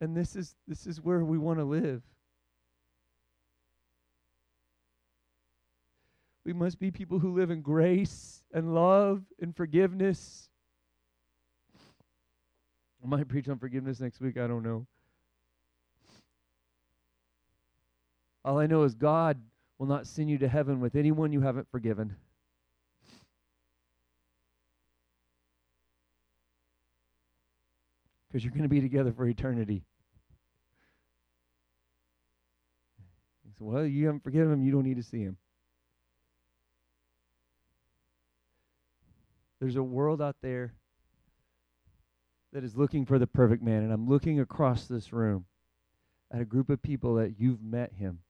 And 0.00 0.16
this 0.16 0.36
is 0.36 0.54
this 0.68 0.86
is 0.86 1.00
where 1.00 1.24
we 1.24 1.36
want 1.36 1.58
to 1.58 1.64
live. 1.64 2.02
We 6.44 6.52
must 6.52 6.78
be 6.78 6.92
people 6.92 7.18
who 7.18 7.34
live 7.34 7.50
in 7.50 7.60
grace 7.60 8.44
and 8.52 8.72
love 8.72 9.22
and 9.40 9.56
forgiveness. 9.56 10.48
I 13.02 13.08
might 13.08 13.26
preach 13.26 13.48
on 13.48 13.58
forgiveness 13.58 13.98
next 13.98 14.20
week, 14.20 14.36
I 14.36 14.46
don't 14.46 14.62
know. 14.62 14.86
All 18.46 18.60
I 18.60 18.68
know 18.68 18.84
is 18.84 18.94
God 18.94 19.40
will 19.76 19.88
not 19.88 20.06
send 20.06 20.30
you 20.30 20.38
to 20.38 20.48
heaven 20.48 20.78
with 20.78 20.94
anyone 20.94 21.32
you 21.32 21.40
haven't 21.40 21.66
forgiven. 21.72 22.14
Because 28.28 28.44
you're 28.44 28.52
going 28.52 28.62
to 28.62 28.68
be 28.68 28.80
together 28.80 29.12
for 29.12 29.26
eternity. 29.26 29.82
So, 33.58 33.64
well, 33.64 33.84
you 33.84 34.06
haven't 34.06 34.22
forgiven 34.22 34.52
him, 34.52 34.62
you 34.62 34.70
don't 34.70 34.84
need 34.84 34.98
to 34.98 35.02
see 35.02 35.22
him. 35.22 35.38
There's 39.58 39.76
a 39.76 39.82
world 39.82 40.22
out 40.22 40.36
there 40.40 40.72
that 42.52 42.62
is 42.62 42.76
looking 42.76 43.06
for 43.06 43.18
the 43.18 43.26
perfect 43.26 43.62
man, 43.62 43.82
and 43.82 43.92
I'm 43.92 44.08
looking 44.08 44.38
across 44.38 44.86
this 44.86 45.12
room 45.12 45.46
at 46.30 46.40
a 46.40 46.44
group 46.44 46.70
of 46.70 46.80
people 46.80 47.16
that 47.16 47.40
you've 47.40 47.62
met 47.62 47.94
him. 47.94 48.20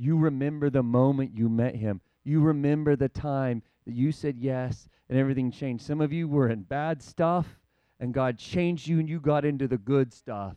You 0.00 0.16
remember 0.16 0.70
the 0.70 0.84
moment 0.84 1.36
you 1.36 1.48
met 1.48 1.74
him. 1.74 2.00
You 2.22 2.40
remember 2.40 2.94
the 2.94 3.08
time 3.08 3.62
that 3.84 3.94
you 3.94 4.12
said 4.12 4.38
yes 4.38 4.88
and 5.08 5.18
everything 5.18 5.50
changed. 5.50 5.84
Some 5.84 6.00
of 6.00 6.12
you 6.12 6.28
were 6.28 6.50
in 6.50 6.62
bad 6.62 7.02
stuff 7.02 7.58
and 7.98 8.14
God 8.14 8.38
changed 8.38 8.86
you 8.86 9.00
and 9.00 9.08
you 9.08 9.18
got 9.18 9.44
into 9.44 9.66
the 9.66 9.76
good 9.76 10.12
stuff. 10.12 10.56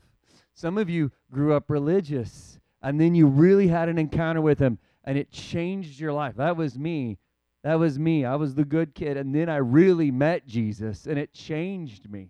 Some 0.53 0.77
of 0.77 0.91
you 0.91 1.11
grew 1.31 1.53
up 1.53 1.71
religious 1.71 2.59
and 2.83 3.01
then 3.01 3.15
you 3.15 3.25
really 3.25 3.67
had 3.67 3.89
an 3.89 3.97
encounter 3.97 4.41
with 4.41 4.59
him 4.59 4.77
and 5.05 5.17
it 5.17 5.31
changed 5.31 5.99
your 5.99 6.13
life. 6.13 6.35
That 6.35 6.55
was 6.55 6.77
me. 6.77 7.17
That 7.63 7.79
was 7.79 7.97
me. 7.97 8.25
I 8.25 8.35
was 8.35 8.53
the 8.53 8.63
good 8.63 8.93
kid 8.93 9.17
and 9.17 9.33
then 9.33 9.49
I 9.49 9.57
really 9.57 10.11
met 10.11 10.45
Jesus 10.45 11.07
and 11.07 11.17
it 11.17 11.33
changed 11.33 12.07
me. 12.11 12.29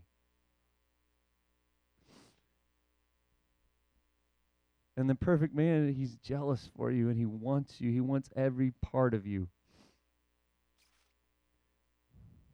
And 4.98 5.10
the 5.10 5.16
perfect 5.16 5.56
man, 5.56 5.94
he's 5.94 6.18
jealous 6.18 6.70
for 6.76 6.92
you 6.92 7.10
and 7.10 7.18
he 7.18 7.26
wants 7.26 7.80
you. 7.80 7.92
He 7.92 8.02
wants 8.02 8.30
every 8.36 8.74
part 8.82 9.14
of 9.14 9.26
you. 9.26 9.48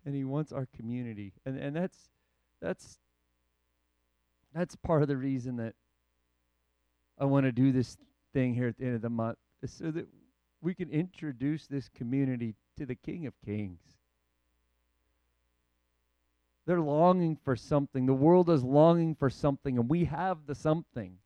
And 0.06 0.16
he 0.16 0.24
wants 0.24 0.52
our 0.52 0.68
community. 0.76 1.34
And 1.46 1.58
and 1.58 1.76
that's 1.76 1.98
that's 2.62 3.00
that's 4.54 4.76
part 4.78 5.02
of 5.02 5.08
the 5.08 5.18
reason 5.18 5.58
that 5.58 5.74
I 7.20 7.26
want 7.26 7.46
to 7.46 7.52
do 7.52 7.72
this 7.72 7.98
thing 8.34 8.54
here 8.54 8.68
at 8.68 8.78
the 8.78 8.86
end 8.86 8.96
of 8.96 9.02
the 9.02 9.10
month 9.10 9.38
is 9.62 9.72
so 9.72 9.92
that 9.92 10.08
we 10.62 10.74
can 10.74 10.90
introduce 10.90 11.68
this 11.68 11.90
community 11.90 12.56
to 12.78 12.86
the 12.86 12.96
King 12.96 13.26
of 13.26 13.34
Kings. 13.44 13.82
They're 16.66 16.82
longing 16.82 17.38
for 17.44 17.56
something. 17.56 18.06
The 18.06 18.14
world 18.14 18.50
is 18.50 18.64
longing 18.64 19.16
for 19.16 19.30
something, 19.30 19.78
and 19.78 19.90
we 19.90 20.06
have 20.06 20.46
the 20.46 20.56
something. 20.56 21.18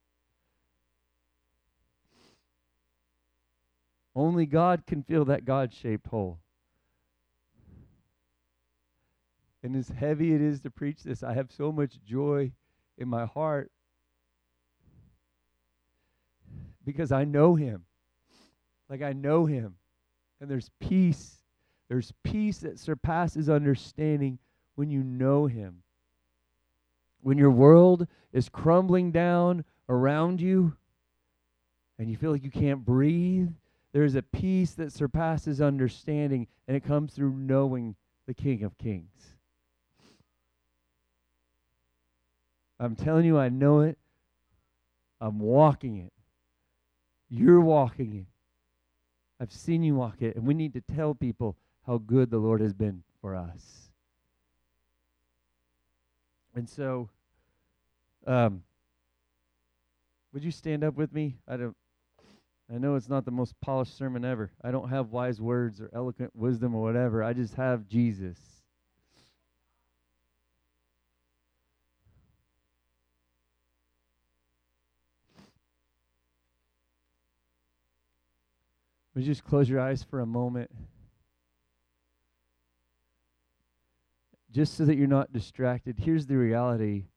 Only 4.16 4.45
God 4.45 4.86
can 4.86 5.03
fill 5.03 5.26
that 5.26 5.45
God 5.45 5.74
shaped 5.74 6.07
hole. 6.07 6.39
And 9.64 9.76
as 9.76 9.89
heavy 9.89 10.34
it 10.34 10.41
is 10.41 10.62
to 10.62 10.72
preach 10.72 11.03
this, 11.03 11.24
I 11.24 11.34
have 11.34 11.51
so 11.51 11.72
much 11.72 12.01
joy 12.03 12.51
in 12.97 13.07
my 13.07 13.26
heart 13.26 13.72
because 16.84 17.12
I 17.12 17.26
know 17.26 17.55
Him. 17.55 17.86
Like 18.89 19.01
I 19.01 19.14
know 19.14 19.45
Him. 19.45 19.76
And 20.39 20.49
there's 20.49 20.72
peace. 20.80 21.38
There's 21.88 22.12
peace 22.24 22.59
that 22.59 22.80
surpasses 22.80 23.49
understanding 23.49 24.39
when 24.76 24.89
you 24.89 25.03
know 25.03 25.45
Him. 25.45 25.84
When 27.22 27.38
your 27.38 27.51
world 27.51 28.07
is 28.34 28.49
crumbling 28.49 29.12
down 29.12 29.64
around 29.88 30.41
you 30.41 30.76
and 31.99 32.09
you 32.09 32.18
feel 32.18 32.32
like 32.32 32.43
you 32.43 32.49
can't 32.49 32.84
breathe 32.84 33.51
there's 33.94 34.16
a 34.16 34.22
peace 34.22 34.72
that 34.74 34.94
surpasses 34.94 35.62
understanding, 35.62 36.48
and 36.68 36.78
it 36.78 36.84
comes 36.84 37.14
through 37.14 37.34
knowing 37.34 37.96
the 38.26 38.34
King 38.34 38.64
of 38.64 38.78
Kings. 38.78 39.36
I'm 42.80 42.96
telling 42.96 43.26
you, 43.26 43.38
I 43.38 43.50
know 43.50 43.82
it. 43.82 43.98
I'm 45.20 45.39
walking 45.39 45.98
it. 45.98 46.14
You're 47.30 47.62
walking 47.62 48.14
it. 48.16 48.26
I've 49.39 49.52
seen 49.52 49.84
you 49.84 49.96
walk 49.96 50.22
it, 50.22 50.36
and 50.36 50.46
we 50.46 50.54
need 50.54 50.74
to 50.74 50.82
tell 50.82 51.14
people 51.14 51.58
how 51.86 51.98
good 51.98 52.32
the 52.32 52.38
Lord 52.38 52.62
has 52.62 52.74
been 52.74 53.04
for 53.22 53.36
us. 53.36 53.89
And 56.56 56.68
so, 56.68 57.10
um, 58.28 58.64
would 60.34 60.44
you 60.44 60.52
stand 60.52 60.84
up 60.84 60.96
with 60.96 61.14
me? 61.14 61.38
I 61.48 61.58
don't. 61.58 61.76
I 62.74 62.78
know 62.78 62.95
it's 62.95 63.09
not 63.09 63.26
the 63.26 63.32
most 63.32 63.59
polished 63.59 63.97
sermon 63.97 64.24
ever. 64.24 64.49
I 64.63 64.72
don't 64.72 64.89
have 64.89 65.11
wise 65.11 65.41
words 65.41 65.82
or 65.82 65.89
eloquent 65.93 66.34
wisdom 66.34 66.74
or 66.74 66.82
whatever. 66.82 67.22
I 67.22 67.34
just 67.34 67.55
have 67.55 67.86
Jesus. 67.86 68.38
Would 79.13 79.26
you 79.26 79.32
just 79.32 79.43
close 79.43 79.69
your 79.69 79.82
eyes 79.82 80.01
for 80.01 80.22
a 80.22 80.26
moment? 80.26 80.72
Just 84.49 84.78
so 84.78 84.86
that 84.86 84.95
you're 84.95 85.07
not 85.07 85.34
distracted. 85.34 85.99
Here's 85.99 86.26
the 86.26 86.38
reality. 86.38 87.07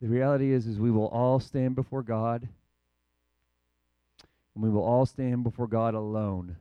The 0.00 0.08
reality 0.08 0.50
is 0.50 0.66
is 0.66 0.80
we 0.80 0.90
will 0.90 1.06
all 1.08 1.38
stand 1.38 1.76
before 1.76 2.02
God 2.02 2.48
and 4.54 4.62
we 4.62 4.70
will 4.70 4.84
all 4.84 5.06
stand 5.06 5.44
before 5.44 5.66
God 5.66 5.94
alone. 5.94 6.56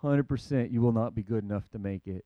Hundred 0.00 0.28
percent, 0.28 0.70
you 0.70 0.80
will 0.80 0.92
not 0.92 1.14
be 1.14 1.24
good 1.24 1.42
enough 1.42 1.68
to 1.70 1.78
make 1.78 2.06
it. 2.06 2.24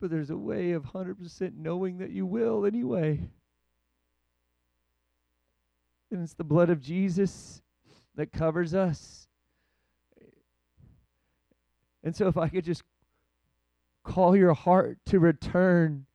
But 0.00 0.10
there's 0.10 0.30
a 0.30 0.36
way 0.36 0.72
of 0.72 0.84
hundred 0.84 1.18
percent 1.18 1.54
knowing 1.56 1.98
that 1.98 2.10
you 2.10 2.26
will 2.26 2.66
anyway. 2.66 3.20
And 6.10 6.22
it's 6.22 6.34
the 6.34 6.44
blood 6.44 6.68
of 6.68 6.82
Jesus 6.82 7.62
that 8.16 8.32
covers 8.32 8.74
us. 8.74 9.28
And 12.02 12.14
so, 12.14 12.28
if 12.28 12.36
I 12.36 12.48
could 12.48 12.64
just 12.64 12.82
call 14.04 14.34
your 14.36 14.54
heart 14.54 14.98
to 15.06 15.18
return 15.18 16.06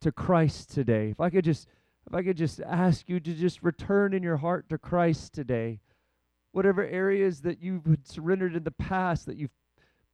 to 0.00 0.12
Christ 0.12 0.70
today, 0.70 1.10
if 1.10 1.20
I 1.20 1.30
could 1.30 1.44
just 1.44 1.68
if 2.06 2.14
I 2.14 2.22
could 2.22 2.36
just 2.36 2.60
ask 2.60 3.08
you 3.08 3.18
to 3.18 3.34
just 3.34 3.62
return 3.62 4.14
in 4.14 4.22
your 4.22 4.36
heart 4.36 4.68
to 4.68 4.78
Christ 4.78 5.32
today, 5.32 5.80
whatever 6.52 6.86
areas 6.86 7.40
that 7.40 7.60
you've 7.60 7.82
surrendered 8.04 8.54
in 8.54 8.62
the 8.62 8.70
past 8.70 9.26
that 9.26 9.36
you've 9.36 9.50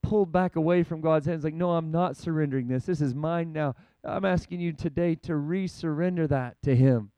pulled 0.02 0.32
back 0.32 0.56
away 0.56 0.82
from 0.82 1.00
God's 1.00 1.26
hands, 1.26 1.44
like, 1.44 1.54
no, 1.54 1.72
I'm 1.72 1.90
not 1.90 2.16
surrendering 2.16 2.66
this. 2.66 2.86
This 2.86 3.00
is 3.00 3.14
mine 3.14 3.52
now. 3.52 3.74
I'm 4.02 4.24
asking 4.24 4.60
you 4.60 4.72
today 4.72 5.14
to 5.16 5.32
resurrender 5.32 6.28
that 6.28 6.56
to 6.62 6.74
Him 6.74 7.12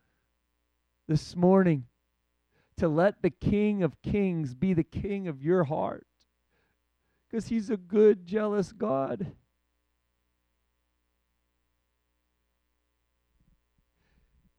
this 1.09 1.37
morning, 1.37 1.85
to 2.77 2.89
let 2.89 3.23
the 3.23 3.31
King 3.31 3.83
of 3.83 4.03
Kings 4.03 4.55
be 4.55 4.75
the 4.75 4.83
King 4.83 5.29
of 5.29 5.43
your 5.43 5.65
heart, 5.65 6.07
because 7.35 7.49
He's 7.49 7.69
a 7.69 7.77
good, 7.77 8.29
jealous 8.29 8.71
God. 8.71 9.33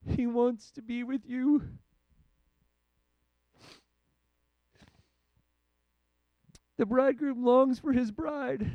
He 0.09 0.27
wants 0.27 0.71
to 0.71 0.81
be 0.81 1.01
with 1.01 1.21
you. 1.25 1.63
The 6.75 6.85
bridegroom 6.85 7.45
longs 7.45 7.79
for 7.79 7.93
his 7.93 8.11
bride. 8.11 8.69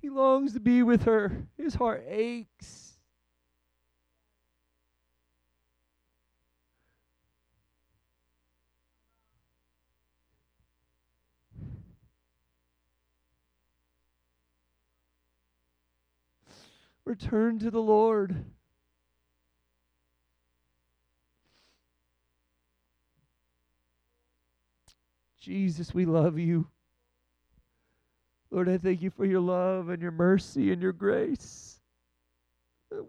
He 0.00 0.08
longs 0.08 0.54
to 0.54 0.60
be 0.60 0.82
with 0.82 1.02
her. 1.02 1.46
His 1.58 1.74
heart 1.74 2.06
aches. 2.08 2.89
Return 17.04 17.58
to 17.60 17.70
the 17.70 17.80
Lord. 17.80 18.44
Jesus, 25.40 25.94
we 25.94 26.04
love 26.04 26.38
you. 26.38 26.68
Lord, 28.50 28.68
I 28.68 28.78
thank 28.78 29.00
you 29.00 29.10
for 29.10 29.24
your 29.24 29.40
love 29.40 29.88
and 29.88 30.02
your 30.02 30.10
mercy 30.10 30.72
and 30.72 30.82
your 30.82 30.92
grace. 30.92 31.80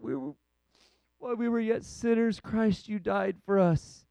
We 0.00 0.14
were, 0.14 0.32
while 1.18 1.36
we 1.36 1.48
were 1.48 1.60
yet 1.60 1.84
sinners, 1.84 2.40
Christ, 2.40 2.88
you 2.88 2.98
died 2.98 3.36
for 3.44 3.58
us. 3.58 4.04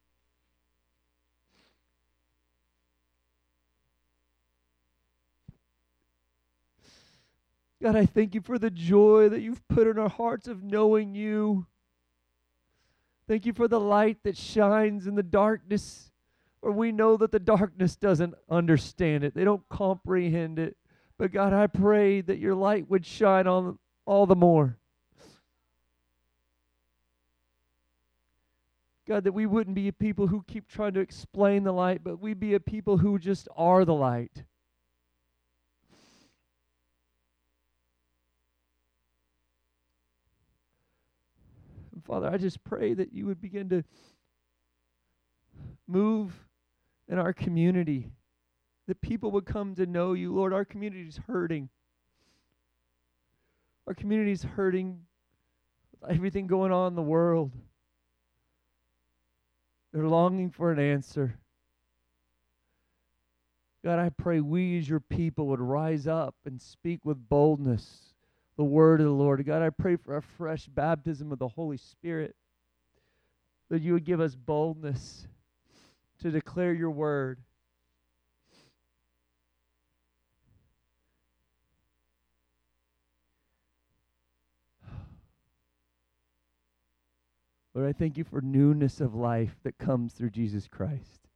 God, 7.82 7.96
I 7.96 8.06
thank 8.06 8.34
you 8.34 8.40
for 8.40 8.58
the 8.58 8.70
joy 8.70 9.28
that 9.28 9.40
you've 9.40 9.66
put 9.66 9.88
in 9.88 9.98
our 9.98 10.08
hearts 10.08 10.46
of 10.46 10.62
knowing 10.62 11.14
you. 11.16 11.66
Thank 13.26 13.44
you 13.44 13.52
for 13.52 13.66
the 13.66 13.80
light 13.80 14.18
that 14.22 14.36
shines 14.36 15.06
in 15.06 15.16
the 15.16 15.22
darkness 15.22 16.12
or 16.62 16.70
we 16.70 16.92
know 16.92 17.16
that 17.16 17.32
the 17.32 17.40
darkness 17.40 17.96
doesn't 17.96 18.34
understand 18.48 19.24
it, 19.24 19.34
they 19.34 19.44
don't 19.44 19.68
comprehend 19.68 20.60
it. 20.60 20.76
But 21.18 21.32
God, 21.32 21.52
I 21.52 21.66
pray 21.66 22.20
that 22.20 22.38
your 22.38 22.54
light 22.54 22.88
would 22.88 23.04
shine 23.04 23.46
on 23.46 23.78
all 24.06 24.26
the 24.26 24.36
more. 24.36 24.78
God, 29.06 29.24
that 29.24 29.32
we 29.32 29.46
wouldn't 29.46 29.74
be 29.74 29.88
a 29.88 29.92
people 29.92 30.28
who 30.28 30.44
keep 30.46 30.68
trying 30.68 30.94
to 30.94 31.00
explain 31.00 31.64
the 31.64 31.72
light, 31.72 32.04
but 32.04 32.20
we 32.20 32.34
be 32.34 32.54
a 32.54 32.60
people 32.60 32.98
who 32.98 33.18
just 33.18 33.48
are 33.56 33.84
the 33.84 33.94
light. 33.94 34.44
Father, 42.12 42.28
I 42.28 42.36
just 42.36 42.62
pray 42.62 42.92
that 42.92 43.14
you 43.14 43.24
would 43.24 43.40
begin 43.40 43.70
to 43.70 43.82
move 45.86 46.30
in 47.08 47.18
our 47.18 47.32
community, 47.32 48.10
that 48.86 49.00
people 49.00 49.30
would 49.30 49.46
come 49.46 49.74
to 49.76 49.86
know 49.86 50.12
you. 50.12 50.34
Lord, 50.34 50.52
our 50.52 50.66
community 50.66 51.08
is 51.08 51.18
hurting. 51.26 51.70
Our 53.86 53.94
community 53.94 54.30
is 54.30 54.42
hurting 54.42 55.00
everything 56.06 56.46
going 56.46 56.70
on 56.70 56.88
in 56.88 56.96
the 56.96 57.00
world. 57.00 57.50
They're 59.94 60.06
longing 60.06 60.50
for 60.50 60.70
an 60.70 60.78
answer. 60.78 61.38
God, 63.82 63.98
I 63.98 64.10
pray 64.10 64.42
we 64.42 64.76
as 64.76 64.86
your 64.86 65.00
people 65.00 65.46
would 65.46 65.60
rise 65.60 66.06
up 66.06 66.34
and 66.44 66.60
speak 66.60 67.06
with 67.06 67.30
boldness 67.30 68.11
the 68.62 68.66
word 68.66 69.00
of 69.00 69.06
the 69.06 69.12
Lord. 69.12 69.44
God, 69.44 69.60
I 69.60 69.70
pray 69.70 69.96
for 69.96 70.16
a 70.16 70.22
fresh 70.22 70.66
baptism 70.66 71.32
of 71.32 71.40
the 71.40 71.48
Holy 71.48 71.76
Spirit, 71.76 72.36
that 73.70 73.82
you 73.82 73.92
would 73.92 74.04
give 74.04 74.20
us 74.20 74.36
boldness 74.36 75.26
to 76.20 76.30
declare 76.30 76.72
your 76.72 76.92
word. 76.92 77.40
Lord, 87.74 87.88
I 87.88 87.92
thank 87.92 88.16
you 88.16 88.22
for 88.22 88.40
newness 88.40 89.00
of 89.00 89.16
life 89.16 89.56
that 89.64 89.76
comes 89.76 90.12
through 90.12 90.30
Jesus 90.30 90.68
Christ. 90.68 91.26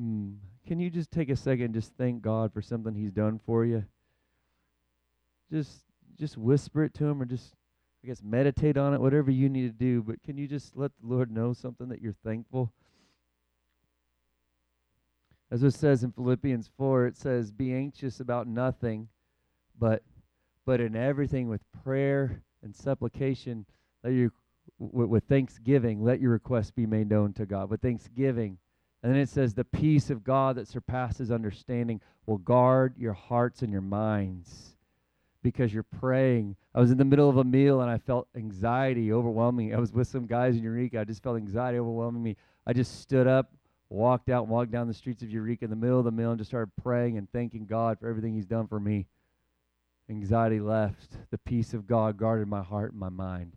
Mm. 0.00 0.36
Can 0.64 0.78
you 0.78 0.90
just 0.90 1.10
take 1.10 1.28
a 1.28 1.34
second 1.34 1.64
and 1.64 1.74
just 1.74 1.92
thank 1.98 2.22
God 2.22 2.52
for 2.52 2.62
something 2.62 2.94
he's 2.94 3.10
done 3.10 3.40
for 3.44 3.64
you? 3.64 3.84
Just 5.50 5.87
just 6.18 6.36
whisper 6.36 6.84
it 6.84 6.94
to 6.94 7.06
him 7.06 7.22
or 7.22 7.24
just 7.24 7.54
I 8.02 8.06
guess 8.06 8.22
meditate 8.22 8.76
on 8.76 8.94
it, 8.94 9.00
whatever 9.00 9.30
you 9.30 9.48
need 9.48 9.66
to 9.66 9.70
do, 9.70 10.02
but 10.02 10.22
can 10.22 10.38
you 10.38 10.46
just 10.46 10.76
let 10.76 10.92
the 11.00 11.08
Lord 11.08 11.30
know 11.30 11.52
something 11.52 11.88
that 11.88 12.00
you're 12.00 12.14
thankful? 12.24 12.72
As 15.50 15.62
it 15.62 15.72
says 15.72 16.04
in 16.04 16.12
Philippians 16.12 16.70
4, 16.76 17.06
it 17.06 17.16
says, 17.16 17.50
Be 17.50 17.74
anxious 17.74 18.20
about 18.20 18.46
nothing, 18.46 19.08
but 19.78 20.02
but 20.64 20.80
in 20.80 20.94
everything 20.94 21.48
with 21.48 21.62
prayer 21.82 22.42
and 22.62 22.76
supplication, 22.76 23.64
let 24.04 24.12
you 24.12 24.30
with, 24.78 25.08
with 25.08 25.24
thanksgiving, 25.24 26.04
let 26.04 26.20
your 26.20 26.30
requests 26.30 26.70
be 26.70 26.86
made 26.86 27.08
known 27.08 27.32
to 27.34 27.46
God. 27.46 27.70
With 27.70 27.80
thanksgiving. 27.80 28.58
And 29.02 29.12
then 29.12 29.20
it 29.20 29.28
says, 29.28 29.54
The 29.54 29.64
peace 29.64 30.10
of 30.10 30.24
God 30.24 30.56
that 30.56 30.68
surpasses 30.68 31.30
understanding 31.30 32.00
will 32.26 32.38
guard 32.38 32.94
your 32.98 33.14
hearts 33.14 33.62
and 33.62 33.72
your 33.72 33.80
minds 33.80 34.76
because 35.42 35.72
you're 35.72 35.82
praying. 35.82 36.56
I 36.74 36.80
was 36.80 36.90
in 36.90 36.98
the 36.98 37.04
middle 37.04 37.28
of 37.28 37.36
a 37.36 37.44
meal 37.44 37.80
and 37.80 37.90
I 37.90 37.98
felt 37.98 38.28
anxiety 38.36 39.12
overwhelming. 39.12 39.74
I 39.74 39.78
was 39.78 39.92
with 39.92 40.08
some 40.08 40.26
guys 40.26 40.56
in 40.56 40.62
Eureka. 40.62 41.00
I 41.00 41.04
just 41.04 41.22
felt 41.22 41.36
anxiety 41.36 41.78
overwhelming 41.78 42.22
me. 42.22 42.36
I 42.66 42.72
just 42.72 43.00
stood 43.00 43.26
up, 43.26 43.52
walked 43.88 44.28
out, 44.28 44.48
walked 44.48 44.70
down 44.70 44.88
the 44.88 44.94
streets 44.94 45.22
of 45.22 45.30
Eureka 45.30 45.64
in 45.64 45.70
the 45.70 45.76
middle 45.76 45.98
of 45.98 46.04
the 46.04 46.10
meal 46.10 46.30
and 46.30 46.38
just 46.38 46.50
started 46.50 46.72
praying 46.82 47.16
and 47.18 47.30
thanking 47.32 47.66
God 47.66 47.98
for 47.98 48.08
everything 48.08 48.34
He's 48.34 48.46
done 48.46 48.66
for 48.66 48.80
me. 48.80 49.06
Anxiety 50.10 50.60
left. 50.60 51.16
The 51.30 51.38
peace 51.38 51.74
of 51.74 51.86
God 51.86 52.16
guarded 52.16 52.48
my 52.48 52.62
heart 52.62 52.92
and 52.92 53.00
my 53.00 53.10
mind. 53.10 53.54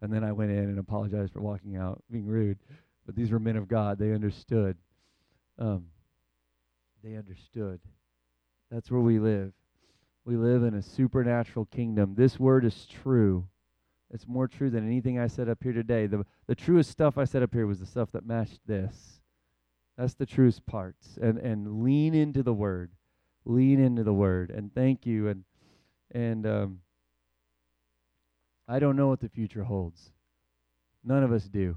And 0.00 0.12
then 0.12 0.22
I 0.22 0.32
went 0.32 0.50
in 0.50 0.58
and 0.58 0.78
apologized 0.78 1.32
for 1.32 1.40
walking 1.40 1.76
out, 1.76 2.02
being 2.10 2.26
rude. 2.26 2.58
But 3.06 3.16
these 3.16 3.30
were 3.30 3.38
men 3.38 3.56
of 3.56 3.68
God. 3.68 3.98
They 3.98 4.12
understood. 4.12 4.76
Um, 5.58 5.86
they 7.02 7.16
understood. 7.16 7.80
That's 8.70 8.90
where 8.90 9.00
we 9.00 9.18
live. 9.18 9.52
We 10.24 10.36
live 10.36 10.62
in 10.62 10.74
a 10.74 10.82
supernatural 10.82 11.66
kingdom. 11.66 12.14
This 12.14 12.40
word 12.40 12.64
is 12.64 12.86
true. 12.86 13.46
It's 14.10 14.26
more 14.26 14.48
true 14.48 14.70
than 14.70 14.86
anything 14.86 15.18
I 15.18 15.26
said 15.26 15.48
up 15.48 15.62
here 15.62 15.72
today. 15.72 16.06
The, 16.06 16.24
the 16.46 16.54
truest 16.54 16.90
stuff 16.90 17.18
I 17.18 17.24
said 17.24 17.42
up 17.42 17.52
here 17.52 17.66
was 17.66 17.80
the 17.80 17.86
stuff 17.86 18.12
that 18.12 18.26
matched 18.26 18.60
this. 18.66 19.20
That's 19.98 20.14
the 20.14 20.26
truest 20.26 20.64
parts. 20.66 21.18
And 21.20 21.38
and 21.38 21.82
lean 21.84 22.14
into 22.14 22.42
the 22.42 22.54
word. 22.54 22.90
Lean 23.44 23.80
into 23.80 24.02
the 24.02 24.14
word. 24.14 24.50
And 24.50 24.74
thank 24.74 25.04
you. 25.04 25.28
And 25.28 25.44
and 26.10 26.46
um, 26.46 26.80
I 28.66 28.78
don't 28.78 28.96
know 28.96 29.08
what 29.08 29.20
the 29.20 29.28
future 29.28 29.64
holds. 29.64 30.10
None 31.04 31.22
of 31.22 31.32
us 31.32 31.44
do. 31.44 31.76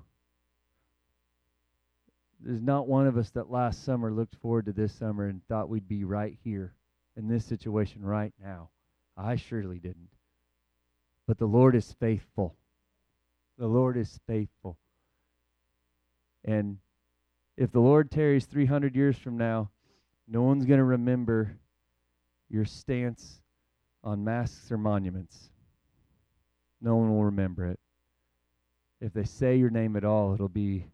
There's 2.39 2.61
not 2.61 2.87
one 2.87 3.07
of 3.07 3.17
us 3.17 3.31
that 3.31 3.51
last 3.51 3.83
summer 3.83 4.11
looked 4.11 4.35
forward 4.35 4.67
to 4.67 4.71
this 4.71 4.93
summer 4.93 5.27
and 5.27 5.45
thought 5.47 5.69
we'd 5.69 5.87
be 5.87 6.05
right 6.05 6.37
here 6.43 6.73
in 7.17 7.27
this 7.27 7.43
situation 7.43 8.05
right 8.05 8.33
now. 8.41 8.69
I 9.17 9.35
surely 9.35 9.79
didn't. 9.79 10.11
But 11.25 11.39
the 11.39 11.47
Lord 11.47 11.75
is 11.75 11.95
faithful. 11.99 12.55
The 13.57 13.67
Lord 13.67 13.97
is 13.97 14.19
faithful. 14.27 14.77
And 16.45 16.77
if 17.57 17.71
the 17.71 17.79
Lord 17.79 18.11
tarries 18.11 18.45
300 18.45 18.95
years 18.95 19.17
from 19.17 19.35
now, 19.35 19.71
no 20.27 20.43
one's 20.43 20.65
going 20.65 20.77
to 20.77 20.83
remember 20.83 21.57
your 22.49 22.65
stance 22.65 23.41
on 24.03 24.23
masks 24.23 24.71
or 24.71 24.77
monuments. 24.77 25.49
No 26.79 26.95
one 26.95 27.09
will 27.09 27.25
remember 27.25 27.65
it. 27.65 27.79
if 29.01 29.13
they 29.13 29.23
say 29.23 29.57
your 29.57 29.69
name 29.69 29.95
at 29.95 30.03
all, 30.03 30.33
it'll 30.33 30.47
be, 30.47 30.85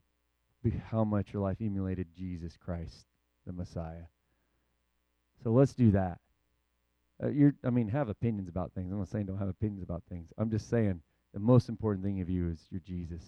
be 0.64 0.72
how 0.72 1.04
much 1.04 1.34
your 1.34 1.42
life 1.42 1.58
emulated 1.62 2.08
Jesus 2.16 2.58
Christ, 2.58 3.06
the 3.46 3.54
Messiah. 3.54 4.06
So 5.44 5.52
let's 5.52 5.74
do 5.74 5.92
that. 5.92 6.20
Uh, 7.22 7.28
you're, 7.30 7.54
I 7.64 7.70
mean, 7.70 7.90
have 7.90 8.10
opinions 8.10 8.50
about 8.50 8.72
things. 8.74 8.92
I'm 8.92 8.98
not 9.00 9.10
saying 9.10 9.28
don't 9.28 9.38
have 9.38 9.50
opinions 9.50 9.84
about 9.84 10.02
things. 10.10 10.30
I'm 10.38 10.50
just 10.50 10.70
saying 10.70 11.02
the 11.34 11.40
most 11.40 11.70
important 11.70 12.06
thing 12.06 12.22
of 12.22 12.30
you 12.30 12.50
is 12.50 12.60
your 12.70 12.82
Jesus. 12.86 13.24